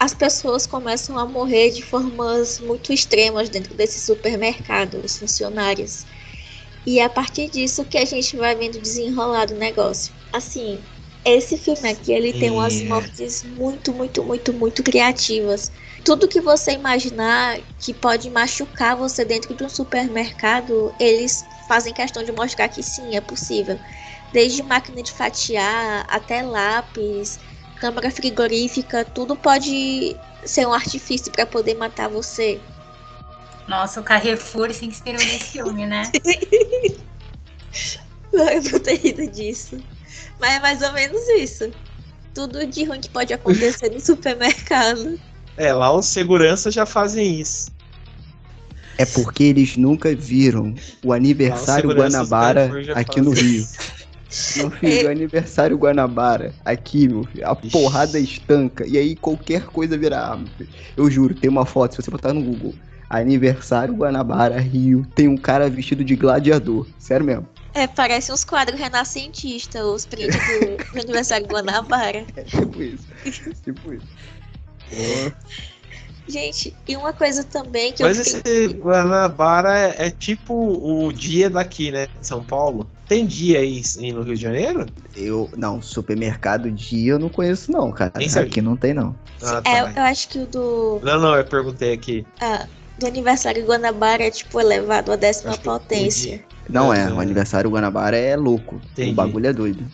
as 0.00 0.14
pessoas 0.14 0.66
começam 0.66 1.18
a 1.18 1.26
morrer 1.26 1.72
de 1.72 1.82
formas 1.82 2.58
muito 2.58 2.90
extremas 2.90 3.50
dentro 3.50 3.74
desse 3.74 4.00
supermercado, 4.00 5.02
os 5.04 5.18
funcionários. 5.18 6.06
E 6.86 7.00
é 7.00 7.04
a 7.04 7.10
partir 7.10 7.50
disso 7.50 7.84
que 7.84 7.98
a 7.98 8.04
gente 8.06 8.34
vai 8.34 8.56
vendo 8.56 8.80
desenrolar 8.80 9.44
do 9.44 9.54
negócio. 9.54 10.14
Assim, 10.32 10.82
esse 11.22 11.58
filme 11.58 11.90
aqui, 11.90 12.12
ele 12.12 12.32
tem 12.32 12.50
umas 12.50 12.82
mortes 12.82 13.44
muito, 13.44 13.92
muito, 13.92 14.24
muito, 14.24 14.54
muito 14.54 14.82
criativas. 14.82 15.70
Tudo 16.02 16.28
que 16.28 16.40
você 16.40 16.72
imaginar 16.72 17.60
que 17.78 17.92
pode 17.92 18.30
machucar 18.30 18.96
você 18.96 19.22
dentro 19.22 19.54
de 19.54 19.64
um 19.64 19.68
supermercado, 19.68 20.94
eles 20.98 21.46
fazem 21.66 21.92
questão 21.92 22.22
de 22.22 22.32
mostrar 22.32 22.68
que 22.68 22.82
sim, 22.82 23.16
é 23.16 23.20
possível. 23.20 23.78
Desde 24.32 24.62
máquina 24.62 25.02
de 25.02 25.12
fatiar 25.12 26.06
até 26.08 26.42
lápis, 26.42 27.38
câmara 27.76 28.10
frigorífica, 28.10 29.04
tudo 29.04 29.36
pode 29.36 30.16
ser 30.44 30.66
um 30.66 30.72
artifício 30.72 31.30
para 31.32 31.46
poder 31.46 31.74
matar 31.74 32.08
você. 32.08 32.60
Nossa, 33.66 34.00
o 34.00 34.04
Carrefour 34.04 34.72
se 34.72 34.84
inspirou 34.84 35.20
nesse 35.20 35.52
filme, 35.52 35.86
né? 35.86 36.10
Não, 38.32 38.48
eu 38.48 38.62
não 38.64 38.80
tenho 38.80 39.06
ido 39.06 39.26
disso. 39.28 39.80
Mas 40.40 40.54
é 40.54 40.60
mais 40.60 40.82
ou 40.82 40.92
menos 40.92 41.20
isso. 41.28 41.72
Tudo 42.34 42.66
de 42.66 42.84
ruim 42.84 43.00
que 43.00 43.08
pode 43.08 43.32
acontecer 43.32 43.90
no 43.90 44.00
supermercado. 44.02 45.18
É, 45.56 45.72
lá 45.72 45.92
os 45.92 46.06
seguranças 46.06 46.74
já 46.74 46.84
fazem 46.84 47.40
isso. 47.40 47.73
É 48.98 49.04
porque 49.06 49.44
eles 49.44 49.76
nunca 49.76 50.14
viram 50.14 50.74
o 51.02 51.12
aniversário 51.12 51.90
Guanabara 51.92 52.70
aqui 52.94 53.20
no 53.20 53.30
Rio. 53.30 53.66
Meu 54.56 54.70
filho, 54.70 55.08
é... 55.08 55.10
aniversário 55.12 55.76
Guanabara, 55.76 56.52
aqui, 56.64 57.08
meu 57.08 57.24
filho, 57.24 57.46
a 57.46 57.54
porrada 57.54 58.18
estanca. 58.18 58.86
E 58.86 58.98
aí 58.98 59.14
qualquer 59.14 59.66
coisa 59.66 59.96
vira 59.96 60.18
arma. 60.18 60.46
Eu 60.96 61.10
juro, 61.10 61.34
tem 61.34 61.48
uma 61.48 61.64
foto, 61.64 61.94
se 61.94 62.02
você 62.02 62.10
botar 62.10 62.32
no 62.32 62.42
Google, 62.42 62.74
aniversário 63.08 63.94
Guanabara, 63.94 64.58
Rio, 64.60 65.06
tem 65.14 65.28
um 65.28 65.36
cara 65.36 65.68
vestido 65.68 66.04
de 66.04 66.16
gladiador. 66.16 66.86
Sério 66.98 67.24
mesmo. 67.24 67.48
É, 67.72 67.88
parece 67.88 68.32
uns 68.32 68.44
quadros 68.44 68.78
renascentistas, 68.78 69.82
os 69.82 70.06
prints 70.06 70.36
do, 70.36 70.76
do 70.92 71.00
aniversário 71.00 71.46
Guanabara. 71.46 72.24
É 72.36 72.42
tipo 72.42 72.82
isso. 72.82 73.06
Tipo 73.64 73.92
isso. 73.92 74.06
Gente, 76.26 76.74
e 76.88 76.96
uma 76.96 77.12
coisa 77.12 77.44
também 77.44 77.92
que 77.92 78.02
Mas 78.02 78.16
eu 78.16 78.22
esse 78.22 78.68
Guanabara 78.78 79.78
é, 79.78 80.06
é, 80.06 80.10
tipo 80.10 80.54
o 80.54 81.12
dia 81.12 81.50
daqui, 81.50 81.90
né? 81.90 82.08
São 82.22 82.42
Paulo. 82.42 82.88
Tem 83.06 83.26
dia 83.26 83.58
aí 83.58 83.82
no 83.96 84.22
Rio 84.22 84.34
de 84.34 84.40
Janeiro? 84.40 84.86
Eu. 85.14 85.50
Não, 85.54 85.82
supermercado 85.82 86.70
dia 86.70 87.12
eu 87.12 87.18
não 87.18 87.28
conheço, 87.28 87.70
não, 87.70 87.92
cara. 87.92 88.12
Nem 88.16 88.28
aqui 88.38 88.62
não 88.62 88.74
tem, 88.74 88.94
não. 88.94 89.14
Ah, 89.42 89.60
tá. 89.60 89.70
é, 89.70 89.80
eu 89.80 90.02
acho 90.02 90.28
que 90.30 90.38
o 90.38 90.46
do. 90.46 91.00
Não, 91.02 91.20
não, 91.20 91.36
eu 91.36 91.44
perguntei 91.44 91.92
aqui. 91.92 92.26
Ah, 92.40 92.66
do 92.98 93.06
aniversário 93.06 93.64
Guanabara 93.66 94.24
é 94.24 94.30
tipo 94.30 94.58
elevado 94.58 95.12
à 95.12 95.16
décima 95.16 95.58
potência. 95.58 96.42
Não 96.70 96.94
é, 96.94 97.12
o 97.12 97.20
aniversário 97.20 97.70
Guanabara 97.70 98.16
é 98.16 98.34
louco. 98.34 98.80
Entendi. 98.92 99.10
O 99.10 99.14
bagulho 99.14 99.46
é 99.46 99.52
doido. 99.52 99.84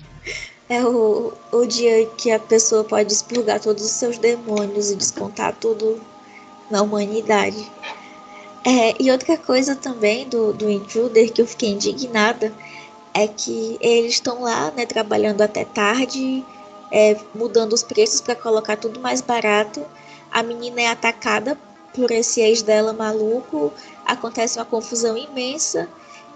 É 0.69 0.85
o, 0.85 1.33
o 1.51 1.67
dia 1.67 2.07
que 2.17 2.31
a 2.31 2.39
pessoa 2.39 2.85
pode 2.85 3.13
expurgar 3.13 3.59
todos 3.59 3.85
os 3.85 3.91
seus 3.91 4.19
demônios 4.19 4.93
e 4.93 4.95
descontar 4.95 5.57
tudo 5.57 6.01
na 6.71 6.83
humanidade. 6.83 7.71
É, 8.65 8.95
e 9.03 9.11
outra 9.11 9.37
coisa 9.37 9.75
também 9.75 10.29
do, 10.29 10.53
do 10.53 10.71
Intruder 10.71 11.33
que 11.33 11.41
eu 11.41 11.47
fiquei 11.47 11.71
indignada 11.71 12.53
é 13.15 13.27
que 13.27 13.79
eles 13.81 14.15
estão 14.15 14.43
lá, 14.43 14.71
né, 14.71 14.87
trabalhando 14.87 15.41
até 15.43 15.65
tarde, 15.65 16.45
é, 16.93 17.17
mudando 17.35 17.73
os 17.73 17.83
preços 17.83 18.21
para 18.21 18.35
colocar 18.35 18.77
tudo 18.77 19.01
mais 19.01 19.21
barato. 19.21 19.85
A 20.31 20.43
menina 20.43 20.83
é 20.83 20.87
atacada 20.89 21.59
por 21.95 22.11
esse 22.11 22.41
ex 22.41 22.63
dela 22.63 22.93
maluco, 22.93 23.73
acontece 24.05 24.59
uma 24.59 24.65
confusão 24.65 25.17
imensa 25.17 25.89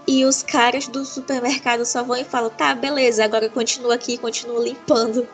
e 0.06 0.24
os 0.24 0.42
caras 0.42 0.86
do 0.86 1.04
supermercado 1.04 1.84
só 1.84 2.02
vão 2.02 2.16
e 2.16 2.24
falam: 2.24 2.50
tá, 2.50 2.74
beleza, 2.74 3.24
agora 3.24 3.48
continua 3.48 3.94
aqui, 3.94 4.18
continua 4.18 4.62
limpando. 4.62 5.26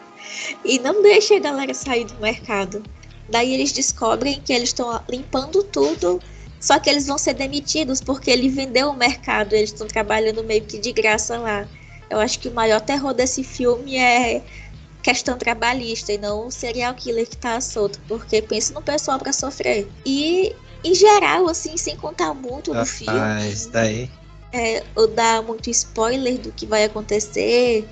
E 0.64 0.78
não 0.78 1.03
deixa 1.03 1.36
a 1.36 1.40
galera 1.40 1.74
sair 1.74 2.05
do 2.05 2.20
mercado. 2.20 2.82
Daí 3.31 3.55
eles 3.55 3.72
descobrem 3.72 4.41
que 4.41 4.53
eles 4.53 4.70
estão 4.70 5.01
limpando 5.09 5.62
tudo, 5.62 6.20
só 6.59 6.78
que 6.78 6.91
eles 6.91 7.07
vão 7.07 7.16
ser 7.16 7.35
demitidos 7.35 8.01
porque 8.01 8.31
ele 8.31 8.49
vendeu 8.49 8.91
o 8.91 8.97
mercado, 8.97 9.55
eles 9.55 9.70
estão 9.70 9.87
trabalhando 9.87 10.43
meio 10.43 10.62
que 10.62 10.78
de 10.78 10.93
graça 10.93 11.39
lá. 11.39 11.66
Eu 12.09 12.18
acho 12.18 12.39
que 12.41 12.49
o 12.49 12.55
maior 12.55 12.81
terror 12.81 13.14
desse 13.14 13.45
filme 13.45 13.97
é 13.97 14.43
questão 15.03 15.39
trabalhista 15.39 16.12
e 16.12 16.18
não 16.18 16.49
o 16.49 16.51
serial 16.51 16.93
killer 16.95 17.26
que 17.26 17.37
tá 17.37 17.61
solto, 17.61 18.01
porque 18.07 18.43
pensa 18.43 18.74
no 18.74 18.83
pessoal 18.83 19.18
para 19.18 19.33
sofrer. 19.33 19.89
E 20.05 20.55
em 20.83 20.95
geral, 20.95 21.49
assim, 21.49 21.76
sem 21.76 21.97
contar 21.97 22.35
muito 22.35 22.74
do 22.74 22.85
filme. 22.85 23.51
Isso 23.51 23.70
daí 23.70 24.11
é, 24.53 24.83
ou 24.95 25.07
dar 25.07 25.43
muito 25.43 25.70
spoiler 25.70 26.39
do 26.39 26.53
que 26.53 26.66
vai 26.66 26.85
acontecer, 26.85 27.89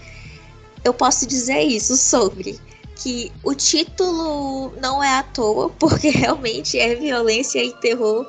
eu 0.84 0.92
posso 0.92 1.26
dizer 1.26 1.60
isso 1.60 1.96
sobre 1.96 2.58
que 2.98 3.32
o 3.44 3.54
título 3.54 4.72
não 4.80 5.02
é 5.02 5.18
à 5.18 5.22
toa, 5.22 5.70
porque 5.78 6.08
realmente 6.10 6.78
é 6.78 6.94
violência 6.94 7.62
e 7.62 7.72
terror. 7.72 8.26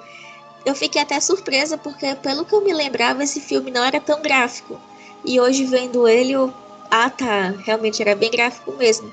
Eu 0.65 0.75
fiquei 0.75 1.01
até 1.01 1.19
surpresa, 1.19 1.77
porque 1.77 2.15
pelo 2.15 2.45
que 2.45 2.53
eu 2.53 2.63
me 2.63 2.73
lembrava, 2.73 3.23
esse 3.23 3.39
filme 3.39 3.71
não 3.71 3.83
era 3.83 3.99
tão 3.99 4.21
gráfico. 4.21 4.79
E 5.25 5.39
hoje 5.39 5.65
vendo 5.65 6.07
ele, 6.07 6.33
eu. 6.33 6.53
Ah 6.91 7.09
tá, 7.09 7.53
realmente 7.65 8.01
era 8.01 8.15
bem 8.15 8.31
gráfico 8.31 8.71
mesmo. 8.73 9.11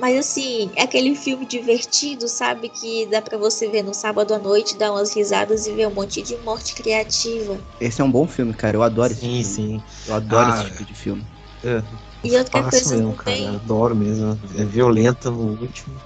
Mas 0.00 0.18
assim, 0.18 0.70
é 0.74 0.84
aquele 0.84 1.14
filme 1.14 1.44
divertido, 1.44 2.26
sabe? 2.26 2.70
Que 2.70 3.06
dá 3.06 3.20
para 3.20 3.36
você 3.36 3.68
ver 3.68 3.82
no 3.82 3.92
sábado 3.92 4.32
à 4.32 4.38
noite, 4.38 4.76
dar 4.76 4.92
umas 4.92 5.14
risadas 5.14 5.66
e 5.66 5.72
ver 5.72 5.86
um 5.88 5.94
monte 5.94 6.22
de 6.22 6.36
morte 6.38 6.74
criativa. 6.74 7.58
Esse 7.78 8.00
é 8.00 8.04
um 8.04 8.10
bom 8.10 8.26
filme, 8.26 8.54
cara. 8.54 8.76
Eu 8.78 8.82
adoro 8.82 9.12
sim, 9.12 9.40
esse 9.40 9.56
filme. 9.56 9.78
Sim, 9.78 9.82
Eu 10.08 10.14
adoro 10.14 10.50
ah, 10.50 10.54
esse 10.54 10.70
tipo 10.70 10.84
de 10.86 10.94
filme. 10.94 11.26
É. 11.62 11.82
E 12.22 12.36
outra 12.36 12.62
coisa 12.62 12.96
mesmo, 12.96 13.14
cara. 13.14 13.50
Adoro 13.50 13.96
mesmo. 13.96 14.38
É 14.56 14.64
violenta 14.64 15.30
no 15.30 15.60
último. 15.60 16.00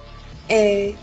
É. 0.47 0.93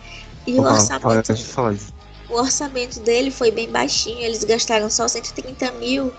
E 0.47 0.57
Pô, 0.57 0.63
o 0.63 0.65
orçamento. 0.65 1.37
Falar 1.45 1.75
isso. 1.75 1.93
O 2.29 2.35
orçamento 2.35 3.01
dele 3.01 3.31
foi 3.31 3.51
bem 3.51 3.71
baixinho. 3.71 4.21
Eles 4.21 4.43
gastaram 4.45 4.89
só 4.89 5.07
130 5.07 5.73
mil. 5.73 6.13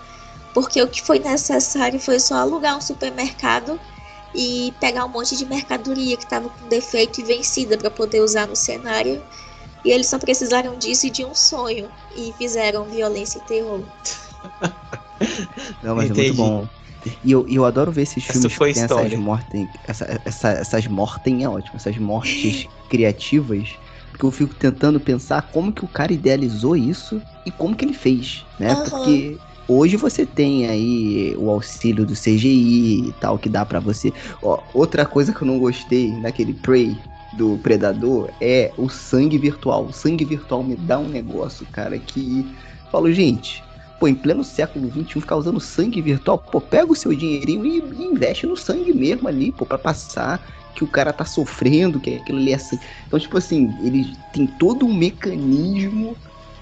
Porque 0.52 0.80
o 0.80 0.86
que 0.86 1.02
foi 1.02 1.18
necessário 1.18 1.98
foi 1.98 2.20
só 2.20 2.36
alugar 2.36 2.76
um 2.76 2.80
supermercado 2.80 3.80
e 4.32 4.72
pegar 4.80 5.04
um 5.04 5.08
monte 5.08 5.36
de 5.36 5.44
mercadoria 5.44 6.16
que 6.16 6.24
estava 6.24 6.48
com 6.48 6.68
defeito 6.68 7.20
e 7.20 7.24
vencida 7.24 7.76
para 7.76 7.90
poder 7.90 8.20
usar 8.20 8.46
no 8.46 8.54
cenário. 8.54 9.20
E 9.84 9.90
eles 9.90 10.06
só 10.06 10.18
precisaram 10.18 10.78
disso 10.78 11.06
e 11.06 11.10
de 11.10 11.24
um 11.24 11.34
sonho. 11.34 11.88
E 12.16 12.32
fizeram 12.38 12.84
violência 12.84 13.38
e 13.38 13.42
terror. 13.42 13.80
Não, 15.82 15.96
mas 15.96 16.10
Entendi. 16.10 16.20
é 16.20 16.32
muito 16.32 16.36
bom. 16.36 16.68
E 17.22 17.32
eu, 17.32 17.46
eu 17.48 17.64
adoro 17.64 17.92
ver 17.92 18.02
esses 18.02 18.24
filmes 18.24 18.52
que 18.52 18.74
tem 18.74 18.82
essas 18.82 19.14
mortes. 19.14 19.68
Essa, 19.86 20.20
essa, 20.24 20.48
essas 20.50 20.86
mortes 20.86 21.42
é 21.42 21.48
ótimo, 21.48 21.76
essas 21.76 21.96
mortes 21.98 22.68
criativas. 22.88 23.68
Porque 24.10 24.26
eu 24.26 24.30
fico 24.30 24.54
tentando 24.54 25.00
pensar 25.00 25.42
como 25.42 25.72
que 25.72 25.84
o 25.84 25.88
cara 25.88 26.12
idealizou 26.12 26.76
isso 26.76 27.20
e 27.44 27.50
como 27.50 27.74
que 27.74 27.84
ele 27.84 27.94
fez, 27.94 28.44
né? 28.58 28.72
Uhum. 28.74 28.84
Porque 28.84 29.38
hoje 29.66 29.96
você 29.96 30.24
tem 30.24 30.66
aí 30.66 31.34
o 31.36 31.50
auxílio 31.50 32.06
do 32.06 32.14
CGI 32.14 33.08
e 33.08 33.12
tal, 33.20 33.38
que 33.38 33.48
dá 33.48 33.64
para 33.64 33.80
você. 33.80 34.12
Ó, 34.40 34.62
outra 34.72 35.04
coisa 35.04 35.32
que 35.32 35.42
eu 35.42 35.46
não 35.46 35.58
gostei 35.58 36.12
naquele 36.20 36.54
Prey 36.54 36.96
do 37.32 37.58
Predador 37.58 38.30
é 38.40 38.72
o 38.76 38.88
sangue 38.88 39.38
virtual. 39.38 39.86
O 39.86 39.92
sangue 39.92 40.24
virtual 40.24 40.62
me 40.62 40.76
dá 40.76 40.98
um 40.98 41.08
negócio, 41.08 41.66
cara, 41.66 41.98
que. 41.98 42.46
Falo, 42.90 43.10
gente, 43.10 43.63
pô, 44.04 44.08
em 44.08 44.14
pleno 44.14 44.44
século 44.44 44.90
XXI, 44.90 45.20
ficar 45.20 45.36
usando 45.36 45.58
sangue 45.58 46.02
virtual, 46.02 46.36
pô, 46.36 46.60
pega 46.60 46.92
o 46.92 46.94
seu 46.94 47.14
dinheirinho 47.14 47.64
e, 47.64 47.78
e 47.78 48.04
investe 48.04 48.46
no 48.46 48.54
sangue 48.54 48.92
mesmo 48.92 49.26
ali, 49.26 49.50
pô, 49.50 49.64
pra 49.64 49.78
passar 49.78 50.46
que 50.74 50.84
o 50.84 50.86
cara 50.86 51.10
tá 51.10 51.24
sofrendo, 51.24 51.98
que 51.98 52.16
aquilo 52.16 52.38
ali 52.38 52.52
é 52.52 52.56
assim. 52.56 52.78
Então, 53.06 53.18
tipo 53.18 53.38
assim, 53.38 53.74
ele 53.82 54.14
tem 54.30 54.46
todo 54.46 54.84
um 54.84 54.92
mecanismo, 54.92 56.14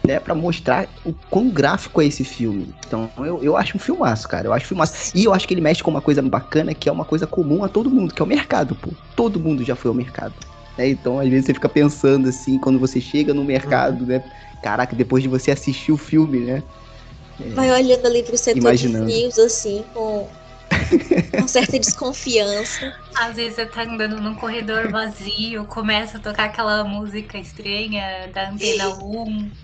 né, 0.07 0.21
pra 0.21 0.37
mostrar 0.37 0.87
o 1.05 1.13
quão 1.31 1.49
gráfico 1.49 2.01
é 2.01 2.07
esse 2.07 2.23
filme. 2.23 2.69
Então, 2.87 3.11
eu, 3.19 3.43
eu 3.43 3.57
acho 3.57 3.77
um 3.77 3.81
filmaço, 3.81 4.29
cara. 4.29 4.47
Eu 4.47 4.53
acho 4.53 4.67
um 4.67 4.69
filmaço. 4.69 5.11
E 5.13 5.25
eu 5.25 5.35
acho 5.35 5.49
que 5.49 5.55
ele 5.55 5.61
mexe 5.61 5.83
com 5.83 5.91
uma 5.91 6.01
coisa 6.01 6.23
bacana, 6.23 6.75
que 6.75 6.89
é 6.89 6.93
uma 6.93 7.05
coisa 7.05 7.27
comum 7.27 7.65
a 7.65 7.69
todo 7.69 7.91
mundo, 7.91 8.15
que 8.15 8.23
é 8.23 8.25
o 8.25 8.29
mercado, 8.29 8.77
pô. 8.77 8.91
Todo 9.17 9.41
mundo 9.41 9.65
já 9.65 9.75
foi 9.75 9.89
ao 9.89 9.95
mercado. 9.95 10.35
Né? 10.79 10.91
Então, 10.91 11.19
às 11.19 11.29
vezes, 11.29 11.47
você 11.47 11.55
fica 11.55 11.69
pensando 11.69 12.29
assim, 12.29 12.59
quando 12.59 12.79
você 12.79 13.01
chega 13.01 13.35
no 13.35 13.45
mercado, 13.45 14.07
né? 14.07 14.23
Caraca, 14.61 14.95
depois 14.95 15.23
de 15.23 15.29
você 15.29 15.51
assistir 15.51 15.91
o 15.91 15.97
filme, 15.97 16.39
né? 16.41 16.63
Vai 17.55 17.71
olhando 17.71 18.07
ali 18.07 18.23
pro 18.23 18.37
setor 18.37 18.59
Imaginando. 18.59 19.07
de 19.07 19.13
frios, 19.13 19.39
assim, 19.39 19.85
com 19.93 20.29
com 21.39 21.49
certa 21.49 21.79
desconfiança. 21.79 22.95
Às 23.17 23.37
vezes 23.37 23.55
você 23.55 23.67
tá 23.67 23.83
andando 23.83 24.21
num 24.21 24.35
corredor 24.35 24.91
vazio, 24.91 25.65
começa 25.67 26.19
a 26.19 26.21
tocar 26.21 26.45
aquela 26.45 26.85
música 26.85 27.39
estranha 27.39 28.31
da 28.33 28.51
Antena 28.51 28.89
1. 28.89 29.51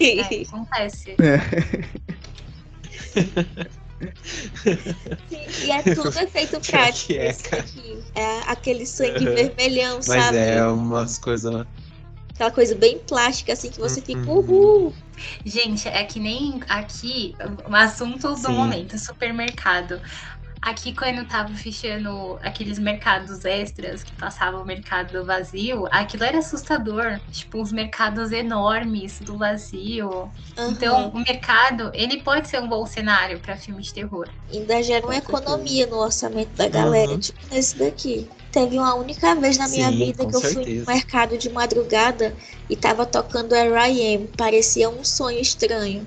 É, 0.00 0.20
acontece. 0.44 1.16
É. 1.18 1.38
Sim, 5.30 5.64
e 5.64 5.70
é 5.70 5.82
tudo 5.94 6.18
efeito 6.20 6.60
prático. 6.60 7.14
É, 7.14 7.34
é, 8.14 8.40
aquele 8.46 8.84
sangue 8.84 9.26
uhum. 9.26 9.34
vermelhão, 9.34 9.94
Mas 10.06 10.24
sabe? 10.24 10.36
É 10.36 10.62
umas 10.66 11.16
coisas 11.16 11.66
aquela 12.38 12.50
coisa 12.52 12.74
bem 12.76 12.98
plástica, 13.00 13.52
assim, 13.52 13.68
que 13.68 13.80
você 13.80 14.00
fica, 14.00 14.20
uhum. 14.20 14.38
uhul. 14.38 14.94
Gente, 15.44 15.88
é 15.88 16.04
que 16.04 16.20
nem 16.20 16.60
aqui, 16.68 17.34
o 17.68 17.74
assunto 17.74 18.28
do 18.28 18.36
Sim. 18.36 18.52
momento, 18.52 18.96
supermercado. 18.96 20.00
Aqui, 20.60 20.92
quando 20.92 21.18
eu 21.18 21.24
tava 21.26 21.54
fechando 21.54 22.38
aqueles 22.42 22.80
mercados 22.80 23.44
extras 23.44 24.02
que 24.02 24.12
passavam 24.12 24.62
o 24.62 24.64
mercado 24.64 25.24
vazio, 25.24 25.86
aquilo 25.90 26.24
era 26.24 26.38
assustador. 26.38 27.20
Tipo, 27.30 27.62
os 27.62 27.72
mercados 27.72 28.32
enormes 28.32 29.20
do 29.20 29.36
vazio. 29.36 30.08
Uhum. 30.56 30.70
Então, 30.70 31.10
o 31.10 31.18
mercado, 31.18 31.90
ele 31.94 32.22
pode 32.22 32.48
ser 32.48 32.60
um 32.60 32.68
bom 32.68 32.84
cenário 32.86 33.38
para 33.38 33.56
filmes 33.56 33.86
de 33.86 33.94
terror. 33.94 34.28
Ainda 34.52 34.82
gera 34.82 35.06
uma 35.06 35.16
economia 35.16 35.86
no 35.86 35.98
orçamento 35.98 36.50
da 36.56 36.68
galera, 36.68 37.12
uhum. 37.12 37.18
tipo 37.18 37.38
nesse 37.52 37.76
daqui. 37.78 38.28
Teve 38.50 38.78
uma 38.78 38.94
única 38.94 39.34
vez 39.34 39.58
na 39.58 39.68
minha 39.68 39.90
Sim, 39.90 40.06
vida 40.06 40.26
que 40.26 40.34
eu 40.34 40.40
certeza. 40.40 40.64
fui 40.64 40.74
no 40.74 40.86
mercado 40.86 41.36
de 41.36 41.50
madrugada 41.50 42.34
e 42.68 42.76
tava 42.76 43.04
tocando 43.04 43.54
R.I.M. 43.54 44.28
Parecia 44.36 44.88
um 44.88 45.04
sonho 45.04 45.38
estranho. 45.38 46.06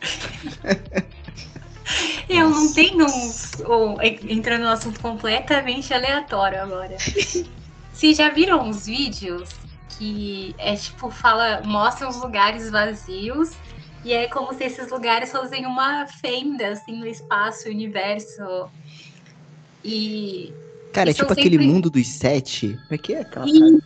eu 2.28 2.48
não 2.48 2.72
tenho 2.72 3.06
um, 3.06 3.32
um, 3.68 3.96
entrando 4.02 4.62
no 4.62 4.68
assunto 4.68 5.00
completamente 5.00 5.92
aleatório 5.92 6.62
agora. 6.62 6.96
Vocês 7.92 8.16
já 8.16 8.30
viram 8.30 8.62
uns 8.62 8.86
vídeos 8.86 9.50
que 9.98 10.54
é 10.58 10.76
tipo, 10.76 11.10
fala, 11.10 11.60
mostra 11.64 12.08
os 12.08 12.16
lugares 12.16 12.70
vazios 12.70 13.50
e 14.04 14.12
é 14.12 14.28
como 14.28 14.54
se 14.54 14.64
esses 14.64 14.90
lugares 14.90 15.30
fossem 15.30 15.66
uma 15.66 16.06
fenda 16.06 16.68
assim 16.68 16.98
no 16.98 17.06
espaço, 17.06 17.68
universo. 17.68 18.70
E 19.84 20.52
Cara, 20.92 21.10
é 21.10 21.12
tipo 21.12 21.28
sempre... 21.28 21.42
aquele 21.42 21.58
mundo 21.58 21.88
dos 21.88 22.06
sete. 22.06 22.68
Como 22.68 22.86
é 22.90 22.98
que 22.98 23.14
é 23.14 23.20
aquela 23.20 23.46
Isso, 23.46 23.80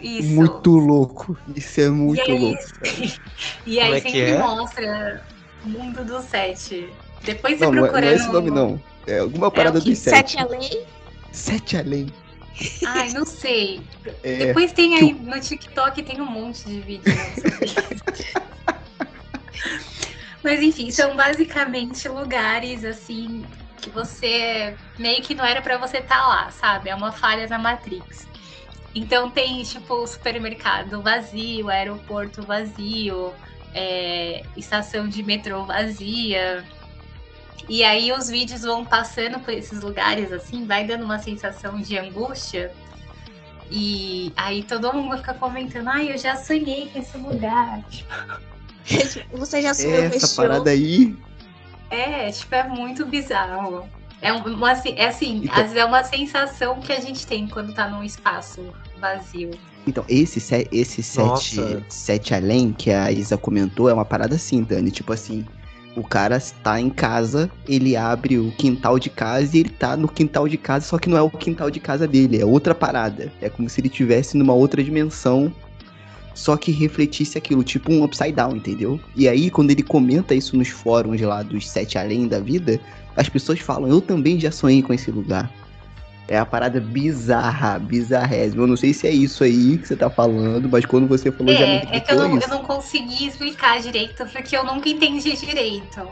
isso. 0.00 0.28
Muito 0.28 0.70
louco. 0.70 1.36
Isso 1.54 1.80
é 1.80 1.90
muito 1.90 2.18
e 2.18 2.30
aí, 2.30 2.38
louco. 2.38 2.62
e 3.66 3.80
aí 3.80 3.92
é 3.92 4.00
sempre 4.00 4.20
é? 4.20 4.38
mostra 4.38 5.22
o 5.64 5.68
mundo 5.68 6.04
dos 6.04 6.24
sete. 6.24 6.88
Depois 7.22 7.58
você 7.58 7.64
não, 7.66 7.72
procura. 7.72 8.00
Não 8.00 8.08
é 8.08 8.14
esse 8.14 8.28
nome, 8.32 8.50
não. 8.50 8.80
É 9.06 9.18
alguma 9.18 9.50
parada 9.50 9.78
é 9.78 9.82
dos 9.82 9.98
sete. 9.98 10.32
Sete 10.32 10.38
além? 10.38 10.84
Sete 11.32 11.76
além. 11.76 12.06
Ai, 12.86 13.12
não 13.12 13.24
sei. 13.24 13.80
É, 14.22 14.46
Depois 14.46 14.72
tem 14.72 14.96
aí 14.96 15.12
no 15.12 15.40
TikTok 15.40 16.02
tem 16.02 16.20
um 16.20 16.30
monte 16.30 16.64
de 16.64 16.80
vídeos. 16.80 17.16
Mas 20.42 20.62
enfim, 20.62 20.90
são 20.90 21.16
basicamente 21.16 22.08
lugares 22.08 22.84
assim 22.84 23.44
que 23.80 23.90
você 23.90 24.76
meio 24.98 25.22
que 25.22 25.34
não 25.34 25.44
era 25.44 25.62
para 25.62 25.78
você 25.78 25.98
estar 25.98 26.20
tá 26.20 26.26
lá, 26.26 26.50
sabe? 26.50 26.90
É 26.90 26.94
uma 26.94 27.12
falha 27.12 27.46
na 27.48 27.58
Matrix. 27.58 28.28
Então 28.94 29.30
tem 29.30 29.62
tipo 29.62 30.06
supermercado 30.06 31.00
vazio, 31.02 31.68
aeroporto 31.68 32.42
vazio, 32.42 33.32
é, 33.74 34.42
estação 34.56 35.08
de 35.08 35.22
metrô 35.22 35.64
vazia. 35.64 36.64
E 37.68 37.84
aí 37.84 38.12
os 38.12 38.28
vídeos 38.28 38.62
vão 38.62 38.84
passando 38.84 39.38
por 39.40 39.52
esses 39.54 39.80
lugares 39.80 40.32
assim, 40.32 40.66
vai 40.66 40.84
dando 40.84 41.04
uma 41.04 41.18
sensação 41.18 41.80
de 41.80 41.96
angústia. 41.96 42.72
E 43.70 44.32
aí 44.36 44.64
todo 44.64 44.92
mundo 44.92 45.16
fica 45.18 45.34
comentando, 45.34 45.88
ai, 45.88 46.12
eu 46.12 46.18
já 46.18 46.34
sonhei 46.34 46.88
com 46.88 46.98
esse 46.98 47.16
lugar. 47.16 47.84
Você 49.32 49.62
já 49.62 49.72
sonhou 49.72 50.02
Essa 50.02 50.34
parada 50.34 50.70
aí 50.70 51.16
é, 51.90 52.30
tipo, 52.30 52.54
é 52.54 52.66
muito 52.68 53.04
bizarro. 53.04 53.88
É, 54.22 54.32
uma, 54.32 54.72
é 54.72 55.06
assim, 55.06 55.42
então, 55.44 55.54
às 55.54 55.62
vezes 55.62 55.76
é 55.76 55.84
uma 55.84 56.04
sensação 56.04 56.78
que 56.80 56.92
a 56.92 57.00
gente 57.00 57.26
tem 57.26 57.48
quando 57.48 57.72
tá 57.72 57.88
num 57.88 58.04
espaço 58.04 58.62
vazio. 59.00 59.50
Então, 59.86 60.04
esse, 60.08 60.38
esse 60.70 61.02
sete, 61.02 61.84
sete 61.88 62.34
além 62.34 62.72
que 62.72 62.90
a 62.90 63.10
Isa 63.10 63.38
comentou 63.38 63.88
é 63.88 63.94
uma 63.94 64.04
parada 64.04 64.34
assim, 64.34 64.62
Dani. 64.62 64.90
Tipo 64.90 65.14
assim, 65.14 65.46
o 65.96 66.04
cara 66.04 66.36
está 66.36 66.78
em 66.78 66.90
casa, 66.90 67.50
ele 67.66 67.96
abre 67.96 68.38
o 68.38 68.52
quintal 68.52 68.98
de 68.98 69.08
casa 69.08 69.56
e 69.56 69.60
ele 69.60 69.70
tá 69.70 69.96
no 69.96 70.06
quintal 70.06 70.46
de 70.46 70.58
casa, 70.58 70.86
só 70.86 70.98
que 70.98 71.08
não 71.08 71.16
é 71.16 71.22
o 71.22 71.30
quintal 71.30 71.70
de 71.70 71.80
casa 71.80 72.06
dele, 72.06 72.40
é 72.40 72.44
outra 72.44 72.74
parada. 72.74 73.32
É 73.40 73.48
como 73.48 73.68
se 73.70 73.80
ele 73.80 73.88
estivesse 73.88 74.36
numa 74.36 74.52
outra 74.52 74.84
dimensão 74.84 75.52
só 76.34 76.56
que 76.56 76.70
refletisse 76.70 77.36
aquilo, 77.36 77.62
tipo 77.62 77.92
um 77.92 78.04
upside 78.04 78.32
down, 78.32 78.56
entendeu? 78.56 79.00
E 79.16 79.28
aí, 79.28 79.50
quando 79.50 79.70
ele 79.70 79.82
comenta 79.82 80.34
isso 80.34 80.56
nos 80.56 80.68
fóruns 80.68 81.20
lá 81.20 81.42
dos 81.42 81.68
Sete 81.68 81.98
Além 81.98 82.28
da 82.28 82.40
Vida, 82.40 82.80
as 83.16 83.28
pessoas 83.28 83.60
falam, 83.60 83.88
eu 83.88 84.00
também 84.00 84.38
já 84.38 84.50
sonhei 84.50 84.82
com 84.82 84.92
esse 84.92 85.10
lugar. 85.10 85.50
É 86.28 86.38
a 86.38 86.46
parada 86.46 86.80
bizarra, 86.80 87.76
bizarrésima. 87.78 88.62
Eu 88.62 88.68
não 88.68 88.76
sei 88.76 88.94
se 88.94 89.06
é 89.06 89.10
isso 89.10 89.42
aí 89.42 89.76
que 89.78 89.88
você 89.88 89.96
tá 89.96 90.08
falando, 90.08 90.68
mas 90.68 90.86
quando 90.86 91.08
você 91.08 91.32
falou 91.32 91.52
é, 91.52 91.56
já 91.56 91.66
me 91.66 91.96
É 91.96 92.00
que 92.00 92.12
eu 92.12 92.18
não, 92.18 92.38
eu 92.38 92.48
não 92.48 92.62
consegui 92.62 93.26
explicar 93.26 93.80
direito, 93.80 94.24
porque 94.26 94.56
eu 94.56 94.64
nunca 94.64 94.88
entendi 94.88 95.36
direito. 95.36 96.08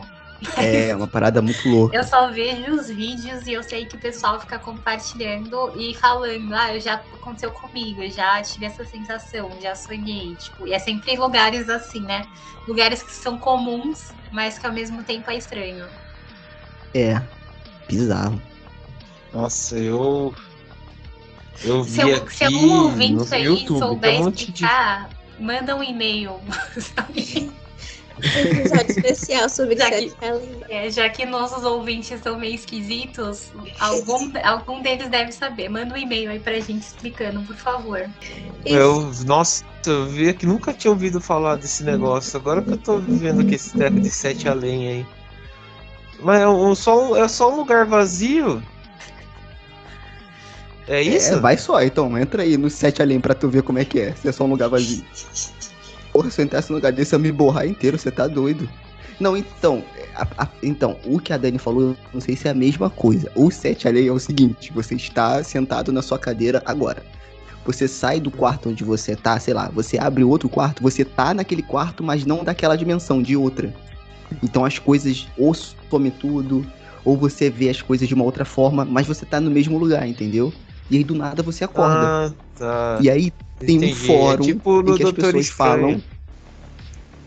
É, 0.57 0.95
uma 0.95 1.07
parada 1.07 1.41
muito 1.41 1.67
louca. 1.67 1.95
Eu 1.95 2.03
só 2.03 2.31
vejo 2.31 2.71
os 2.71 2.87
vídeos 2.87 3.45
e 3.45 3.53
eu 3.53 3.61
sei 3.61 3.85
que 3.85 3.97
o 3.97 3.99
pessoal 3.99 4.39
fica 4.39 4.57
compartilhando 4.57 5.73
e 5.75 5.93
falando, 5.95 6.53
ah, 6.53 6.77
já 6.79 6.95
aconteceu 6.95 7.51
comigo, 7.51 8.07
já 8.09 8.41
tive 8.41 8.65
essa 8.65 8.85
sensação, 8.85 9.51
já 9.61 9.75
sonhei, 9.75 10.35
tipo, 10.35 10.67
e 10.67 10.73
é 10.73 10.79
sempre 10.79 11.11
em 11.11 11.17
lugares 11.17 11.69
assim, 11.69 12.01
né? 12.01 12.25
Lugares 12.67 13.03
que 13.03 13.11
são 13.11 13.37
comuns, 13.37 14.11
mas 14.31 14.57
que 14.57 14.65
ao 14.65 14.71
mesmo 14.71 15.03
tempo 15.03 15.29
é 15.29 15.35
estranho. 15.35 15.85
É, 16.93 17.21
bizarro. 17.87 18.41
Nossa, 19.33 19.77
eu 19.77 20.33
Eu 21.63 21.83
vi 21.83 21.91
se, 21.91 22.01
aqui 22.01 22.33
se 22.33 22.43
algum 22.45 22.83
ouvinte 22.83 23.35
aí 23.35 23.43
YouTube, 23.43 23.79
souber 23.79 24.21
um 24.21 24.29
explicar, 24.29 25.09
de... 25.37 25.43
manda 25.43 25.75
um 25.75 25.83
e-mail. 25.83 26.39
episódio 28.21 28.91
especial 28.91 29.49
sobre 29.49 29.75
já 29.75 29.89
que, 29.89 30.13
é, 30.69 30.89
já 30.89 31.09
que 31.09 31.25
nossos 31.25 31.63
ouvintes 31.63 32.19
são 32.21 32.37
meio 32.37 32.55
esquisitos, 32.55 33.51
algum, 33.79 34.31
algum 34.43 34.81
deles 34.81 35.09
deve 35.09 35.31
saber. 35.31 35.69
Manda 35.69 35.93
um 35.93 35.97
e-mail 35.97 36.31
aí 36.31 36.39
pra 36.39 36.59
gente 36.59 36.83
explicando, 36.83 37.41
por 37.41 37.55
favor. 37.55 38.09
Eu, 38.65 39.11
nossa, 39.25 39.63
eu 39.85 40.07
vi 40.07 40.33
que 40.33 40.45
nunca 40.45 40.73
tinha 40.73 40.91
ouvido 40.91 41.21
falar 41.21 41.55
desse 41.55 41.83
negócio. 41.83 42.37
Agora 42.37 42.61
que 42.61 42.71
eu 42.71 42.77
tô 42.77 42.97
vivendo 42.97 43.41
aqui 43.41 43.55
esse 43.55 43.71
treco 43.71 43.99
de 43.99 44.09
sete 44.09 44.47
além 44.47 44.87
aí. 44.87 45.05
Mas 46.21 46.41
é, 46.41 46.47
um, 46.47 46.75
só 46.75 47.11
um, 47.11 47.15
é 47.15 47.27
só 47.27 47.51
um 47.51 47.57
lugar 47.57 47.85
vazio? 47.85 48.61
É 50.87 51.01
isso? 51.01 51.35
É, 51.35 51.39
vai 51.39 51.55
só, 51.55 51.81
então. 51.81 52.17
Entra 52.17 52.43
aí 52.43 52.57
no 52.57 52.69
sete 52.69 53.01
além 53.01 53.19
pra 53.19 53.35
tu 53.35 53.47
ver 53.47 53.61
como 53.61 53.79
é 53.79 53.85
que 53.85 53.99
é. 53.99 54.13
Se 54.15 54.27
é 54.27 54.31
só 54.31 54.43
um 54.43 54.49
lugar 54.49 54.69
vazio. 54.69 55.05
Porra, 56.11 56.29
se 56.29 56.41
eu 56.41 56.45
entrasse 56.45 56.69
no 56.69 56.75
lugar 56.75 56.91
desse, 56.91 57.13
eu 57.13 57.19
me 57.19 57.31
borrar 57.31 57.67
inteiro, 57.67 57.97
você 57.97 58.11
tá 58.11 58.27
doido. 58.27 58.67
Não, 59.19 59.35
então, 59.35 59.83
a, 60.15 60.43
a, 60.43 60.47
então, 60.63 60.97
o 61.05 61.19
que 61.19 61.33
a 61.33 61.37
Dani 61.37 61.57
falou, 61.57 61.95
não 62.13 62.21
sei 62.21 62.35
se 62.35 62.47
é 62.47 62.51
a 62.51 62.53
mesma 62.53 62.89
coisa. 62.89 63.29
O 63.35 63.51
sete 63.51 63.87
além 63.87 64.07
é 64.07 64.11
o 64.11 64.19
seguinte, 64.19 64.71
você 64.73 64.95
está 64.95 65.43
sentado 65.43 65.91
na 65.91 66.01
sua 66.01 66.17
cadeira 66.17 66.63
agora. 66.65 67.03
Você 67.65 67.87
sai 67.87 68.19
do 68.19 68.31
quarto 68.31 68.69
onde 68.69 68.83
você 68.83 69.15
tá, 69.15 69.37
sei 69.39 69.53
lá, 69.53 69.69
você 69.69 69.99
abre 69.99 70.23
outro 70.23 70.47
quarto, 70.47 70.81
você 70.81 71.03
tá 71.03 71.33
naquele 71.33 71.61
quarto, 71.61 72.01
mas 72.03 72.25
não 72.25 72.43
daquela 72.43 72.77
dimensão, 72.77 73.21
de 73.21 73.35
outra. 73.35 73.73
Então 74.41 74.63
as 74.63 74.79
coisas 74.79 75.27
ou 75.37 75.53
some 75.53 76.09
tudo, 76.11 76.65
ou 77.03 77.17
você 77.17 77.49
vê 77.49 77.69
as 77.69 77.81
coisas 77.81 78.07
de 78.07 78.13
uma 78.13 78.23
outra 78.23 78.45
forma, 78.45 78.85
mas 78.85 79.05
você 79.05 79.25
tá 79.25 79.39
no 79.39 79.51
mesmo 79.51 79.77
lugar, 79.77 80.07
entendeu? 80.07 80.53
E 80.89 80.97
aí 80.97 81.03
do 81.03 81.13
nada 81.13 81.43
você 81.43 81.63
acorda. 81.63 82.05
Ah, 82.05 82.31
tá. 82.57 82.97
E 83.01 83.09
aí 83.09 83.31
tem 83.59 83.75
Entendi. 83.75 83.93
um 83.93 83.95
fórum 83.95 84.43
é 84.43 84.47
tipo 84.47 84.81
em 84.81 84.95
que 84.95 85.03
as 85.03 85.11
pessoas 85.11 85.45
Estranho. 85.45 85.79
falam. 85.81 86.03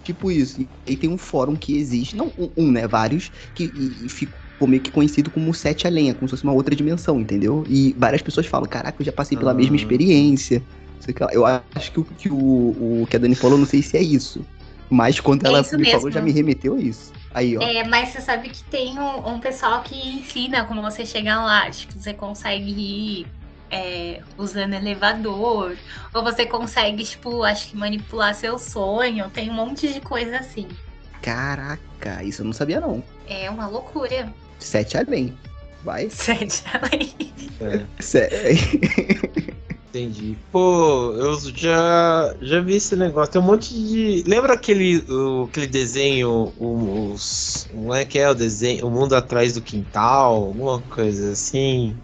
Tipo 0.02 0.30
isso. 0.30 0.60
E 0.60 0.68
aí 0.86 0.96
tem 0.96 1.10
um 1.10 1.18
fórum 1.18 1.54
que 1.54 1.76
existe, 1.76 2.16
não 2.16 2.32
um, 2.38 2.50
um 2.56 2.70
né? 2.70 2.88
Vários, 2.88 3.30
que 3.54 3.64
e, 3.64 4.06
e 4.06 4.08
ficou 4.08 4.66
meio 4.66 4.82
que 4.82 4.90
conhecido 4.90 5.30
como 5.30 5.52
Sete 5.54 5.86
Além, 5.86 6.12
como 6.14 6.28
se 6.28 6.32
fosse 6.32 6.44
uma 6.44 6.52
outra 6.52 6.74
dimensão, 6.74 7.20
entendeu? 7.20 7.64
E 7.68 7.94
várias 7.98 8.22
pessoas 8.22 8.46
falam, 8.46 8.68
caraca, 8.68 9.00
eu 9.00 9.06
já 9.06 9.12
passei 9.12 9.36
pela 9.38 9.52
ah. 9.52 9.54
mesma 9.54 9.76
experiência. 9.76 10.62
Eu 11.32 11.44
acho 11.44 11.90
que 11.90 12.00
o 12.00 12.04
que, 12.04 12.28
o, 12.28 12.36
o 13.02 13.06
que 13.10 13.16
a 13.16 13.18
Dani 13.18 13.34
falou, 13.34 13.58
não 13.58 13.66
sei 13.66 13.82
se 13.82 13.96
é 13.96 14.02
isso. 14.02 14.44
Mas 14.88 15.18
quando 15.18 15.44
é 15.44 15.48
ela 15.48 15.62
me 15.62 15.78
mesmo. 15.78 15.92
falou, 15.92 16.10
já 16.10 16.20
me 16.20 16.30
remeteu 16.30 16.74
a 16.74 16.80
isso. 16.80 17.12
Aí, 17.34 17.56
ó. 17.56 17.62
É, 17.62 17.82
mas 17.84 18.10
você 18.10 18.20
sabe 18.20 18.50
que 18.50 18.62
tem 18.64 18.98
um, 18.98 19.34
um 19.34 19.40
pessoal 19.40 19.82
que 19.82 19.96
ensina 19.96 20.64
como 20.64 20.82
você 20.82 21.04
chegar 21.04 21.42
lá. 21.42 21.68
Tipo, 21.70 21.94
você 21.98 22.12
consegue 22.12 22.70
ir 22.70 23.26
é, 23.72 24.20
usando 24.36 24.74
elevador, 24.74 25.76
ou 26.12 26.22
você 26.22 26.44
consegue, 26.44 27.02
tipo, 27.02 27.42
acho 27.42 27.68
que 27.68 27.76
manipular 27.76 28.34
seu 28.34 28.58
sonho, 28.58 29.30
tem 29.30 29.50
um 29.50 29.54
monte 29.54 29.90
de 29.90 30.00
coisa 30.00 30.36
assim. 30.36 30.68
Caraca, 31.22 32.22
isso 32.22 32.42
eu 32.42 32.46
não 32.46 32.52
sabia 32.52 32.80
não. 32.80 33.02
É 33.26 33.48
uma 33.48 33.66
loucura. 33.66 34.32
Sete 34.58 34.98
além. 34.98 35.36
Vai. 35.82 36.10
Sete 36.10 36.62
além. 36.74 37.14
É. 37.60 38.52
Entendi. 39.88 40.36
Pô, 40.50 41.12
eu 41.12 41.38
já, 41.54 42.34
já 42.40 42.60
vi 42.60 42.76
esse 42.76 42.96
negócio. 42.96 43.32
Tem 43.32 43.40
um 43.40 43.44
monte 43.44 43.74
de. 43.74 44.24
Lembra 44.26 44.54
aquele, 44.54 44.98
o, 45.08 45.44
aquele 45.44 45.66
desenho, 45.66 46.52
os. 46.58 47.68
Como 47.70 47.94
é 47.94 48.04
que 48.04 48.18
é 48.18 48.28
o 48.28 48.34
desenho? 48.34 48.86
O 48.86 48.90
Mundo 48.90 49.14
Atrás 49.14 49.52
do 49.52 49.60
Quintal? 49.60 50.34
Alguma 50.34 50.80
coisa 50.80 51.32
assim 51.32 51.94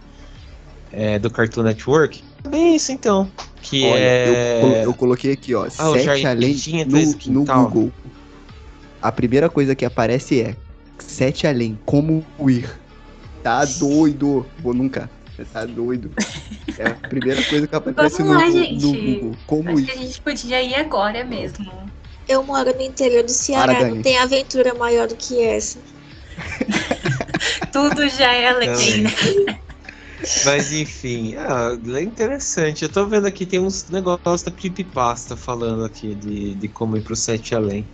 é, 0.93 1.19
do 1.19 1.31
Cartoon 1.31 1.63
Network. 1.63 2.23
Bem 2.49 2.77
isso 2.77 2.93
então. 2.93 3.31
Que 3.63 3.85
Olha, 3.85 3.99
é. 3.99 4.61
Eu, 4.63 4.69
eu, 4.85 4.95
coloquei 4.95 5.33
aqui, 5.33 5.55
ó. 5.55 5.67
Ah, 5.67 5.93
sete 5.99 6.27
além 6.27 6.57
no, 6.87 7.33
no 7.33 7.45
Google. 7.45 7.93
A 9.03 9.13
primeira 9.13 9.49
coisa 9.49 9.75
que 9.75 9.85
aparece 9.85 10.41
é 10.41 10.57
Sete 10.99 11.47
além, 11.47 11.79
como 11.85 12.25
ir. 12.47 12.69
Tá 13.43 13.65
doido. 13.79 14.47
Vou 14.59 14.75
nunca. 14.75 15.11
Você 15.35 15.45
tá 15.45 15.65
doido. 15.65 16.11
É 16.77 16.89
a 16.89 16.95
primeira 16.95 17.43
coisa 17.45 17.67
que 17.67 17.75
aparece 17.75 18.23
Vamos 18.23 18.35
no, 18.35 18.41
lá, 18.41 18.51
gente. 18.51 18.85
no 18.85 18.93
Google. 18.93 19.37
Como 19.47 19.71
Acho 19.71 19.79
ir. 19.81 19.85
que 19.87 19.93
a 19.93 19.97
gente 19.97 20.21
podia 20.21 20.63
ir 20.63 20.75
agora 20.75 21.25
mesmo. 21.25 21.71
Eu 22.29 22.43
moro 22.43 22.75
no 22.75 22.83
interior 22.83 23.23
do 23.23 23.31
Ceará, 23.31 23.75
Para, 23.75 23.89
não 23.89 24.03
tem 24.03 24.19
aventura 24.19 24.75
maior 24.75 25.07
do 25.07 25.17
que 25.17 25.41
essa. 25.43 25.79
Tudo 27.73 28.09
já 28.09 28.35
é 28.35 28.49
além, 28.49 29.03
né? 29.03 29.11
Mas 30.45 30.73
enfim, 30.73 31.37
ah, 31.37 31.79
é 31.97 32.03
interessante. 32.03 32.83
Eu 32.83 32.89
tô 32.89 33.07
vendo 33.07 33.27
aqui, 33.27 33.47
tem 33.47 33.61
uns 33.61 33.89
negócios 33.89 34.43
da 34.43 34.51
creepypasta 34.51 35.37
falando 35.37 35.85
aqui 35.85 36.15
de, 36.15 36.55
de 36.55 36.69
como 36.69 36.97
ir 36.97 37.03
pro 37.03 37.15
Sete 37.15 37.55
Além. 37.55 37.87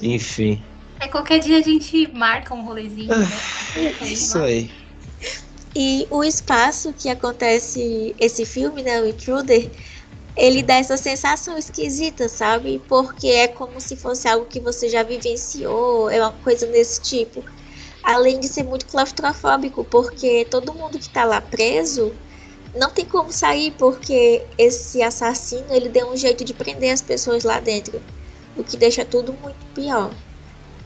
Enfim. 0.00 0.62
É, 1.00 1.08
qualquer 1.08 1.40
dia 1.40 1.58
a 1.58 1.62
gente 1.62 2.10
marca 2.14 2.54
um 2.54 2.64
rolezinho, 2.64 3.08
né? 3.08 3.26
Ah, 4.00 4.04
isso 4.06 4.38
aí. 4.38 4.70
E 5.74 6.06
o 6.10 6.24
espaço 6.24 6.92
que 6.94 7.08
acontece 7.08 8.14
esse 8.18 8.44
filme, 8.44 8.82
né, 8.82 9.00
o 9.00 9.06
Intruder, 9.06 9.70
ele 10.36 10.62
dá 10.62 10.74
essa 10.74 10.96
sensação 10.96 11.56
esquisita, 11.56 12.28
sabe? 12.28 12.82
Porque 12.88 13.28
é 13.28 13.48
como 13.48 13.80
se 13.80 13.96
fosse 13.96 14.26
algo 14.26 14.46
que 14.46 14.60
você 14.60 14.88
já 14.88 15.02
vivenciou, 15.02 16.10
é 16.10 16.20
uma 16.20 16.32
coisa 16.32 16.66
desse 16.66 17.00
tipo 17.02 17.44
além 18.14 18.40
de 18.40 18.48
ser 18.48 18.64
muito 18.64 18.86
claustrofóbico, 18.86 19.84
porque 19.84 20.46
todo 20.50 20.74
mundo 20.74 20.98
que 20.98 21.06
está 21.06 21.24
lá 21.24 21.40
preso 21.40 22.12
não 22.74 22.90
tem 22.90 23.04
como 23.04 23.32
sair, 23.32 23.72
porque 23.72 24.42
esse 24.56 25.02
assassino 25.02 25.66
ele 25.70 25.88
deu 25.88 26.08
um 26.08 26.16
jeito 26.16 26.44
de 26.44 26.54
prender 26.54 26.92
as 26.92 27.02
pessoas 27.02 27.44
lá 27.44 27.58
dentro, 27.60 28.00
o 28.56 28.62
que 28.62 28.76
deixa 28.76 29.04
tudo 29.04 29.32
muito 29.42 29.66
pior. 29.74 30.10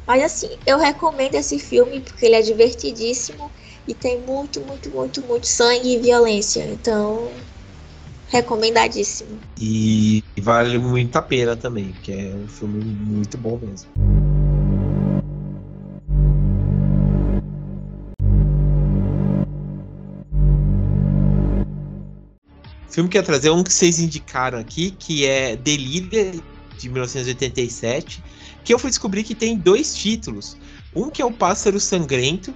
Mas 0.07 0.23
assim, 0.23 0.51
eu 0.67 0.79
recomendo 0.79 1.35
esse 1.35 1.59
filme 1.59 2.01
porque 2.01 2.27
ele 2.27 2.35
é 2.35 2.43
divertidíssimo 2.43 3.51
e 3.87 3.95
tem 3.95 4.21
muito, 4.21 4.61
muito, 4.61 4.91
muito, 4.91 5.23
muito 5.23 5.47
sangue 5.47 5.95
e 5.95 5.99
violência. 5.99 6.65
Então, 6.65 7.31
recomendadíssimo. 8.29 9.39
E 9.59 10.23
vale 10.41 10.79
muito 10.79 11.17
a 11.17 11.23
pena 11.23 11.57
também, 11.57 11.93
porque 11.93 12.13
é 12.13 12.35
um 12.35 12.49
filme 12.49 12.83
muito 12.83 13.39
bom 13.39 13.59
mesmo. 13.59 14.34
Filme 22.95 23.09
que 23.11 23.19
ia 23.19 23.23
trazer 23.23 23.49
é 23.49 23.53
um 23.53 23.65
que 23.65 23.73
vocês 23.73 23.99
indicaram 23.99 24.59
aqui, 24.59 24.93
que 24.93 25.27
é 25.27 25.57
Delíria, 25.57 26.33
de 26.79 26.89
1987, 26.89 28.23
que 28.63 28.73
eu 28.73 28.79
fui 28.79 28.89
descobrir 28.89 29.25
que 29.25 29.35
tem 29.35 29.57
dois 29.57 29.95
títulos. 29.95 30.57
Um 30.95 31.11
que 31.11 31.21
é 31.21 31.25
o 31.25 31.33
Pássaro 31.33 31.81
Sangrento 31.81 32.55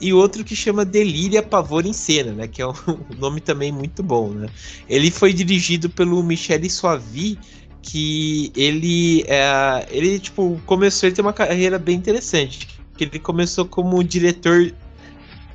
e 0.00 0.12
outro 0.12 0.42
que 0.44 0.56
chama 0.56 0.84
Delíria 0.84 1.42
Pavor 1.42 1.86
em 1.86 1.92
Cena, 1.92 2.32
né? 2.32 2.48
Que 2.48 2.62
é 2.62 2.66
um 2.66 2.74
nome 3.16 3.40
também 3.40 3.70
muito 3.70 4.02
bom, 4.02 4.30
né? 4.30 4.48
Ele 4.88 5.10
foi 5.10 5.32
dirigido 5.32 5.88
pelo 5.88 6.22
Michele 6.22 6.68
Soavi, 6.68 7.38
que 7.80 8.52
ele, 8.56 9.24
é, 9.28 9.86
ele 9.90 10.18
tipo 10.18 10.60
começou, 10.66 11.06
ele 11.06 11.14
tem 11.14 11.24
uma 11.24 11.32
carreira 11.32 11.78
bem 11.78 11.94
interessante, 11.96 12.66
que 12.96 13.04
ele 13.04 13.20
começou 13.20 13.64
como 13.64 14.02
diretor 14.02 14.74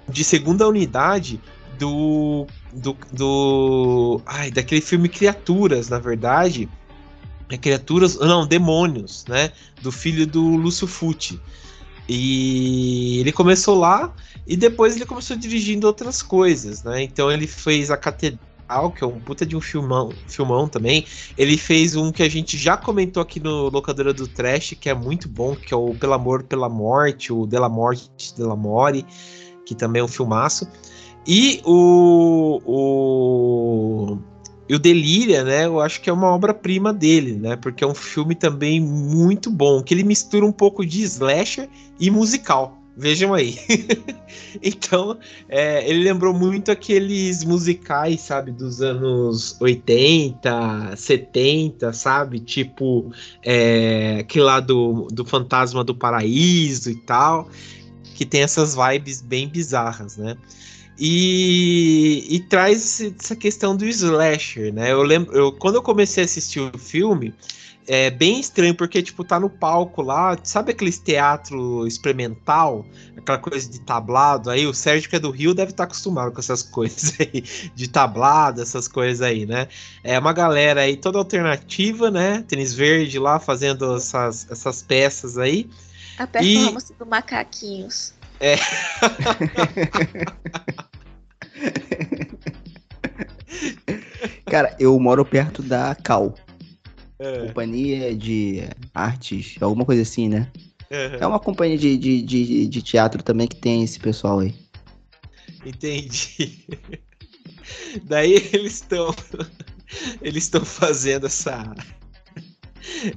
de 0.08 0.24
segunda 0.24 0.68
unidade 0.68 1.40
do 1.78 2.48
do, 2.74 2.98
do 3.12 4.22
ai, 4.26 4.52
daquele 4.52 4.82
filme 4.82 5.10
Criaturas, 5.10 5.90
na 5.90 6.00
verdade. 6.00 6.70
É 7.50 7.58
Criaturas, 7.58 8.18
não, 8.18 8.48
Demônios, 8.48 9.26
né? 9.28 9.52
Do 9.82 9.92
filho 9.92 10.26
do 10.26 10.42
Lúcio 10.42 10.88
Fucci. 10.88 11.40
E 12.08 13.20
ele 13.20 13.32
começou 13.32 13.78
lá 13.78 14.14
e 14.48 14.56
depois 14.58 14.96
ele 14.96 15.06
começou 15.06 15.36
dirigindo 15.38 15.88
outras 15.88 16.22
coisas, 16.22 16.84
né? 16.84 17.04
Então 17.04 17.32
ele 17.32 17.48
fez 17.48 17.92
a 17.92 17.98
Catedral, 17.98 18.92
que 18.92 19.04
é 19.04 19.08
um 19.08 19.20
puta 19.20 19.46
de 19.46 19.56
um 19.56 19.62
filmão, 19.62 20.12
filmão 20.28 20.68
também. 20.68 21.06
Ele 21.38 21.58
fez 21.58 21.96
um 21.96 22.12
que 22.12 22.24
a 22.24 22.30
gente 22.30 22.58
já 22.58 22.76
comentou 22.76 23.22
aqui 23.22 23.40
no 23.40 23.70
Locadora 23.70 24.14
do 24.14 24.28
Trash, 24.28 24.76
que 24.80 24.90
é 24.90 24.94
muito 24.94 25.30
bom, 25.30 25.56
que 25.56 25.74
é 25.74 25.78
o 25.78 25.94
Pelo 25.94 26.14
Amor, 26.14 26.44
Pela 26.44 26.70
Morte, 26.70 27.32
o 27.32 27.46
Della 27.46 27.70
Morte, 27.70 28.36
Della 28.36 28.56
More, 28.56 29.06
que 29.66 29.76
também 29.76 30.02
é 30.02 30.04
um 30.04 30.08
filmaço. 30.10 30.68
E 31.26 31.62
o, 31.64 32.62
o, 32.66 34.18
e 34.68 34.76
o 34.76 34.80
Delíria, 34.80 35.44
né? 35.44 35.66
Eu 35.66 35.80
acho 35.80 36.02
que 36.02 36.10
é 36.10 36.14
uma 36.14 36.28
obra-prima 36.28 36.94
dele, 36.94 37.34
né? 37.34 37.56
Porque 37.56 37.84
é 37.84 37.88
um 37.88 37.94
filme 37.94 38.34
também 38.34 38.80
muito 38.80 39.52
bom, 39.52 39.84
que 39.84 39.94
ele 39.94 40.04
mistura 40.04 40.46
um 40.46 40.52
pouco 40.52 40.86
de 40.86 41.04
slasher 41.04 41.70
e 42.00 42.10
musical. 42.10 42.82
Vejam 42.96 43.34
aí. 43.34 43.58
então, 44.62 45.18
é, 45.48 45.90
ele 45.90 46.04
lembrou 46.04 46.34
muito 46.34 46.72
aqueles 46.72 47.44
musicais, 47.44 48.22
sabe, 48.22 48.52
dos 48.52 48.82
anos 48.82 49.56
80, 49.62 50.96
70, 50.98 51.94
sabe? 51.94 52.40
Tipo, 52.40 53.12
é, 53.44 54.18
aquele 54.20 54.44
lá 54.44 54.60
do, 54.60 55.08
do 55.12 55.24
Fantasma 55.24 55.84
do 55.84 55.96
Paraíso 55.96 56.92
e 56.92 56.96
tal, 56.96 57.50
que 58.14 58.26
tem 58.26 58.42
essas 58.42 58.76
vibes 58.76 59.22
bem 59.22 59.48
bizarras, 59.48 60.18
né? 60.18 60.36
E, 61.00 62.28
e 62.30 62.40
traz 62.42 63.02
essa 63.02 63.36
questão 63.36 63.76
do 63.76 63.86
slasher, 63.86 64.74
né? 64.74 64.92
Eu 64.92 65.02
lembro, 65.02 65.36
eu, 65.36 65.52
quando 65.52 65.76
eu 65.76 65.82
comecei 65.82 66.24
a 66.24 66.26
assistir 66.26 66.60
o 66.60 66.78
filme, 66.78 67.34
é 67.88 68.10
bem 68.10 68.40
estranho, 68.40 68.76
porque, 68.76 69.02
tipo, 69.02 69.24
tá 69.24 69.40
no 69.40 69.50
palco 69.50 70.02
lá, 70.02 70.38
sabe 70.44 70.72
aqueles 70.72 71.00
teatro 71.00 71.88
experimental, 71.88 72.86
aquela 73.18 73.38
coisa 73.38 73.70
de 73.70 73.82
tablado 73.82 74.50
aí? 74.50 74.68
O 74.68 74.74
Sérgio, 74.74 75.10
que 75.10 75.16
é 75.16 75.20
do 75.20 75.32
Rio, 75.32 75.54
deve 75.54 75.72
estar 75.72 75.86
tá 75.86 75.88
acostumado 75.88 76.32
com 76.32 76.40
essas 76.40 76.62
coisas 76.70 77.16
aí, 77.20 77.44
de 77.76 77.88
tablado, 77.88 78.62
essas 78.62 78.88
coisas 78.88 79.22
aí, 79.22 79.46
né? 79.46 79.68
É 80.04 80.18
uma 80.20 80.34
galera 80.34 80.82
aí 80.82 80.96
toda 80.96 81.18
alternativa, 81.18 82.12
né? 82.12 82.44
Tênis 82.48 82.74
verde 82.74 83.18
lá, 83.18 83.40
fazendo 83.40 83.96
essas, 83.96 84.48
essas 84.50 84.82
peças 84.82 85.38
aí. 85.38 85.70
A 86.18 86.28
performance 86.28 86.94
e... 86.94 86.96
do 86.96 87.06
Macaquinhos. 87.06 88.14
É. 88.42 88.58
Cara, 94.46 94.76
eu 94.80 95.00
moro 95.00 95.24
perto 95.24 95.62
da 95.62 95.94
Cal. 95.96 96.34
É. 97.20 97.46
Companhia 97.46 98.16
de 98.16 98.64
Artes, 98.94 99.56
alguma 99.62 99.86
coisa 99.86 100.02
assim, 100.02 100.28
né? 100.28 100.52
Uhum. 100.90 101.18
É 101.22 101.28
uma 101.28 101.40
companhia 101.40 101.78
de, 101.78 101.98
de, 101.98 102.22
de, 102.22 102.68
de, 102.68 102.82
teatro 102.82 103.24
também 103.24 103.48
que 103.48 103.56
tem 103.56 103.84
esse 103.84 103.98
pessoal 104.00 104.40
aí. 104.40 104.54
Entendi. 105.66 106.66
Daí 108.04 108.34
eles 108.52 108.74
estão. 108.74 109.16
Eles 110.22 110.46
estão 110.46 110.64
fazendo 110.64 111.26
essa. 111.26 111.76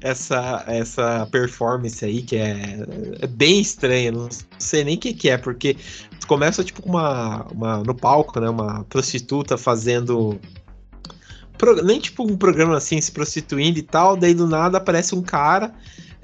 Essa, 0.01 0.65
essa 0.67 1.27
performance 1.31 2.05
aí 2.05 2.23
que 2.23 2.37
é, 2.37 2.87
é 3.21 3.27
bem 3.27 3.61
estranha, 3.61 4.13
não 4.13 4.29
sei 4.59 4.85
nem 4.85 4.97
o 4.97 4.99
que, 4.99 5.13
que 5.13 5.31
é, 5.31 5.39
porque 5.39 5.77
começa 6.27 6.65
tipo 6.65 6.83
com 6.83 6.91
uma, 6.91 7.47
uma 7.51 7.79
no 7.79 7.95
palco, 7.95 8.39
né, 8.41 8.49
uma 8.49 8.85
prostituta 8.85 9.57
fazendo 9.57 10.39
nem 11.85 11.99
tipo 11.99 12.25
um 12.25 12.37
programa 12.37 12.77
assim, 12.77 13.01
se 13.01 13.13
prostituindo 13.13 13.79
e 13.79 13.83
tal, 13.83 14.17
daí 14.17 14.35
do 14.35 14.47
nada 14.47 14.79
aparece 14.79 15.15
um 15.15 15.23
cara 15.23 15.73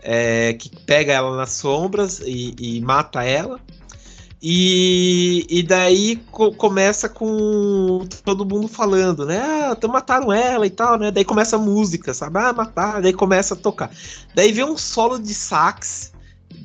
é, 0.03 0.55
que 0.55 0.71
pega 0.85 1.13
ela 1.13 1.37
nas 1.37 1.53
sombras 1.53 2.21
e, 2.21 2.55
e 2.59 2.81
mata 2.81 3.23
ela. 3.25 3.61
E, 4.43 5.47
e 5.51 5.63
daí 5.63 6.17
co 6.31 6.53
começa 6.55 7.09
com 7.09 8.07
todo 8.25 8.47
mundo 8.47 8.69
falando, 8.69 9.27
né? 9.27 9.39
Ah, 9.39 9.89
mataram 9.89 10.33
ela 10.33 10.67
e 10.67 10.71
tal, 10.71 10.99
né? 10.99 11.11
Daí 11.11 11.25
começa 11.25 11.57
a 11.57 11.59
música, 11.59 12.15
sabe? 12.15 12.39
Ah, 12.39 12.53
mataram, 12.53 13.03
daí 13.03 13.13
começa 13.13 13.55
a 13.55 13.57
tocar. 13.57 13.91
Daí 14.35 14.51
vem 14.51 14.65
um 14.65 14.79
solo 14.79 15.19
de 15.19 15.35
sax 15.35 16.13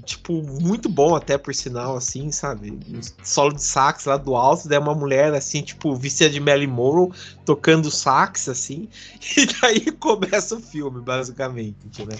tipo, 0.04 0.42
muito 0.44 0.90
bom 0.90 1.16
até, 1.16 1.38
por 1.38 1.54
sinal, 1.54 1.96
assim, 1.96 2.32
sabe? 2.32 2.72
Um 2.72 3.00
solo 3.24 3.54
de 3.54 3.64
sax 3.64 4.06
lá 4.06 4.18
do 4.18 4.36
alto, 4.36 4.68
daí 4.68 4.80
uma 4.80 4.96
mulher, 4.96 5.34
assim, 5.34 5.62
tipo, 5.62 5.96
vestida 5.96 6.30
de 6.30 6.40
Melly 6.40 6.68
Morrow, 6.68 7.12
tocando 7.46 7.92
sax, 7.92 8.50
assim, 8.50 8.88
e 9.38 9.46
daí 9.62 9.92
começa 9.92 10.56
o 10.56 10.60
filme, 10.60 11.02
basicamente, 11.02 12.06
né? 12.06 12.16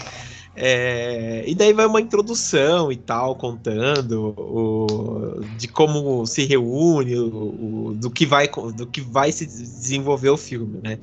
É, 0.58 1.44
e 1.46 1.54
daí 1.54 1.74
vai 1.74 1.86
uma 1.86 2.00
introdução 2.00 2.90
e 2.92 2.96
tal, 2.96 3.36
contando 3.36 4.34
o, 4.38 5.42
de 5.58 5.68
como 5.68 6.26
se 6.26 6.46
reúne, 6.46 7.18
o, 7.18 7.88
o, 7.88 7.94
do, 7.94 8.10
que 8.10 8.26
vai, 8.26 8.48
do 8.48 8.88
que 8.88 9.02
vai 9.02 9.32
se 9.34 9.46
desenvolver 9.46 10.30
o 10.30 10.38
filme, 10.38 10.80
né? 10.82 10.98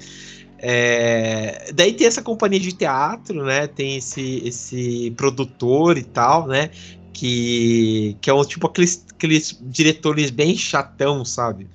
É, 0.65 1.73
daí 1.75 1.93
tem 1.93 2.07
essa 2.07 2.23
companhia 2.23 2.61
de 2.61 2.73
teatro, 2.73 3.45
né? 3.45 3.67
Tem 3.67 3.97
esse, 3.97 4.41
esse 4.47 5.13
produtor 5.17 5.99
e 5.99 6.05
tal, 6.05 6.47
né? 6.47 6.71
Que, 7.13 8.17
que 8.21 8.31
é 8.31 8.35
um 8.35 8.45
tipo 8.45 8.69
aqueles, 8.69 9.05
aqueles 9.13 9.59
diretores 9.61 10.31
bem 10.31 10.57
chatão, 10.57 11.25
sabe? 11.25 11.69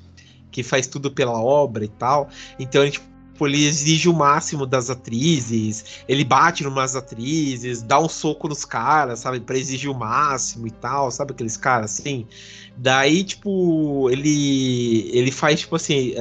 Que 0.50 0.64
faz 0.64 0.88
tudo 0.88 1.12
pela 1.12 1.38
obra 1.38 1.84
e 1.84 1.90
tal. 1.90 2.30
Então 2.58 2.82
ele, 2.82 2.92
tipo, 2.92 3.46
ele 3.46 3.66
exige 3.66 4.08
o 4.08 4.14
máximo 4.14 4.66
das 4.66 4.90
atrizes, 4.90 6.04
ele 6.08 6.24
bate 6.24 6.64
numas 6.64 6.96
atrizes, 6.96 7.82
dá 7.82 8.00
um 8.00 8.08
soco 8.08 8.48
nos 8.48 8.64
caras, 8.64 9.20
sabe? 9.20 9.42
Pra 9.42 9.58
exigir 9.58 9.92
o 9.92 9.94
máximo 9.94 10.66
e 10.66 10.72
tal, 10.72 11.12
sabe? 11.12 11.34
Aqueles 11.34 11.58
caras 11.58 12.00
assim. 12.00 12.26
Daí, 12.78 13.26
tipo, 13.26 14.10
ele, 14.10 15.10
ele 15.12 15.32
faz, 15.32 15.60
tipo 15.60 15.76
assim. 15.76 16.14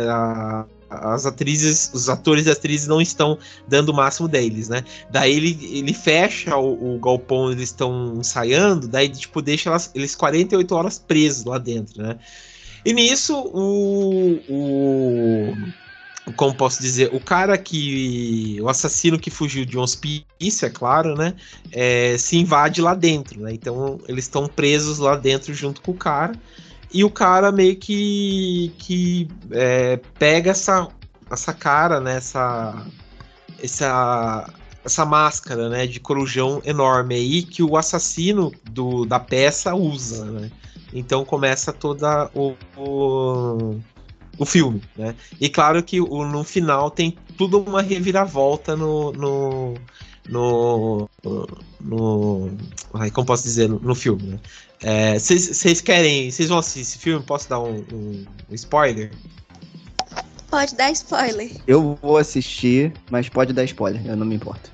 As 0.88 1.26
atrizes, 1.26 1.90
os 1.92 2.08
atores 2.08 2.46
e 2.46 2.50
atrizes 2.50 2.86
não 2.86 3.00
estão 3.00 3.38
dando 3.68 3.90
o 3.90 3.94
máximo 3.94 4.28
deles, 4.28 4.68
né? 4.68 4.84
Daí 5.10 5.34
ele, 5.34 5.58
ele 5.78 5.92
fecha 5.92 6.56
o, 6.56 6.96
o 6.96 6.98
galpão, 6.98 7.50
eles 7.50 7.70
estão 7.70 8.16
ensaiando, 8.18 8.88
daí 8.88 9.08
tipo 9.08 9.42
deixa 9.42 9.70
elas, 9.70 9.90
eles 9.94 10.14
48 10.14 10.74
horas 10.74 10.98
presos 10.98 11.44
lá 11.44 11.58
dentro, 11.58 12.02
né? 12.02 12.18
E 12.84 12.92
nisso 12.92 13.36
o, 13.36 14.40
o 14.48 15.56
como 16.34 16.54
posso 16.54 16.80
dizer, 16.80 17.10
o 17.12 17.20
cara 17.20 17.56
que. 17.56 18.58
O 18.60 18.68
assassino 18.68 19.18
que 19.18 19.30
fugiu 19.30 19.64
de 19.64 19.78
um 19.78 19.82
hospício, 19.82 20.66
é 20.66 20.70
claro, 20.70 21.14
né? 21.14 21.34
É, 21.70 22.16
se 22.18 22.36
invade 22.36 22.80
lá 22.80 22.94
dentro, 22.94 23.40
né? 23.40 23.52
Então 23.52 24.00
eles 24.08 24.24
estão 24.24 24.48
presos 24.48 24.98
lá 24.98 25.16
dentro 25.16 25.54
junto 25.54 25.80
com 25.80 25.92
o 25.92 25.96
cara. 25.96 26.32
E 26.96 27.04
o 27.04 27.10
cara 27.10 27.52
meio 27.52 27.76
que, 27.76 28.72
que 28.78 29.28
é, 29.50 29.98
pega 30.18 30.52
essa, 30.52 30.88
essa 31.30 31.52
cara, 31.52 32.00
né? 32.00 32.16
Essa, 32.16 32.86
essa, 33.62 34.50
essa 34.82 35.04
máscara, 35.04 35.68
né? 35.68 35.86
De 35.86 36.00
corujão 36.00 36.62
enorme 36.64 37.14
aí 37.14 37.42
que 37.42 37.62
o 37.62 37.76
assassino 37.76 38.50
do, 38.70 39.04
da 39.04 39.20
peça 39.20 39.74
usa, 39.74 40.24
né? 40.24 40.50
Então 40.90 41.22
começa 41.22 41.70
toda 41.70 42.30
o, 42.34 42.54
o, 42.78 43.78
o 44.38 44.46
filme, 44.46 44.80
né? 44.96 45.14
E 45.38 45.50
claro 45.50 45.82
que 45.82 46.00
o, 46.00 46.24
no 46.24 46.44
final 46.44 46.90
tem 46.90 47.14
tudo 47.36 47.60
uma 47.60 47.82
reviravolta 47.82 48.74
no, 48.74 49.12
no 49.12 49.74
no, 50.28 51.08
no, 51.22 51.46
no 51.80 52.50
como 53.12 53.26
posso 53.26 53.42
dizer 53.42 53.68
no, 53.68 53.78
no 53.78 53.94
filme 53.94 54.40
né? 54.82 55.18
Vocês 55.18 55.80
é, 55.80 55.82
querem. 55.82 56.30
Vocês 56.30 56.48
vão 56.48 56.58
assistir 56.58 56.80
esse 56.80 56.98
filme? 56.98 57.24
Posso 57.24 57.48
dar 57.48 57.60
um, 57.60 57.84
um, 57.92 58.26
um, 58.50 58.54
spoiler? 58.54 59.10
Pode 60.50 60.74
dar 60.76 60.90
spoiler. 60.92 61.50
Eu 61.66 61.98
vou 62.00 62.18
assistir, 62.18 62.92
mas 63.10 63.28
pode 63.28 63.52
dar 63.52 63.64
spoiler, 63.64 64.04
eu 64.06 64.16
não 64.16 64.26
me 64.26 64.36
importo. 64.36 64.70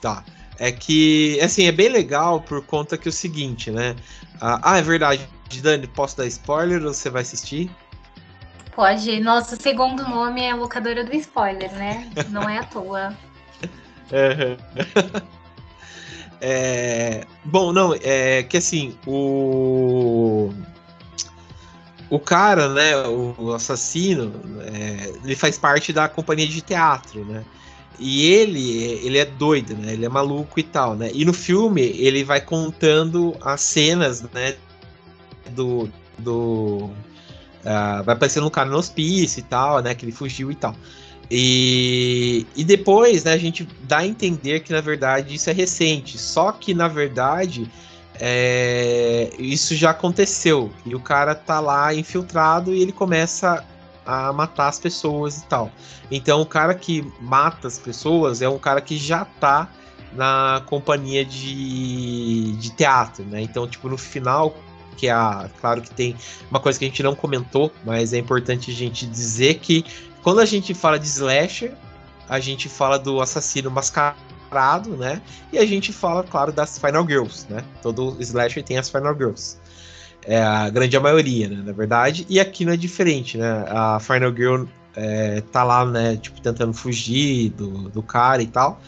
Tá. 0.00 0.24
É 0.58 0.70
que, 0.70 1.40
assim, 1.40 1.64
é 1.64 1.72
bem 1.72 1.88
legal 1.88 2.40
por 2.40 2.62
conta 2.64 2.96
que 2.98 3.08
é 3.08 3.10
o 3.10 3.12
seguinte, 3.12 3.70
né? 3.70 3.96
Ah, 4.40 4.78
é 4.78 4.82
verdade. 4.82 5.26
Dani, 5.62 5.86
posso 5.88 6.16
dar 6.16 6.26
spoiler 6.26 6.84
ou 6.84 6.94
você 6.94 7.10
vai 7.10 7.22
assistir? 7.22 7.70
Pode. 8.74 9.18
Nosso 9.20 9.56
segundo 9.60 10.08
nome 10.08 10.42
é 10.42 10.54
locadora 10.54 11.02
do 11.02 11.14
spoiler, 11.16 11.72
né? 11.72 12.08
Não 12.28 12.48
é 12.48 12.58
à 12.58 12.64
toa. 12.64 13.16
É, 16.42 17.26
bom, 17.44 17.70
não, 17.70 17.94
é 18.02 18.42
que 18.42 18.56
assim, 18.56 18.96
o. 19.06 20.50
O 22.08 22.18
cara, 22.18 22.68
né, 22.70 22.96
o 23.06 23.52
assassino, 23.52 24.32
é, 24.62 25.12
ele 25.22 25.36
faz 25.36 25.56
parte 25.56 25.92
da 25.92 26.08
companhia 26.08 26.46
de 26.48 26.60
teatro, 26.60 27.24
né? 27.24 27.44
E 28.00 28.26
ele, 28.32 28.82
ele 29.04 29.18
é 29.18 29.24
doido, 29.24 29.76
né? 29.76 29.92
Ele 29.92 30.06
é 30.06 30.08
maluco 30.08 30.58
e 30.58 30.62
tal, 30.62 30.96
né? 30.96 31.10
E 31.12 31.24
no 31.24 31.32
filme 31.32 31.82
ele 31.82 32.24
vai 32.24 32.40
contando 32.40 33.36
as 33.40 33.60
cenas, 33.60 34.22
né? 34.22 34.56
Do. 35.50 35.88
do 36.18 36.90
uh, 37.60 38.02
vai 38.04 38.14
aparecendo 38.16 38.46
um 38.46 38.50
cara 38.50 38.68
no 38.68 38.78
hospício 38.78 39.38
e 39.38 39.42
tal, 39.42 39.80
né? 39.80 39.94
Que 39.94 40.04
ele 40.04 40.12
fugiu 40.12 40.50
e 40.50 40.54
tal. 40.54 40.74
E, 41.30 42.44
e 42.56 42.64
depois 42.64 43.22
né, 43.24 43.32
a 43.32 43.38
gente 43.38 43.68
dá 43.82 43.98
a 43.98 44.06
entender 44.06 44.60
que 44.60 44.72
na 44.72 44.80
verdade 44.80 45.34
isso 45.34 45.48
é 45.48 45.52
recente. 45.52 46.18
Só 46.18 46.50
que 46.50 46.74
na 46.74 46.88
verdade 46.88 47.70
é, 48.18 49.30
isso 49.38 49.74
já 49.76 49.90
aconteceu. 49.90 50.70
E 50.84 50.94
o 50.94 51.00
cara 51.00 51.34
tá 51.34 51.60
lá 51.60 51.94
infiltrado 51.94 52.74
e 52.74 52.82
ele 52.82 52.92
começa 52.92 53.64
a 54.04 54.32
matar 54.32 54.68
as 54.68 54.78
pessoas 54.78 55.38
e 55.38 55.46
tal. 55.46 55.70
Então 56.10 56.40
o 56.40 56.46
cara 56.46 56.74
que 56.74 57.06
mata 57.20 57.68
as 57.68 57.78
pessoas 57.78 58.42
é 58.42 58.48
um 58.48 58.58
cara 58.58 58.80
que 58.80 58.96
já 58.96 59.24
tá 59.24 59.70
na 60.12 60.62
companhia 60.66 61.24
de, 61.24 62.52
de 62.56 62.70
teatro, 62.70 63.24
né? 63.24 63.40
Então, 63.40 63.68
tipo, 63.68 63.88
no 63.88 63.96
final, 63.96 64.56
que 64.96 65.06
é 65.06 65.12
a, 65.12 65.48
claro 65.60 65.80
que 65.80 65.90
tem 65.90 66.16
uma 66.50 66.58
coisa 66.58 66.78
que 66.78 66.84
a 66.84 66.88
gente 66.88 67.02
não 67.02 67.14
comentou, 67.14 67.72
mas 67.84 68.12
é 68.12 68.18
importante 68.18 68.70
a 68.70 68.74
gente 68.74 69.06
dizer 69.06 69.60
que 69.60 69.84
quando 70.22 70.40
a 70.40 70.44
gente 70.44 70.74
fala 70.74 70.98
de 70.98 71.06
slasher, 71.06 71.72
a 72.28 72.38
gente 72.38 72.68
fala 72.68 72.98
do 72.98 73.20
assassino 73.20 73.70
mascarado, 73.70 74.96
né? 74.96 75.20
E 75.52 75.58
a 75.58 75.66
gente 75.66 75.92
fala, 75.92 76.22
claro, 76.22 76.52
das 76.52 76.78
Final 76.78 77.06
Girls, 77.06 77.46
né? 77.50 77.64
Todo 77.82 78.16
slasher 78.20 78.62
tem 78.62 78.78
as 78.78 78.88
Final 78.88 79.16
Girls. 79.16 79.56
É 80.22 80.42
a 80.42 80.68
grande 80.68 80.98
maioria, 80.98 81.48
né? 81.48 81.62
Na 81.64 81.72
verdade. 81.72 82.26
E 82.28 82.38
aqui 82.38 82.64
não 82.64 82.72
é 82.72 82.76
diferente, 82.76 83.38
né? 83.38 83.64
A 83.68 83.98
Final 83.98 84.34
Girl 84.34 84.64
é, 84.94 85.40
tá 85.52 85.64
lá, 85.64 85.84
né? 85.84 86.16
Tipo, 86.16 86.40
tentando 86.40 86.72
fugir 86.72 87.50
do, 87.50 87.88
do 87.88 88.02
cara 88.02 88.42
e 88.42 88.46
tal. 88.46 88.80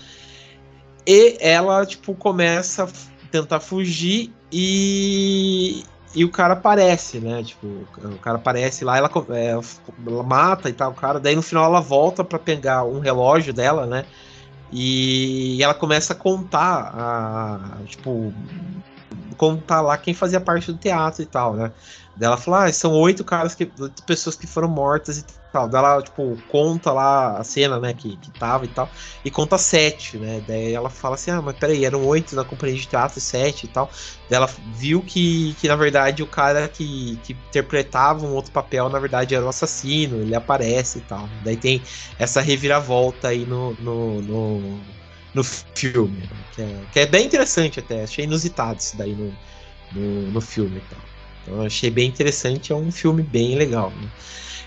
E 1.06 1.36
ela, 1.40 1.84
tipo, 1.84 2.14
começa 2.14 2.84
a 2.84 2.88
tentar 3.30 3.60
fugir 3.60 4.32
e, 4.52 5.84
e 6.14 6.24
o 6.24 6.30
cara 6.30 6.54
aparece, 6.54 7.18
né? 7.18 7.42
Tipo, 7.42 7.66
o 7.66 8.18
cara 8.18 8.36
aparece 8.36 8.84
lá, 8.84 8.96
ela, 8.96 9.10
é, 9.30 9.58
ela 10.06 10.22
mata 10.22 10.68
e 10.68 10.72
tal, 10.72 10.90
o 10.90 10.94
cara. 10.94 11.18
Daí 11.18 11.34
no 11.34 11.42
final 11.42 11.64
ela 11.64 11.80
volta 11.80 12.22
para 12.22 12.38
pegar 12.38 12.84
um 12.84 13.00
relógio 13.00 13.52
dela, 13.52 13.86
né? 13.86 14.04
E 14.70 15.62
ela 15.62 15.74
começa 15.74 16.12
a 16.12 16.16
contar, 16.16 16.92
a, 16.94 17.84
tipo, 17.86 18.32
contar 19.36 19.80
lá 19.80 19.96
quem 19.98 20.14
fazia 20.14 20.40
parte 20.40 20.72
do 20.72 20.78
teatro 20.78 21.22
e 21.22 21.26
tal, 21.26 21.54
né? 21.54 21.72
Daí 22.16 22.26
ela 22.26 22.36
fala, 22.36 22.64
ah, 22.64 22.72
são 22.72 22.92
oito 22.92 23.24
caras 23.24 23.54
que. 23.54 23.70
pessoas 24.06 24.36
que 24.36 24.46
foram 24.46 24.68
mortas 24.68 25.18
e 25.18 25.24
tal. 25.52 25.68
Daí 25.68 25.78
ela, 25.82 26.02
tipo, 26.02 26.36
conta 26.48 26.92
lá 26.92 27.38
a 27.38 27.44
cena, 27.44 27.78
né, 27.78 27.92
que, 27.92 28.16
que 28.16 28.30
tava 28.32 28.64
e 28.64 28.68
tal, 28.68 28.90
e 29.24 29.30
conta 29.30 29.58
sete, 29.58 30.16
né? 30.16 30.42
Daí 30.46 30.72
ela 30.72 30.90
fala 30.90 31.14
assim, 31.14 31.30
ah, 31.30 31.42
mas 31.42 31.56
peraí, 31.56 31.84
eram 31.84 32.04
oito 32.06 32.34
na 32.34 32.44
companhia 32.44 32.76
de 32.76 32.88
teatro, 32.88 33.20
sete 33.20 33.64
e 33.64 33.68
tal. 33.68 33.90
Daí 34.28 34.36
ela 34.36 34.48
viu 34.74 35.02
que, 35.02 35.54
que 35.60 35.68
na 35.68 35.76
verdade, 35.76 36.22
o 36.22 36.26
cara 36.26 36.68
que, 36.68 37.18
que 37.22 37.32
interpretava 37.32 38.26
um 38.26 38.34
outro 38.34 38.50
papel, 38.52 38.88
na 38.88 38.98
verdade, 38.98 39.34
era 39.34 39.44
o 39.44 39.48
assassino, 39.48 40.20
ele 40.22 40.34
aparece 40.34 40.98
e 40.98 41.02
tal. 41.02 41.28
Daí 41.44 41.56
tem 41.56 41.82
essa 42.18 42.40
reviravolta 42.40 43.28
aí 43.28 43.44
no, 43.44 43.74
no, 43.74 44.22
no, 44.22 44.80
no 45.34 45.44
filme, 45.44 46.20
né? 46.20 46.28
que, 46.54 46.62
é, 46.62 46.80
que 46.92 47.00
é 47.00 47.06
bem 47.06 47.26
interessante 47.26 47.80
até, 47.80 48.04
achei 48.04 48.24
inusitado 48.24 48.78
isso 48.78 48.96
daí 48.96 49.14
no, 49.14 49.32
no, 49.92 50.30
no 50.32 50.40
filme 50.40 50.78
e 50.78 50.94
tal. 50.94 51.00
Então 51.42 51.62
achei 51.62 51.90
bem 51.90 52.08
interessante, 52.08 52.72
é 52.72 52.76
um 52.76 52.90
filme 52.90 53.22
bem 53.22 53.56
legal. 53.56 53.90
Né? 53.90 54.08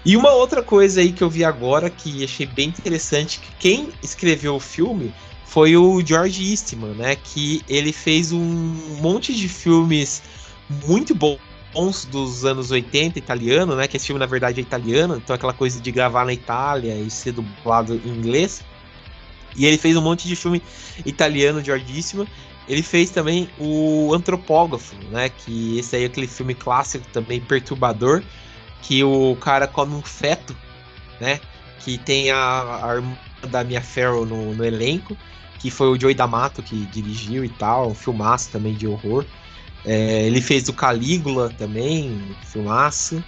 E 0.05 0.15
uma 0.15 0.31
outra 0.31 0.61
coisa 0.61 1.01
aí 1.01 1.11
que 1.11 1.23
eu 1.23 1.29
vi 1.29 1.43
agora 1.43 1.89
que 1.89 2.23
achei 2.23 2.45
bem 2.45 2.69
interessante, 2.69 3.39
que 3.39 3.51
quem 3.57 3.89
escreveu 4.03 4.55
o 4.55 4.59
filme 4.59 5.11
foi 5.45 5.75
o 5.75 5.99
George 6.05 6.51
Eastman, 6.51 6.93
né? 6.93 7.15
Que 7.15 7.63
ele 7.67 7.91
fez 7.91 8.31
um 8.31 8.39
monte 9.01 9.33
de 9.33 9.49
filmes 9.49 10.21
muito 10.85 11.15
bons 11.15 12.05
dos 12.05 12.45
anos 12.45 12.69
80 12.69 13.17
italiano, 13.17 13.75
né? 13.75 13.87
Que 13.87 13.97
esse 13.97 14.05
filme 14.05 14.19
na 14.19 14.27
verdade 14.27 14.59
é 14.59 14.61
italiano, 14.61 15.17
então 15.17 15.35
aquela 15.35 15.53
coisa 15.53 15.81
de 15.81 15.91
gravar 15.91 16.23
na 16.23 16.33
Itália 16.33 16.93
e 16.93 17.09
ser 17.09 17.31
dublado 17.31 17.99
em 18.05 18.09
inglês. 18.09 18.63
E 19.55 19.65
ele 19.65 19.77
fez 19.77 19.97
um 19.97 20.01
monte 20.01 20.27
de 20.27 20.35
filme 20.35 20.61
italiano, 21.03 21.63
George 21.63 21.95
Eastman. 21.95 22.27
Ele 22.67 22.83
fez 22.83 23.09
também 23.09 23.49
o 23.59 24.13
Antropógrafo, 24.13 24.95
né? 25.09 25.29
Que 25.29 25.79
esse 25.79 25.95
aí 25.95 26.03
é 26.03 26.05
aquele 26.05 26.27
filme 26.27 26.53
clássico 26.53 27.07
também 27.11 27.41
perturbador, 27.41 28.21
que 28.81 29.03
o 29.03 29.35
cara 29.37 29.67
come 29.67 29.93
um 29.93 30.01
feto, 30.01 30.55
né? 31.19 31.39
Que 31.79 31.97
tem 31.97 32.31
a, 32.31 32.79
a 32.83 32.95
irmã 32.95 33.17
da 33.47 33.63
Mia 33.63 33.81
Farrow 33.81 34.25
no, 34.25 34.55
no, 34.55 34.63
elenco, 34.63 35.15
que 35.59 35.69
foi 35.69 35.87
o 35.87 35.99
Joey 35.99 36.15
D'Amato 36.15 36.63
que 36.63 36.85
dirigiu 36.87 37.45
e 37.45 37.49
tal, 37.49 37.89
um 37.91 37.95
filmaço 37.95 38.49
também 38.51 38.73
de 38.73 38.87
horror. 38.87 39.25
É, 39.85 40.23
ele 40.25 40.41
fez 40.41 40.67
o 40.67 40.73
Calígula 40.73 41.49
também, 41.57 42.19
filmaço. 42.43 43.23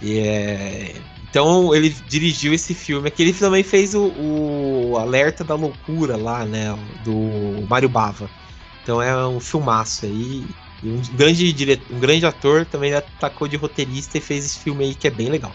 E, 0.00 0.18
é, 0.18 0.94
então 1.28 1.74
ele 1.74 1.90
dirigiu 1.90 2.54
esse 2.54 2.74
filme 2.74 3.08
aqui. 3.08 3.22
Ele 3.22 3.32
também 3.32 3.62
fez 3.62 3.94
o, 3.94 4.12
o 4.18 4.96
Alerta 4.98 5.44
da 5.44 5.54
Loucura 5.54 6.16
lá, 6.16 6.44
né? 6.44 6.76
Do 7.04 7.66
Mário 7.68 7.88
Bava. 7.88 8.30
Então 8.82 9.00
é 9.02 9.26
um 9.26 9.40
filmaço 9.40 10.06
aí. 10.06 10.46
Um 10.84 11.00
grande, 11.16 11.52
diretor, 11.52 11.96
um 11.96 12.00
grande 12.00 12.26
ator 12.26 12.66
também 12.66 12.92
atacou 12.92 13.48
de 13.48 13.56
roteirista 13.56 14.18
e 14.18 14.20
fez 14.20 14.44
esse 14.44 14.58
filme 14.58 14.84
aí 14.84 14.94
que 14.94 15.06
é 15.06 15.10
bem 15.10 15.28
legal. 15.28 15.54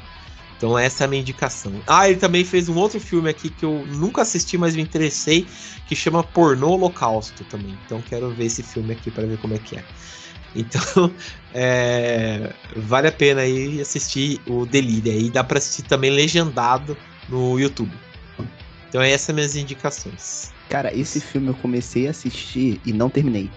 Então 0.57 0.77
essa 0.77 1.03
é 1.03 1.05
a 1.05 1.07
minha 1.07 1.21
indicação. 1.21 1.73
Ah, 1.87 2.09
ele 2.09 2.19
também 2.19 2.43
fez 2.43 2.67
um 2.67 2.75
outro 2.75 2.99
filme 2.99 3.29
aqui 3.29 3.49
que 3.49 3.63
eu 3.63 3.85
nunca 3.87 4.23
assisti, 4.23 4.57
mas 4.57 4.75
me 4.75 4.81
interessei, 4.81 5.47
que 5.87 5.95
chama 5.95 6.23
Pornô 6.23 6.71
Holocausto 6.71 7.43
também. 7.45 7.77
Então 7.85 8.01
quero 8.01 8.29
ver 8.31 8.45
esse 8.45 8.61
filme 8.61 8.93
aqui 8.93 9.09
para 9.09 9.25
ver 9.25 9.37
como 9.37 9.53
é 9.53 9.57
que 9.57 9.77
é. 9.77 9.83
Então, 10.55 11.13
é, 11.53 12.51
vale 12.75 13.07
a 13.07 13.11
pena 13.11 13.41
aí 13.41 13.79
assistir 13.79 14.41
o 14.47 14.65
Delírio. 14.65 15.11
Aí 15.11 15.29
dá 15.29 15.43
para 15.43 15.59
assistir 15.59 15.83
também 15.83 16.11
legendado 16.11 16.97
no 17.27 17.59
YouTube. 17.59 17.91
Então, 18.89 19.01
essas 19.01 19.21
são 19.21 19.35
minhas 19.35 19.55
indicações. 19.55 20.51
Cara, 20.67 20.93
esse 20.95 21.21
filme 21.21 21.49
eu 21.49 21.53
comecei 21.55 22.07
a 22.07 22.11
assistir 22.11 22.81
e 22.83 22.91
não 22.91 23.09
terminei. 23.09 23.49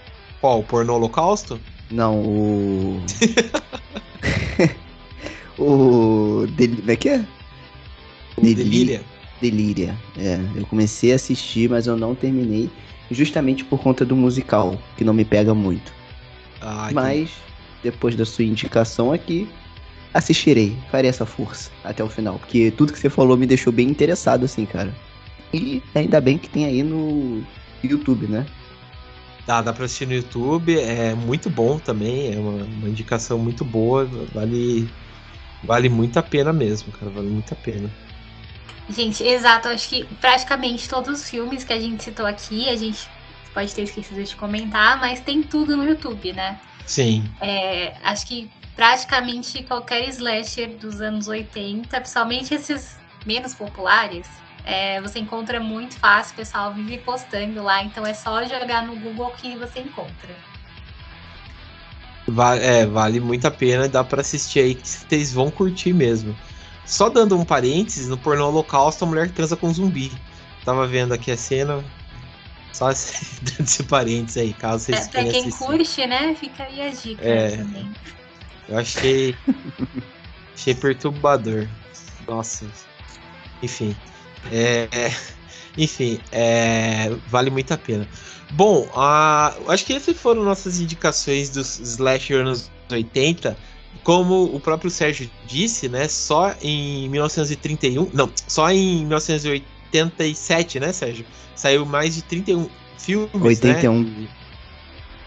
Qual? 0.42 0.58
O 0.58 0.64
Porno 0.64 0.94
Holocausto? 0.94 1.60
Não, 1.88 2.20
o. 2.20 3.00
o. 5.56 6.46
Del... 6.48 6.76
Como 6.76 6.90
é 6.90 6.96
que 6.96 7.08
é? 7.10 7.24
Delíria. 8.36 9.04
Delíria. 9.40 9.96
É, 10.18 10.40
eu 10.56 10.66
comecei 10.66 11.12
a 11.12 11.14
assistir, 11.14 11.70
mas 11.70 11.86
eu 11.86 11.96
não 11.96 12.16
terminei. 12.16 12.68
Justamente 13.08 13.64
por 13.64 13.78
conta 13.80 14.04
do 14.04 14.16
musical, 14.16 14.76
que 14.96 15.04
não 15.04 15.14
me 15.14 15.24
pega 15.24 15.54
muito. 15.54 15.92
Ah, 16.60 16.90
mas, 16.92 17.30
depois 17.84 18.16
da 18.16 18.24
sua 18.24 18.44
indicação 18.44 19.12
aqui, 19.12 19.48
assistirei. 20.12 20.76
Farei 20.90 21.08
essa 21.08 21.24
força 21.24 21.70
até 21.84 22.02
o 22.02 22.08
final. 22.08 22.40
Porque 22.40 22.72
tudo 22.72 22.92
que 22.92 22.98
você 22.98 23.08
falou 23.08 23.36
me 23.36 23.46
deixou 23.46 23.72
bem 23.72 23.88
interessado, 23.88 24.44
assim, 24.44 24.66
cara. 24.66 24.92
E 25.54 25.80
ainda 25.94 26.20
bem 26.20 26.36
que 26.36 26.48
tem 26.48 26.64
aí 26.64 26.82
no 26.82 27.44
YouTube, 27.84 28.26
né? 28.26 28.44
Dá, 29.46 29.60
dá 29.60 29.72
pra 29.72 29.84
assistir 29.84 30.06
no 30.06 30.14
YouTube, 30.14 30.78
é 30.78 31.14
muito 31.14 31.50
bom 31.50 31.78
também, 31.78 32.32
é 32.32 32.38
uma, 32.38 32.62
uma 32.64 32.88
indicação 32.88 33.38
muito 33.38 33.64
boa, 33.64 34.04
vale, 34.32 34.88
vale 35.64 35.88
muito 35.88 36.16
a 36.16 36.22
pena 36.22 36.52
mesmo, 36.52 36.92
cara, 36.92 37.10
vale 37.10 37.28
muito 37.28 37.52
a 37.52 37.56
pena. 37.56 37.90
Gente, 38.88 39.24
exato, 39.24 39.68
acho 39.68 39.88
que 39.88 40.04
praticamente 40.20 40.88
todos 40.88 41.20
os 41.20 41.28
filmes 41.28 41.64
que 41.64 41.72
a 41.72 41.80
gente 41.80 42.04
citou 42.04 42.26
aqui, 42.26 42.68
a 42.68 42.76
gente 42.76 43.08
pode 43.52 43.74
ter 43.74 43.82
esquecido 43.82 44.22
de 44.22 44.36
comentar, 44.36 45.00
mas 45.00 45.20
tem 45.20 45.42
tudo 45.42 45.76
no 45.76 45.84
YouTube, 45.84 46.32
né? 46.32 46.60
Sim. 46.86 47.24
É, 47.40 47.94
acho 48.04 48.26
que 48.26 48.48
praticamente 48.76 49.62
qualquer 49.64 50.08
slasher 50.08 50.76
dos 50.76 51.00
anos 51.00 51.28
80, 51.28 52.00
principalmente 52.00 52.54
esses 52.54 52.96
menos 53.26 53.54
populares, 53.54 54.26
é, 54.64 55.00
você 55.00 55.18
encontra 55.18 55.58
muito 55.58 55.96
fácil, 55.98 56.34
o 56.34 56.36
pessoal 56.36 56.72
vive 56.72 56.98
postando 56.98 57.62
lá, 57.62 57.82
então 57.82 58.06
é 58.06 58.14
só 58.14 58.44
jogar 58.44 58.86
no 58.86 58.96
Google 58.96 59.32
que 59.36 59.56
você 59.56 59.80
encontra. 59.80 60.36
Vale, 62.26 62.64
é, 62.64 62.86
vale 62.86 63.18
muito 63.18 63.46
a 63.46 63.50
pena, 63.50 63.88
dá 63.88 64.04
para 64.04 64.20
assistir 64.20 64.60
aí 64.60 64.74
que 64.76 64.88
vocês 64.88 65.32
vão 65.32 65.50
curtir 65.50 65.92
mesmo. 65.92 66.36
Só 66.86 67.08
dando 67.08 67.36
um 67.36 67.44
parênteses, 67.44 68.08
no 68.08 68.16
pornô 68.16 68.48
holocausto 68.48 69.04
a 69.04 69.06
mulher 69.08 69.30
transa 69.30 69.56
com 69.56 69.68
um 69.68 69.74
zumbi. 69.74 70.12
Tava 70.64 70.86
vendo 70.86 71.12
aqui 71.12 71.30
a 71.30 71.36
cena. 71.36 71.84
Só 72.72 72.90
esse, 72.90 73.40
esse 73.60 73.82
parênteses 73.82 74.36
aí, 74.36 74.52
caso 74.52 74.84
vocês 74.84 75.06
é, 75.06 75.10
Pra 75.10 75.24
quem 75.24 75.40
assistir. 75.40 75.58
curte, 75.58 76.06
né? 76.06 76.34
Fica 76.38 76.62
aí 76.64 76.80
a 76.80 76.90
dica 76.90 77.24
é, 77.24 77.56
também. 77.56 77.92
Eu 78.68 78.78
achei. 78.78 79.36
achei 80.54 80.74
perturbador. 80.74 81.68
Nossa. 82.26 82.66
Enfim. 83.62 83.96
É, 84.50 84.88
enfim, 85.76 86.18
é, 86.30 87.12
vale 87.28 87.50
muito 87.50 87.72
a 87.72 87.78
pena. 87.78 88.08
Bom, 88.52 88.86
uh, 88.94 89.70
acho 89.70 89.86
que 89.86 89.94
essas 89.94 90.16
foram 90.16 90.44
nossas 90.44 90.78
indicações 90.78 91.48
dos 91.50 91.78
Slash 91.80 92.34
anos 92.34 92.70
80. 92.90 93.56
Como 94.04 94.44
o 94.44 94.60
próprio 94.60 94.90
Sérgio 94.90 95.30
disse, 95.46 95.88
né? 95.88 96.08
Só 96.08 96.54
em 96.60 97.08
1931. 97.08 98.10
Não, 98.12 98.30
só 98.46 98.70
em 98.70 99.06
1987, 99.06 100.80
né, 100.80 100.92
Sérgio? 100.92 101.24
Saiu 101.54 101.86
mais 101.86 102.14
de 102.16 102.22
31 102.22 102.68
filmes. 102.98 103.30
81. 103.34 104.02
Né? 104.02 104.28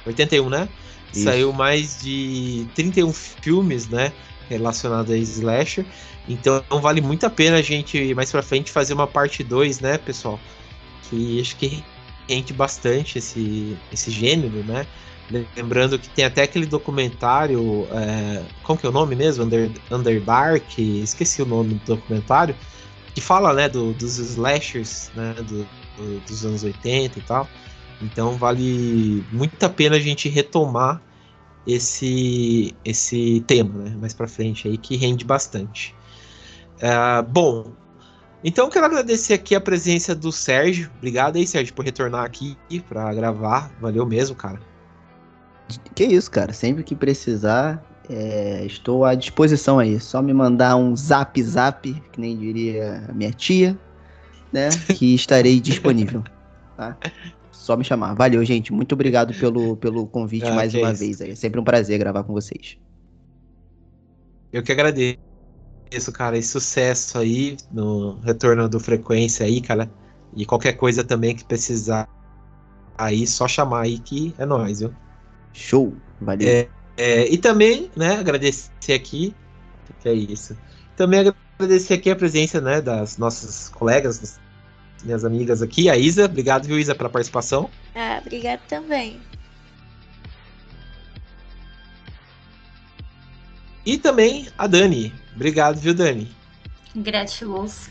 81, 0.06 0.50
né? 0.50 0.70
Isso. 1.14 1.24
Saiu 1.24 1.54
mais 1.54 2.02
de 2.02 2.68
31 2.76 3.12
filmes, 3.14 3.88
né? 3.88 4.12
Relacionados 4.50 5.12
a 5.12 5.18
Slasher. 5.18 5.86
Então 6.28 6.64
vale 6.82 7.02
muito 7.02 7.26
a 7.26 7.30
pena 7.30 7.58
a 7.58 7.62
gente 7.62 8.14
mais 8.16 8.32
pra 8.32 8.42
frente 8.42 8.72
fazer 8.72 8.94
uma 8.94 9.08
parte 9.08 9.44
2, 9.44 9.80
né, 9.80 9.98
pessoal? 9.98 10.40
Que 11.10 11.40
acho 11.40 11.56
que 11.58 11.84
rende 12.28 12.54
bastante 12.54 13.20
esse, 13.20 13.78
esse 13.92 14.10
gênero, 14.10 14.64
né? 14.64 14.86
Lembrando 15.56 15.98
que 15.98 16.08
tem 16.10 16.24
até 16.26 16.44
aquele 16.44 16.68
documentário, 16.68 17.88
é, 17.92 18.44
como 18.62 18.78
que 18.80 18.86
é 18.86 18.90
o 18.90 18.92
nome 18.92 19.16
mesmo? 19.16 19.44
Under, 19.44 19.72
Underdark, 19.92 20.80
esqueci 20.80 21.42
o 21.42 21.46
nome 21.48 21.76
do 21.76 21.96
documentário, 21.96 22.56
que 23.14 23.22
fala, 23.22 23.52
né, 23.54 23.68
do, 23.68 23.94
dos 23.94 24.20
slashers, 24.20 25.10
né, 25.16 25.34
do, 25.34 25.68
do, 25.98 26.20
dos 26.28 26.46
anos 26.46 26.64
80 26.64 27.18
e 27.18 27.22
tal. 27.24 27.48
Então 28.02 28.38
vale 28.38 29.24
muito 29.32 29.62
a 29.64 29.70
pena 29.70 29.96
a 29.96 30.00
gente 30.00 30.30
retomar 30.30 31.02
esse 31.66 32.76
esse 32.86 33.44
tema, 33.48 33.84
né, 33.84 33.98
mais 34.00 34.14
para 34.14 34.28
frente 34.28 34.68
aí 34.68 34.78
que 34.78 34.96
rende 34.96 35.26
bastante. 35.26 35.96
Uh, 36.78 37.24
bom, 37.24 37.72
então 38.44 38.66
eu 38.66 38.72
quero 38.72 38.86
agradecer 38.86 39.34
aqui 39.34 39.56
a 39.56 39.62
presença 39.62 40.14
do 40.14 40.32
Sérgio. 40.32 40.92
Obrigado 40.98 41.38
aí, 41.38 41.48
Sérgio, 41.48 41.74
por 41.74 41.84
retornar 41.84 42.24
aqui 42.24 42.56
para 42.88 43.12
gravar. 43.14 43.72
Valeu 43.82 44.06
mesmo, 44.06 44.36
cara. 44.36 44.60
Que 45.96 46.04
isso, 46.04 46.30
cara. 46.30 46.54
Sempre 46.54 46.84
que 46.84 46.96
precisar, 46.96 47.84
é, 48.08 48.64
estou 48.66 49.04
à 49.04 49.16
disposição 49.16 49.80
aí. 49.80 50.00
Só 50.00 50.22
me 50.22 50.32
mandar 50.32 50.76
um 50.76 50.96
zap 50.96 51.42
zap, 51.42 51.92
que 52.12 52.22
nem 52.22 52.38
diria 52.38 53.10
minha 53.14 53.32
tia, 53.32 53.76
né? 54.54 54.70
Que 54.96 55.16
estarei 55.16 55.60
disponível. 55.60 56.24
Tá? 56.76 56.98
Só 57.54 57.78
me 57.78 57.86
chamar. 57.86 58.14
Valeu, 58.16 58.44
gente. 58.44 58.74
Muito 58.74 58.92
obrigado 58.92 59.34
pelo, 59.34 59.78
pelo 59.78 60.06
convite 60.06 60.46
ah, 60.46 60.54
mais 60.54 60.74
uma 60.74 60.92
isso. 60.92 61.00
vez 61.00 61.22
aí. 61.22 61.32
É 61.32 61.36
sempre 61.36 61.58
um 61.58 61.64
prazer 61.64 61.98
gravar 61.98 62.26
com 62.26 62.34
vocês. 62.34 62.78
Eu 64.52 64.62
que 64.62 64.74
agradeço, 64.74 65.18
cara. 66.12 66.38
E 66.38 66.44
sucesso 66.44 67.18
aí 67.18 67.58
no 67.72 68.20
retorno 68.22 68.68
do 68.68 68.80
Frequência 68.80 69.46
aí, 69.46 69.62
cara. 69.62 69.90
E 70.36 70.46
qualquer 70.46 70.74
coisa 70.74 71.04
também 71.04 71.36
que 71.36 71.44
precisar 71.44 72.08
aí, 72.98 73.26
só 73.28 73.48
chamar 73.48 73.82
aí 73.82 74.00
que 74.00 74.34
é 74.38 74.46
nóis, 74.46 74.80
viu? 74.80 74.94
Show, 75.54 75.94
valeu. 76.20 76.48
É, 76.48 76.68
é, 76.98 77.32
e 77.32 77.38
também, 77.38 77.90
né, 77.96 78.18
agradecer 78.18 78.94
aqui, 78.94 79.34
que 80.02 80.10
é 80.10 80.14
isso. 80.14 80.58
Também 80.96 81.34
agradecer 81.58 81.96
aqui 81.96 82.10
a 82.10 82.16
presença, 82.16 82.60
né, 82.60 82.82
das 82.82 83.18
nossas 83.18 83.70
colegas, 83.70 84.20
das 84.20 84.40
minhas 85.04 85.24
amigas 85.24 85.62
aqui, 85.62 85.90
a 85.90 85.98
Isa. 85.98 86.26
Obrigado, 86.26 86.66
viu, 86.66 86.80
Isa, 86.80 86.96
pela 86.96 87.10
participação. 87.10 87.70
Ah, 87.94 88.22
obrigado 88.22 88.62
também. 88.68 89.20
E 93.86 93.98
também 93.98 94.48
a 94.58 94.66
Dani. 94.68 95.14
Obrigado, 95.36 95.80
viu, 95.80 95.94
Dani? 95.94 96.34
Gratiluz. 96.96 97.90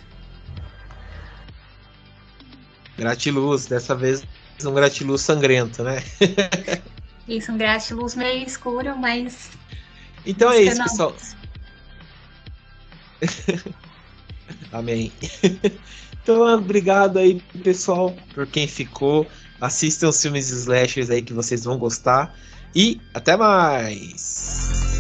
Gratiluz, 2.97 3.67
dessa 3.67 3.95
vez 3.95 4.25
um 4.65 4.73
gratiluz 4.73 5.21
sangrento, 5.21 5.83
né? 5.83 6.03
isso, 7.29 7.53
um 7.53 7.59
gratiluz 7.59 8.15
meio 8.15 8.47
escuro, 8.47 8.97
mas. 8.97 9.51
Então 10.25 10.51
é 10.51 10.63
isso, 10.63 10.83
pessoal. 10.83 11.15
Amém. 14.73 15.13
Então, 16.25 16.41
obrigado 16.55 17.19
aí, 17.19 17.39
pessoal, 17.63 18.17
por 18.33 18.47
quem 18.47 18.67
ficou. 18.67 19.27
Assistam 19.61 20.09
os 20.09 20.23
filmes 20.23 20.49
slashers 20.49 21.11
aí 21.11 21.21
que 21.21 21.35
vocês 21.35 21.65
vão 21.65 21.77
gostar. 21.77 22.35
E 22.75 22.99
até 23.13 23.37
mais! 23.37 24.94